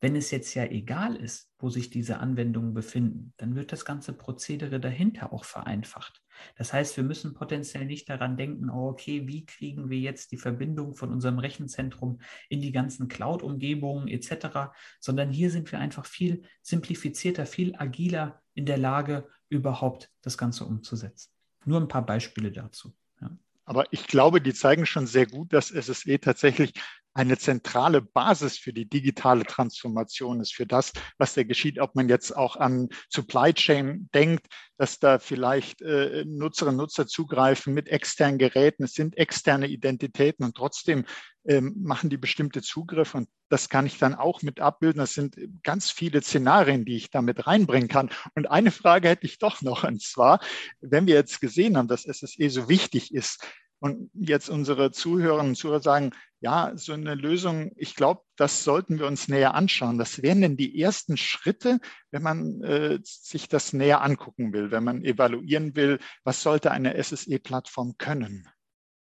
Wenn 0.00 0.16
es 0.16 0.32
jetzt 0.32 0.52
ja 0.54 0.64
egal 0.64 1.14
ist, 1.14 1.48
wo 1.58 1.70
sich 1.70 1.90
diese 1.90 2.18
Anwendungen 2.18 2.74
befinden, 2.74 3.32
dann 3.36 3.54
wird 3.54 3.70
das 3.70 3.84
ganze 3.84 4.12
Prozedere 4.12 4.80
dahinter 4.80 5.32
auch 5.32 5.44
vereinfacht. 5.44 6.20
Das 6.56 6.72
heißt, 6.72 6.96
wir 6.96 7.04
müssen 7.04 7.34
potenziell 7.34 7.86
nicht 7.86 8.08
daran 8.08 8.36
denken, 8.36 8.68
oh, 8.68 8.88
okay, 8.88 9.28
wie 9.28 9.46
kriegen 9.46 9.88
wir 9.88 10.00
jetzt 10.00 10.32
die 10.32 10.36
Verbindung 10.36 10.96
von 10.96 11.12
unserem 11.12 11.38
Rechenzentrum 11.38 12.18
in 12.48 12.60
die 12.60 12.72
ganzen 12.72 13.06
Cloud-Umgebungen 13.06 14.08
etc., 14.08 14.72
sondern 14.98 15.30
hier 15.30 15.50
sind 15.50 15.70
wir 15.70 15.78
einfach 15.78 16.04
viel 16.04 16.42
simplifizierter, 16.62 17.46
viel 17.46 17.76
agiler 17.76 18.42
in 18.54 18.66
der 18.66 18.78
Lage, 18.78 19.28
überhaupt 19.48 20.10
das 20.20 20.36
Ganze 20.36 20.64
umzusetzen. 20.66 21.35
Nur 21.66 21.80
ein 21.80 21.88
paar 21.88 22.06
Beispiele 22.06 22.50
dazu. 22.52 22.94
Ja. 23.20 23.36
Aber 23.64 23.84
ich 23.92 24.06
glaube, 24.06 24.40
die 24.40 24.54
zeigen 24.54 24.86
schon 24.86 25.06
sehr 25.06 25.26
gut, 25.26 25.52
dass 25.52 25.70
SSE 25.70 26.18
tatsächlich 26.20 26.72
eine 27.16 27.38
zentrale 27.38 28.02
Basis 28.02 28.58
für 28.58 28.74
die 28.74 28.86
digitale 28.86 29.44
Transformation 29.44 30.40
ist, 30.40 30.54
für 30.54 30.66
das, 30.66 30.92
was 31.16 31.32
da 31.32 31.44
geschieht, 31.44 31.80
ob 31.80 31.94
man 31.94 32.10
jetzt 32.10 32.36
auch 32.36 32.56
an 32.56 32.90
Supply 33.08 33.54
Chain 33.54 34.10
denkt, 34.12 34.46
dass 34.76 34.98
da 34.98 35.18
vielleicht 35.18 35.80
äh, 35.80 36.26
Nutzerinnen 36.26 36.78
und 36.78 36.84
Nutzer 36.84 37.06
zugreifen 37.06 37.72
mit 37.72 37.88
externen 37.88 38.36
Geräten. 38.36 38.84
Es 38.84 38.92
sind 38.92 39.16
externe 39.16 39.66
Identitäten 39.66 40.44
und 40.44 40.54
trotzdem 40.54 41.06
ähm, 41.46 41.74
machen 41.78 42.10
die 42.10 42.18
bestimmte 42.18 42.60
Zugriffe 42.60 43.16
und 43.16 43.28
das 43.48 43.70
kann 43.70 43.86
ich 43.86 43.96
dann 43.96 44.14
auch 44.14 44.42
mit 44.42 44.60
abbilden. 44.60 44.98
Das 44.98 45.14
sind 45.14 45.36
ganz 45.62 45.90
viele 45.90 46.20
Szenarien, 46.20 46.84
die 46.84 46.96
ich 46.96 47.10
damit 47.10 47.46
reinbringen 47.46 47.88
kann. 47.88 48.10
Und 48.34 48.50
eine 48.50 48.72
Frage 48.72 49.08
hätte 49.08 49.24
ich 49.24 49.38
doch 49.38 49.62
noch, 49.62 49.84
und 49.84 50.02
zwar, 50.02 50.40
wenn 50.80 51.06
wir 51.06 51.14
jetzt 51.14 51.40
gesehen 51.40 51.78
haben, 51.78 51.88
dass 51.88 52.02
SSE 52.02 52.50
so 52.50 52.68
wichtig 52.68 53.14
ist, 53.14 53.42
und 53.78 54.10
jetzt 54.14 54.48
unsere 54.48 54.90
Zuhörerinnen 54.90 55.50
und 55.50 55.56
Zuhörer 55.56 55.80
sagen, 55.80 56.12
ja, 56.40 56.72
so 56.76 56.92
eine 56.92 57.14
Lösung, 57.14 57.72
ich 57.76 57.94
glaube, 57.94 58.22
das 58.36 58.64
sollten 58.64 58.98
wir 58.98 59.06
uns 59.06 59.28
näher 59.28 59.54
anschauen. 59.54 59.98
Was 59.98 60.22
wären 60.22 60.40
denn 60.40 60.56
die 60.56 60.80
ersten 60.80 61.16
Schritte, 61.16 61.80
wenn 62.10 62.22
man 62.22 62.62
äh, 62.62 62.98
sich 63.02 63.48
das 63.48 63.72
näher 63.72 64.02
angucken 64.02 64.52
will, 64.52 64.70
wenn 64.70 64.84
man 64.84 65.04
evaluieren 65.04 65.76
will, 65.76 65.98
was 66.24 66.42
sollte 66.42 66.70
eine 66.70 67.02
SSE-Plattform 67.02 67.96
können? 67.98 68.48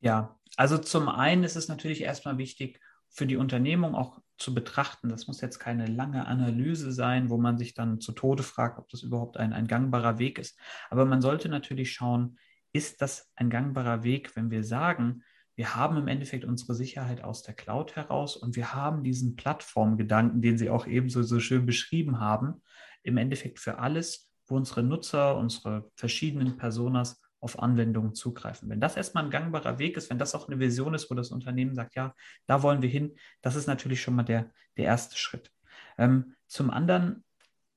Ja, 0.00 0.38
also 0.56 0.78
zum 0.78 1.08
einen 1.08 1.44
ist 1.44 1.56
es 1.56 1.68
natürlich 1.68 2.02
erstmal 2.02 2.38
wichtig, 2.38 2.80
für 3.10 3.26
die 3.26 3.36
Unternehmung 3.36 3.94
auch 3.94 4.20
zu 4.38 4.54
betrachten. 4.54 5.08
Das 5.08 5.26
muss 5.26 5.40
jetzt 5.40 5.58
keine 5.58 5.86
lange 5.86 6.26
Analyse 6.26 6.92
sein, 6.92 7.28
wo 7.28 7.36
man 7.36 7.58
sich 7.58 7.74
dann 7.74 8.00
zu 8.00 8.12
Tode 8.12 8.42
fragt, 8.42 8.78
ob 8.78 8.88
das 8.88 9.02
überhaupt 9.02 9.36
ein, 9.36 9.52
ein 9.52 9.66
gangbarer 9.66 10.18
Weg 10.18 10.38
ist. 10.38 10.58
Aber 10.88 11.04
man 11.04 11.20
sollte 11.20 11.48
natürlich 11.48 11.92
schauen, 11.92 12.38
ist 12.72 13.02
das 13.02 13.30
ein 13.34 13.50
gangbarer 13.50 14.02
Weg, 14.02 14.36
wenn 14.36 14.50
wir 14.50 14.64
sagen, 14.64 15.22
wir 15.56 15.74
haben 15.74 15.96
im 15.96 16.08
Endeffekt 16.08 16.44
unsere 16.44 16.74
Sicherheit 16.74 17.22
aus 17.22 17.42
der 17.42 17.54
Cloud 17.54 17.96
heraus 17.96 18.36
und 18.36 18.56
wir 18.56 18.72
haben 18.74 19.02
diesen 19.02 19.36
Plattformgedanken, 19.36 20.40
den 20.40 20.56
Sie 20.56 20.70
auch 20.70 20.86
ebenso 20.86 21.22
so 21.22 21.38
schön 21.40 21.66
beschrieben 21.66 22.20
haben, 22.20 22.62
im 23.02 23.16
Endeffekt 23.16 23.58
für 23.58 23.78
alles, 23.78 24.30
wo 24.46 24.56
unsere 24.56 24.82
Nutzer, 24.82 25.36
unsere 25.36 25.90
verschiedenen 25.96 26.56
Personas 26.56 27.20
auf 27.40 27.58
Anwendungen 27.58 28.14
zugreifen. 28.14 28.68
Wenn 28.68 28.80
das 28.80 28.96
erstmal 28.96 29.24
ein 29.24 29.30
gangbarer 29.30 29.78
Weg 29.78 29.96
ist, 29.96 30.10
wenn 30.10 30.18
das 30.18 30.34
auch 30.34 30.48
eine 30.48 30.58
Vision 30.58 30.94
ist, 30.94 31.10
wo 31.10 31.14
das 31.14 31.30
Unternehmen 31.30 31.74
sagt, 31.74 31.94
ja, 31.94 32.14
da 32.46 32.62
wollen 32.62 32.82
wir 32.82 32.88
hin, 32.88 33.16
das 33.42 33.56
ist 33.56 33.66
natürlich 33.66 34.02
schon 34.02 34.14
mal 34.14 34.22
der, 34.22 34.50
der 34.76 34.84
erste 34.86 35.16
Schritt. 35.16 35.50
Ähm, 35.98 36.34
zum 36.46 36.70
anderen 36.70 37.24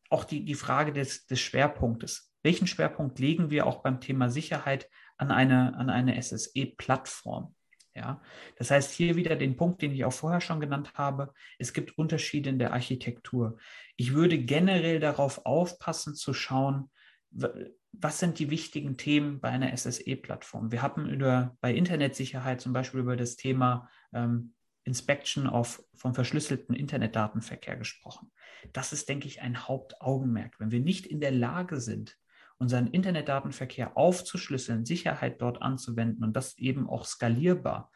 auch 0.10 0.25
die, 0.25 0.45
die 0.45 0.56
Frage 0.56 0.93
des, 0.93 1.25
des 1.25 1.39
Schwerpunktes 1.39 2.32
welchen 2.43 2.67
Schwerpunkt 2.67 3.19
legen 3.19 3.49
wir 3.49 3.65
auch 3.65 3.82
beim 3.82 3.99
Thema 3.99 4.29
Sicherheit 4.29 4.89
an 5.17 5.32
eine, 5.32 5.75
an 5.75 5.89
eine 5.89 6.21
SSE-Plattform? 6.21 7.56
Ja, 7.95 8.21
das 8.58 8.71
heißt 8.71 8.91
hier 8.91 9.15
wieder 9.15 9.36
den 9.36 9.56
Punkt, 9.56 9.82
den 9.82 9.91
ich 9.91 10.03
auch 10.03 10.13
vorher 10.13 10.41
schon 10.41 10.60
genannt 10.60 10.93
habe. 10.95 11.32
Es 11.60 11.73
gibt 11.73 11.97
Unterschiede 11.97 12.49
in 12.49 12.58
der 12.58 12.73
Architektur. 12.73 13.58
Ich 13.97 14.13
würde 14.13 14.39
generell 14.39 14.99
darauf 14.99 15.45
aufpassen 15.45 16.15
zu 16.15 16.34
schauen, 16.34 16.89
was 17.29 18.19
sind 18.19 18.39
die 18.39 18.49
wichtigen 18.49 18.97
Themen 18.97 19.39
bei 19.39 19.49
einer 19.49 19.75
SSE-Plattform? 19.75 20.71
Wir 20.71 20.82
haben 20.82 21.08
über, 21.08 21.56
bei 21.62 21.73
Internetsicherheit 21.73 22.62
zum 22.62 22.73
Beispiel 22.73 22.99
über 22.99 23.15
das 23.15 23.36
Thema 23.36 23.89
ähm, 24.12 24.53
Inspection 24.84 25.47
of, 25.47 25.84
vom 25.95 26.15
verschlüsselten 26.15 26.75
Internetdatenverkehr 26.75 27.77
gesprochen. 27.77 28.32
Das 28.73 28.91
ist, 28.91 29.08
denke 29.08 29.27
ich, 29.27 29.41
ein 29.41 29.67
Hauptaugenmerk. 29.67 30.60
Wenn 30.60 30.71
wir 30.71 30.79
nicht 30.79 31.06
in 31.06 31.21
der 31.21 31.32
Lage 31.32 31.79
sind, 31.79 32.17
unseren 32.59 32.87
Internetdatenverkehr 32.87 33.97
aufzuschlüsseln, 33.97 34.85
Sicherheit 34.85 35.41
dort 35.41 35.61
anzuwenden 35.61 36.23
und 36.23 36.35
das 36.35 36.57
eben 36.57 36.89
auch 36.89 37.05
skalierbar, 37.05 37.91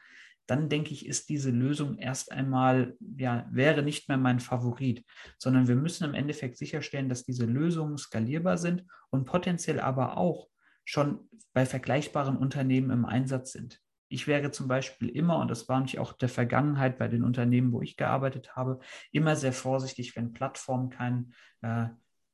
dann 0.48 0.70
denke 0.70 0.94
ich, 0.94 1.06
ist 1.06 1.30
diese 1.30 1.52
Lösung 1.52 1.98
erst 1.98 2.32
einmal, 2.32 2.96
ja, 3.00 3.46
wäre 3.52 3.84
nicht 3.84 4.08
mehr 4.08 4.18
mein 4.18 4.40
Favorit, 4.40 5.06
sondern 5.38 5.68
wir 5.68 5.76
müssen 5.76 6.06
im 6.06 6.14
Endeffekt 6.14 6.58
sicherstellen, 6.58 7.10
dass 7.10 7.26
diese 7.26 7.46
Lösungen 7.46 7.98
skalierbar 7.98 8.58
sind 8.58 8.86
und 9.10 9.26
potenziell 9.26 9.80
aber 9.80 10.18
auch 10.18 10.48
schon 10.86 11.30
bei 11.54 11.66
vergleichbaren 11.66 12.38
Unternehmen 12.38 12.92
im 12.92 13.06
Einsatz 13.06 13.52
sind. 13.52 13.82
Ich 14.10 14.26
wäre 14.26 14.52
zum 14.52 14.70
Beispiel 14.70 15.10
immer, 15.10 15.38
und 15.40 15.52
das 15.52 15.68
war 15.68 15.78
nämlich 15.78 16.00
auch 16.00 16.14
der 16.14 16.30
Vergangenheit 16.30 16.98
bei 16.98 17.10
den 17.10 17.24
Unternehmen, 17.24 17.74
wo 17.74 17.82
ich 17.82 17.98
gearbeitet 17.98 18.56
habe, 18.56 18.80
immer 19.12 19.36
sehr 19.36 19.52
vorsichtig, 19.52 20.16
wenn 20.16 20.32
Plattformen 20.32 20.90
keinen 20.90 21.34
äh, 21.62 21.88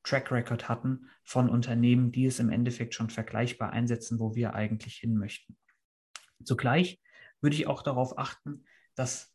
Track 0.04 0.30
Record 0.30 0.68
hatten 0.68 1.08
von 1.24 1.48
Unternehmen, 1.48 2.12
die 2.12 2.26
es 2.26 2.38
im 2.38 2.50
Endeffekt 2.50 2.94
schon 2.94 3.10
vergleichbar 3.10 3.72
einsetzen, 3.72 4.20
wo 4.20 4.34
wir 4.34 4.54
eigentlich 4.54 4.96
hin 4.96 5.16
möchten. 5.16 5.56
Zugleich 6.44 7.00
würde 7.40 7.56
ich 7.56 7.66
auch 7.66 7.82
darauf 7.82 8.18
achten, 8.18 8.64
dass 8.94 9.34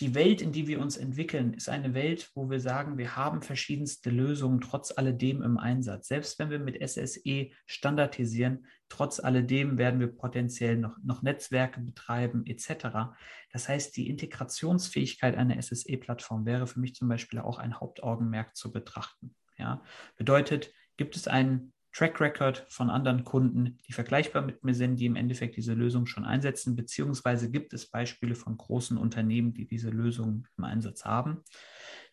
die 0.00 0.14
Welt, 0.14 0.40
in 0.40 0.50
die 0.50 0.66
wir 0.66 0.80
uns 0.80 0.96
entwickeln, 0.96 1.52
ist 1.52 1.68
eine 1.68 1.92
Welt, 1.92 2.30
wo 2.34 2.48
wir 2.48 2.58
sagen, 2.58 2.96
wir 2.96 3.16
haben 3.16 3.42
verschiedenste 3.42 4.08
Lösungen 4.08 4.62
trotz 4.62 4.96
alledem 4.96 5.42
im 5.42 5.58
Einsatz. 5.58 6.08
Selbst 6.08 6.38
wenn 6.38 6.48
wir 6.48 6.58
mit 6.58 6.80
SSE 6.80 7.50
standardisieren, 7.66 8.66
trotz 8.88 9.20
alledem 9.20 9.76
werden 9.76 10.00
wir 10.00 10.06
potenziell 10.06 10.78
noch, 10.78 10.96
noch 11.04 11.20
Netzwerke 11.20 11.80
betreiben 11.80 12.46
etc. 12.46 13.12
Das 13.52 13.68
heißt, 13.68 13.94
die 13.94 14.08
Integrationsfähigkeit 14.08 15.36
einer 15.36 15.60
SSE-Plattform 15.60 16.46
wäre 16.46 16.66
für 16.66 16.80
mich 16.80 16.94
zum 16.94 17.08
Beispiel 17.08 17.38
auch 17.38 17.58
ein 17.58 17.78
Hauptaugenmerk 17.78 18.56
zu 18.56 18.72
betrachten. 18.72 19.34
Ja? 19.60 19.82
Bedeutet, 20.16 20.72
gibt 20.96 21.16
es 21.16 21.28
einen 21.28 21.72
Track 21.92 22.20
Record 22.20 22.66
von 22.68 22.88
anderen 22.88 23.24
Kunden, 23.24 23.78
die 23.86 23.92
vergleichbar 23.92 24.42
mit 24.42 24.62
mir 24.62 24.74
sind, 24.74 24.96
die 24.96 25.06
im 25.06 25.16
Endeffekt 25.16 25.56
diese 25.56 25.74
Lösung 25.74 26.06
schon 26.06 26.24
einsetzen, 26.24 26.76
beziehungsweise 26.76 27.50
gibt 27.50 27.72
es 27.72 27.90
Beispiele 27.90 28.34
von 28.34 28.56
großen 28.56 28.96
Unternehmen, 28.96 29.54
die 29.54 29.66
diese 29.66 29.90
Lösung 29.90 30.46
im 30.56 30.64
Einsatz 30.64 31.04
haben. 31.04 31.42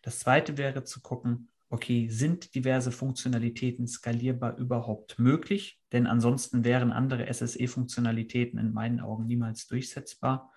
Das 0.02 0.18
zweite 0.18 0.58
wäre 0.58 0.84
zu 0.84 1.00
gucken, 1.00 1.50
okay, 1.70 2.08
sind 2.08 2.54
diverse 2.54 2.90
Funktionalitäten 2.90 3.86
skalierbar 3.86 4.56
überhaupt 4.56 5.18
möglich? 5.18 5.80
Denn 5.92 6.06
ansonsten 6.06 6.64
wären 6.64 6.92
andere 6.92 7.26
SSE-Funktionalitäten 7.32 8.58
in 8.58 8.72
meinen 8.72 9.00
Augen 9.00 9.26
niemals 9.26 9.66
durchsetzbar. 9.66 10.50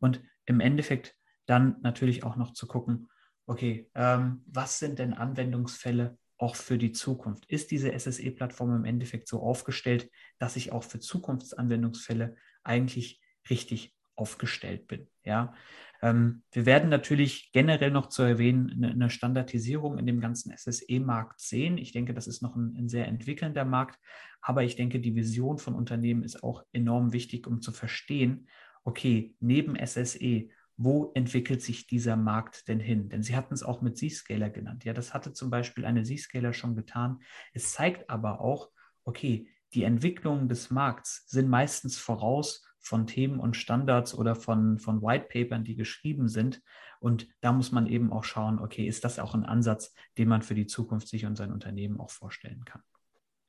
Und 0.00 0.22
im 0.46 0.60
Endeffekt 0.60 1.14
dann 1.46 1.76
natürlich 1.82 2.24
auch 2.24 2.36
noch 2.36 2.52
zu 2.52 2.66
gucken, 2.66 3.08
okay, 3.46 3.90
ähm, 3.94 4.42
was 4.46 4.78
sind 4.78 4.98
denn 4.98 5.12
Anwendungsfälle, 5.12 6.16
auch 6.38 6.56
für 6.56 6.78
die 6.78 6.92
Zukunft? 6.92 7.46
Ist 7.46 7.70
diese 7.70 7.92
SSE-Plattform 7.98 8.74
im 8.74 8.84
Endeffekt 8.84 9.28
so 9.28 9.40
aufgestellt, 9.40 10.10
dass 10.38 10.56
ich 10.56 10.72
auch 10.72 10.84
für 10.84 11.00
Zukunftsanwendungsfälle 11.00 12.36
eigentlich 12.62 13.20
richtig 13.48 13.94
aufgestellt 14.16 14.86
bin? 14.86 15.08
Ja, 15.24 15.54
ähm, 16.02 16.42
wir 16.52 16.66
werden 16.66 16.90
natürlich 16.90 17.50
generell 17.52 17.90
noch 17.90 18.08
zu 18.08 18.22
erwähnen 18.22 18.84
eine, 18.84 19.10
Standardisierung 19.10 19.98
in 19.98 20.06
dem 20.06 20.20
ganzen 20.20 20.52
SSE-Markt 20.56 21.40
sehen. 21.40 21.78
Ich 21.78 21.92
denke, 21.92 22.12
das 22.12 22.26
ist 22.26 22.42
noch 22.42 22.56
ein, 22.56 22.76
ein 22.76 22.88
sehr 22.88 23.08
entwickelnder 23.08 23.64
Markt, 23.64 23.98
aber 24.42 24.64
ich 24.64 24.76
denke, 24.76 25.00
die 25.00 25.14
Vision 25.14 25.58
von 25.58 25.74
Unternehmen 25.74 26.22
ist 26.22 26.42
auch 26.42 26.64
enorm 26.72 27.12
wichtig, 27.12 27.46
um 27.46 27.62
zu 27.62 27.72
verstehen, 27.72 28.48
okay, 28.84 29.34
neben 29.40 29.76
SSE 29.76 30.50
wo 30.76 31.12
entwickelt 31.14 31.62
sich 31.62 31.86
dieser 31.86 32.16
Markt 32.16 32.68
denn 32.68 32.80
hin? 32.80 33.08
Denn 33.08 33.22
Sie 33.22 33.36
hatten 33.36 33.54
es 33.54 33.62
auch 33.62 33.80
mit 33.80 33.96
Z-Scaler 33.96 34.50
genannt. 34.50 34.84
Ja, 34.84 34.92
das 34.92 35.14
hatte 35.14 35.32
zum 35.32 35.50
Beispiel 35.50 35.84
eine 35.84 36.02
Z-Scaler 36.02 36.52
schon 36.52 36.74
getan. 36.74 37.20
Es 37.52 37.72
zeigt 37.72 38.10
aber 38.10 38.40
auch, 38.40 38.70
okay, 39.04 39.48
die 39.72 39.84
Entwicklungen 39.84 40.48
des 40.48 40.70
Markts 40.70 41.24
sind 41.28 41.48
meistens 41.48 41.98
voraus 41.98 42.64
von 42.78 43.06
Themen 43.06 43.40
und 43.40 43.56
Standards 43.56 44.14
oder 44.14 44.34
von, 44.34 44.78
von 44.78 45.00
White 45.00 45.26
Papern, 45.30 45.64
die 45.64 45.74
geschrieben 45.74 46.28
sind. 46.28 46.62
Und 47.00 47.28
da 47.40 47.52
muss 47.52 47.72
man 47.72 47.86
eben 47.86 48.12
auch 48.12 48.24
schauen, 48.24 48.58
okay, 48.58 48.86
ist 48.86 49.04
das 49.04 49.18
auch 49.18 49.34
ein 49.34 49.44
Ansatz, 49.44 49.94
den 50.18 50.28
man 50.28 50.42
für 50.42 50.54
die 50.54 50.66
Zukunft 50.66 51.08
sich 51.08 51.24
und 51.24 51.36
sein 51.36 51.52
Unternehmen 51.52 51.98
auch 51.98 52.10
vorstellen 52.10 52.64
kann? 52.64 52.82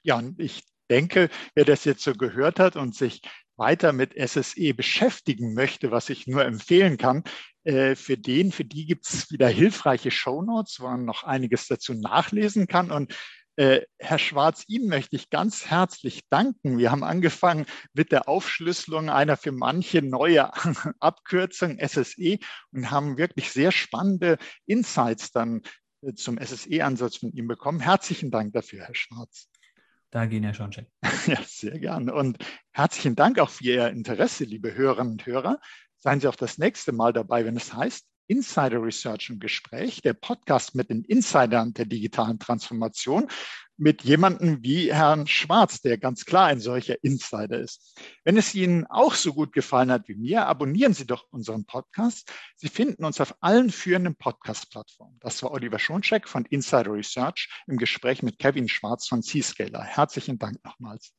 Ja, 0.03 0.21
ich 0.37 0.63
denke, 0.89 1.29
wer 1.53 1.65
das 1.65 1.85
jetzt 1.85 2.03
so 2.03 2.13
gehört 2.13 2.59
hat 2.59 2.75
und 2.75 2.95
sich 2.95 3.21
weiter 3.57 3.93
mit 3.93 4.13
SSE 4.17 4.73
beschäftigen 4.73 5.53
möchte, 5.53 5.91
was 5.91 6.09
ich 6.09 6.27
nur 6.27 6.45
empfehlen 6.45 6.97
kann, 6.97 7.23
äh, 7.63 7.95
für 7.95 8.17
den, 8.17 8.51
für 8.51 8.65
die 8.65 8.85
gibt 8.85 9.07
es 9.07 9.31
wieder 9.31 9.47
hilfreiche 9.47 10.11
Shownotes, 10.11 10.79
wo 10.79 10.85
man 10.85 11.05
noch 11.05 11.23
einiges 11.23 11.67
dazu 11.67 11.93
nachlesen 11.93 12.67
kann. 12.67 12.91
Und 12.91 13.15
äh, 13.57 13.81
Herr 13.97 14.19
Schwarz, 14.19 14.65
Ihnen 14.67 14.89
möchte 14.89 15.15
ich 15.15 15.29
ganz 15.29 15.65
herzlich 15.65 16.27
danken. 16.29 16.77
Wir 16.77 16.91
haben 16.91 17.03
angefangen 17.03 17.65
mit 17.93 18.11
der 18.11 18.27
Aufschlüsselung 18.27 19.09
einer 19.09 19.37
für 19.37 19.53
manche 19.53 20.01
neue 20.01 20.51
Abkürzung 20.99 21.79
SSE 21.79 22.39
und 22.71 22.91
haben 22.91 23.17
wirklich 23.17 23.51
sehr 23.51 23.71
spannende 23.71 24.37
Insights 24.65 25.31
dann 25.31 25.61
äh, 26.01 26.13
zum 26.13 26.37
SSE-Ansatz 26.37 27.17
von 27.17 27.31
ihm 27.31 27.47
bekommen. 27.47 27.79
Herzlichen 27.79 28.29
Dank 28.29 28.53
dafür, 28.53 28.83
Herr 28.83 28.95
Schwarz. 28.95 29.47
Da 30.15 30.27
gehen 30.27 30.45
ja 30.45 30.53
schon 30.53 30.71
check. 30.71 30.87
Ja, 31.27 31.41
sehr 31.45 31.77
gerne. 31.77 32.13
Und 32.13 32.37
herzlichen 32.71 33.17
Dank 33.17 33.37
auch 33.37 33.49
für 33.49 33.65
Ihr 33.65 33.89
Interesse, 33.89 34.45
liebe 34.45 34.73
Hörerinnen 34.73 35.11
und 35.11 35.25
Hörer. 35.25 35.59
Seien 35.97 36.21
Sie 36.21 36.29
auch 36.29 36.37
das 36.37 36.57
nächste 36.57 36.93
Mal 36.93 37.11
dabei, 37.11 37.43
wenn 37.43 37.57
es 37.57 37.73
heißt 37.73 38.07
Insider 38.27 38.81
Research 38.81 39.29
im 39.29 39.39
Gespräch, 39.39 40.01
der 40.01 40.13
Podcast 40.13 40.73
mit 40.73 40.89
den 40.89 41.03
Insidern 41.03 41.73
der 41.73 41.85
digitalen 41.85 42.39
Transformation 42.39 43.27
mit 43.77 44.03
jemandem 44.03 44.63
wie 44.63 44.93
Herrn 44.93 45.27
Schwarz, 45.27 45.81
der 45.81 45.97
ganz 45.97 46.25
klar 46.25 46.47
ein 46.47 46.59
solcher 46.59 47.03
Insider 47.03 47.59
ist. 47.59 47.99
Wenn 48.23 48.37
es 48.37 48.55
Ihnen 48.55 48.85
auch 48.87 49.13
so 49.13 49.33
gut 49.33 49.51
gefallen 49.53 49.91
hat 49.91 50.07
wie 50.07 50.15
mir, 50.15 50.47
abonnieren 50.47 50.93
Sie 50.93 51.05
doch 51.05 51.25
unseren 51.31 51.65
Podcast. 51.65 52.31
Sie 52.55 52.69
finden 52.69 53.03
uns 53.03 53.19
auf 53.19 53.35
allen 53.41 53.69
führenden 53.71 54.15
Podcast-Plattformen. 54.15 55.17
Das 55.19 55.43
war 55.43 55.51
Oliver 55.51 55.79
Schoncheck 55.79 56.27
von 56.27 56.45
Insider 56.45 56.93
Research 56.93 57.49
im 57.67 57.77
Gespräch 57.77 58.23
mit 58.23 58.39
Kevin 58.39 58.69
Schwarz 58.69 59.07
von 59.07 59.21
C-Scaler. 59.21 59.83
Herzlichen 59.83 60.39
Dank 60.39 60.63
nochmals. 60.63 61.13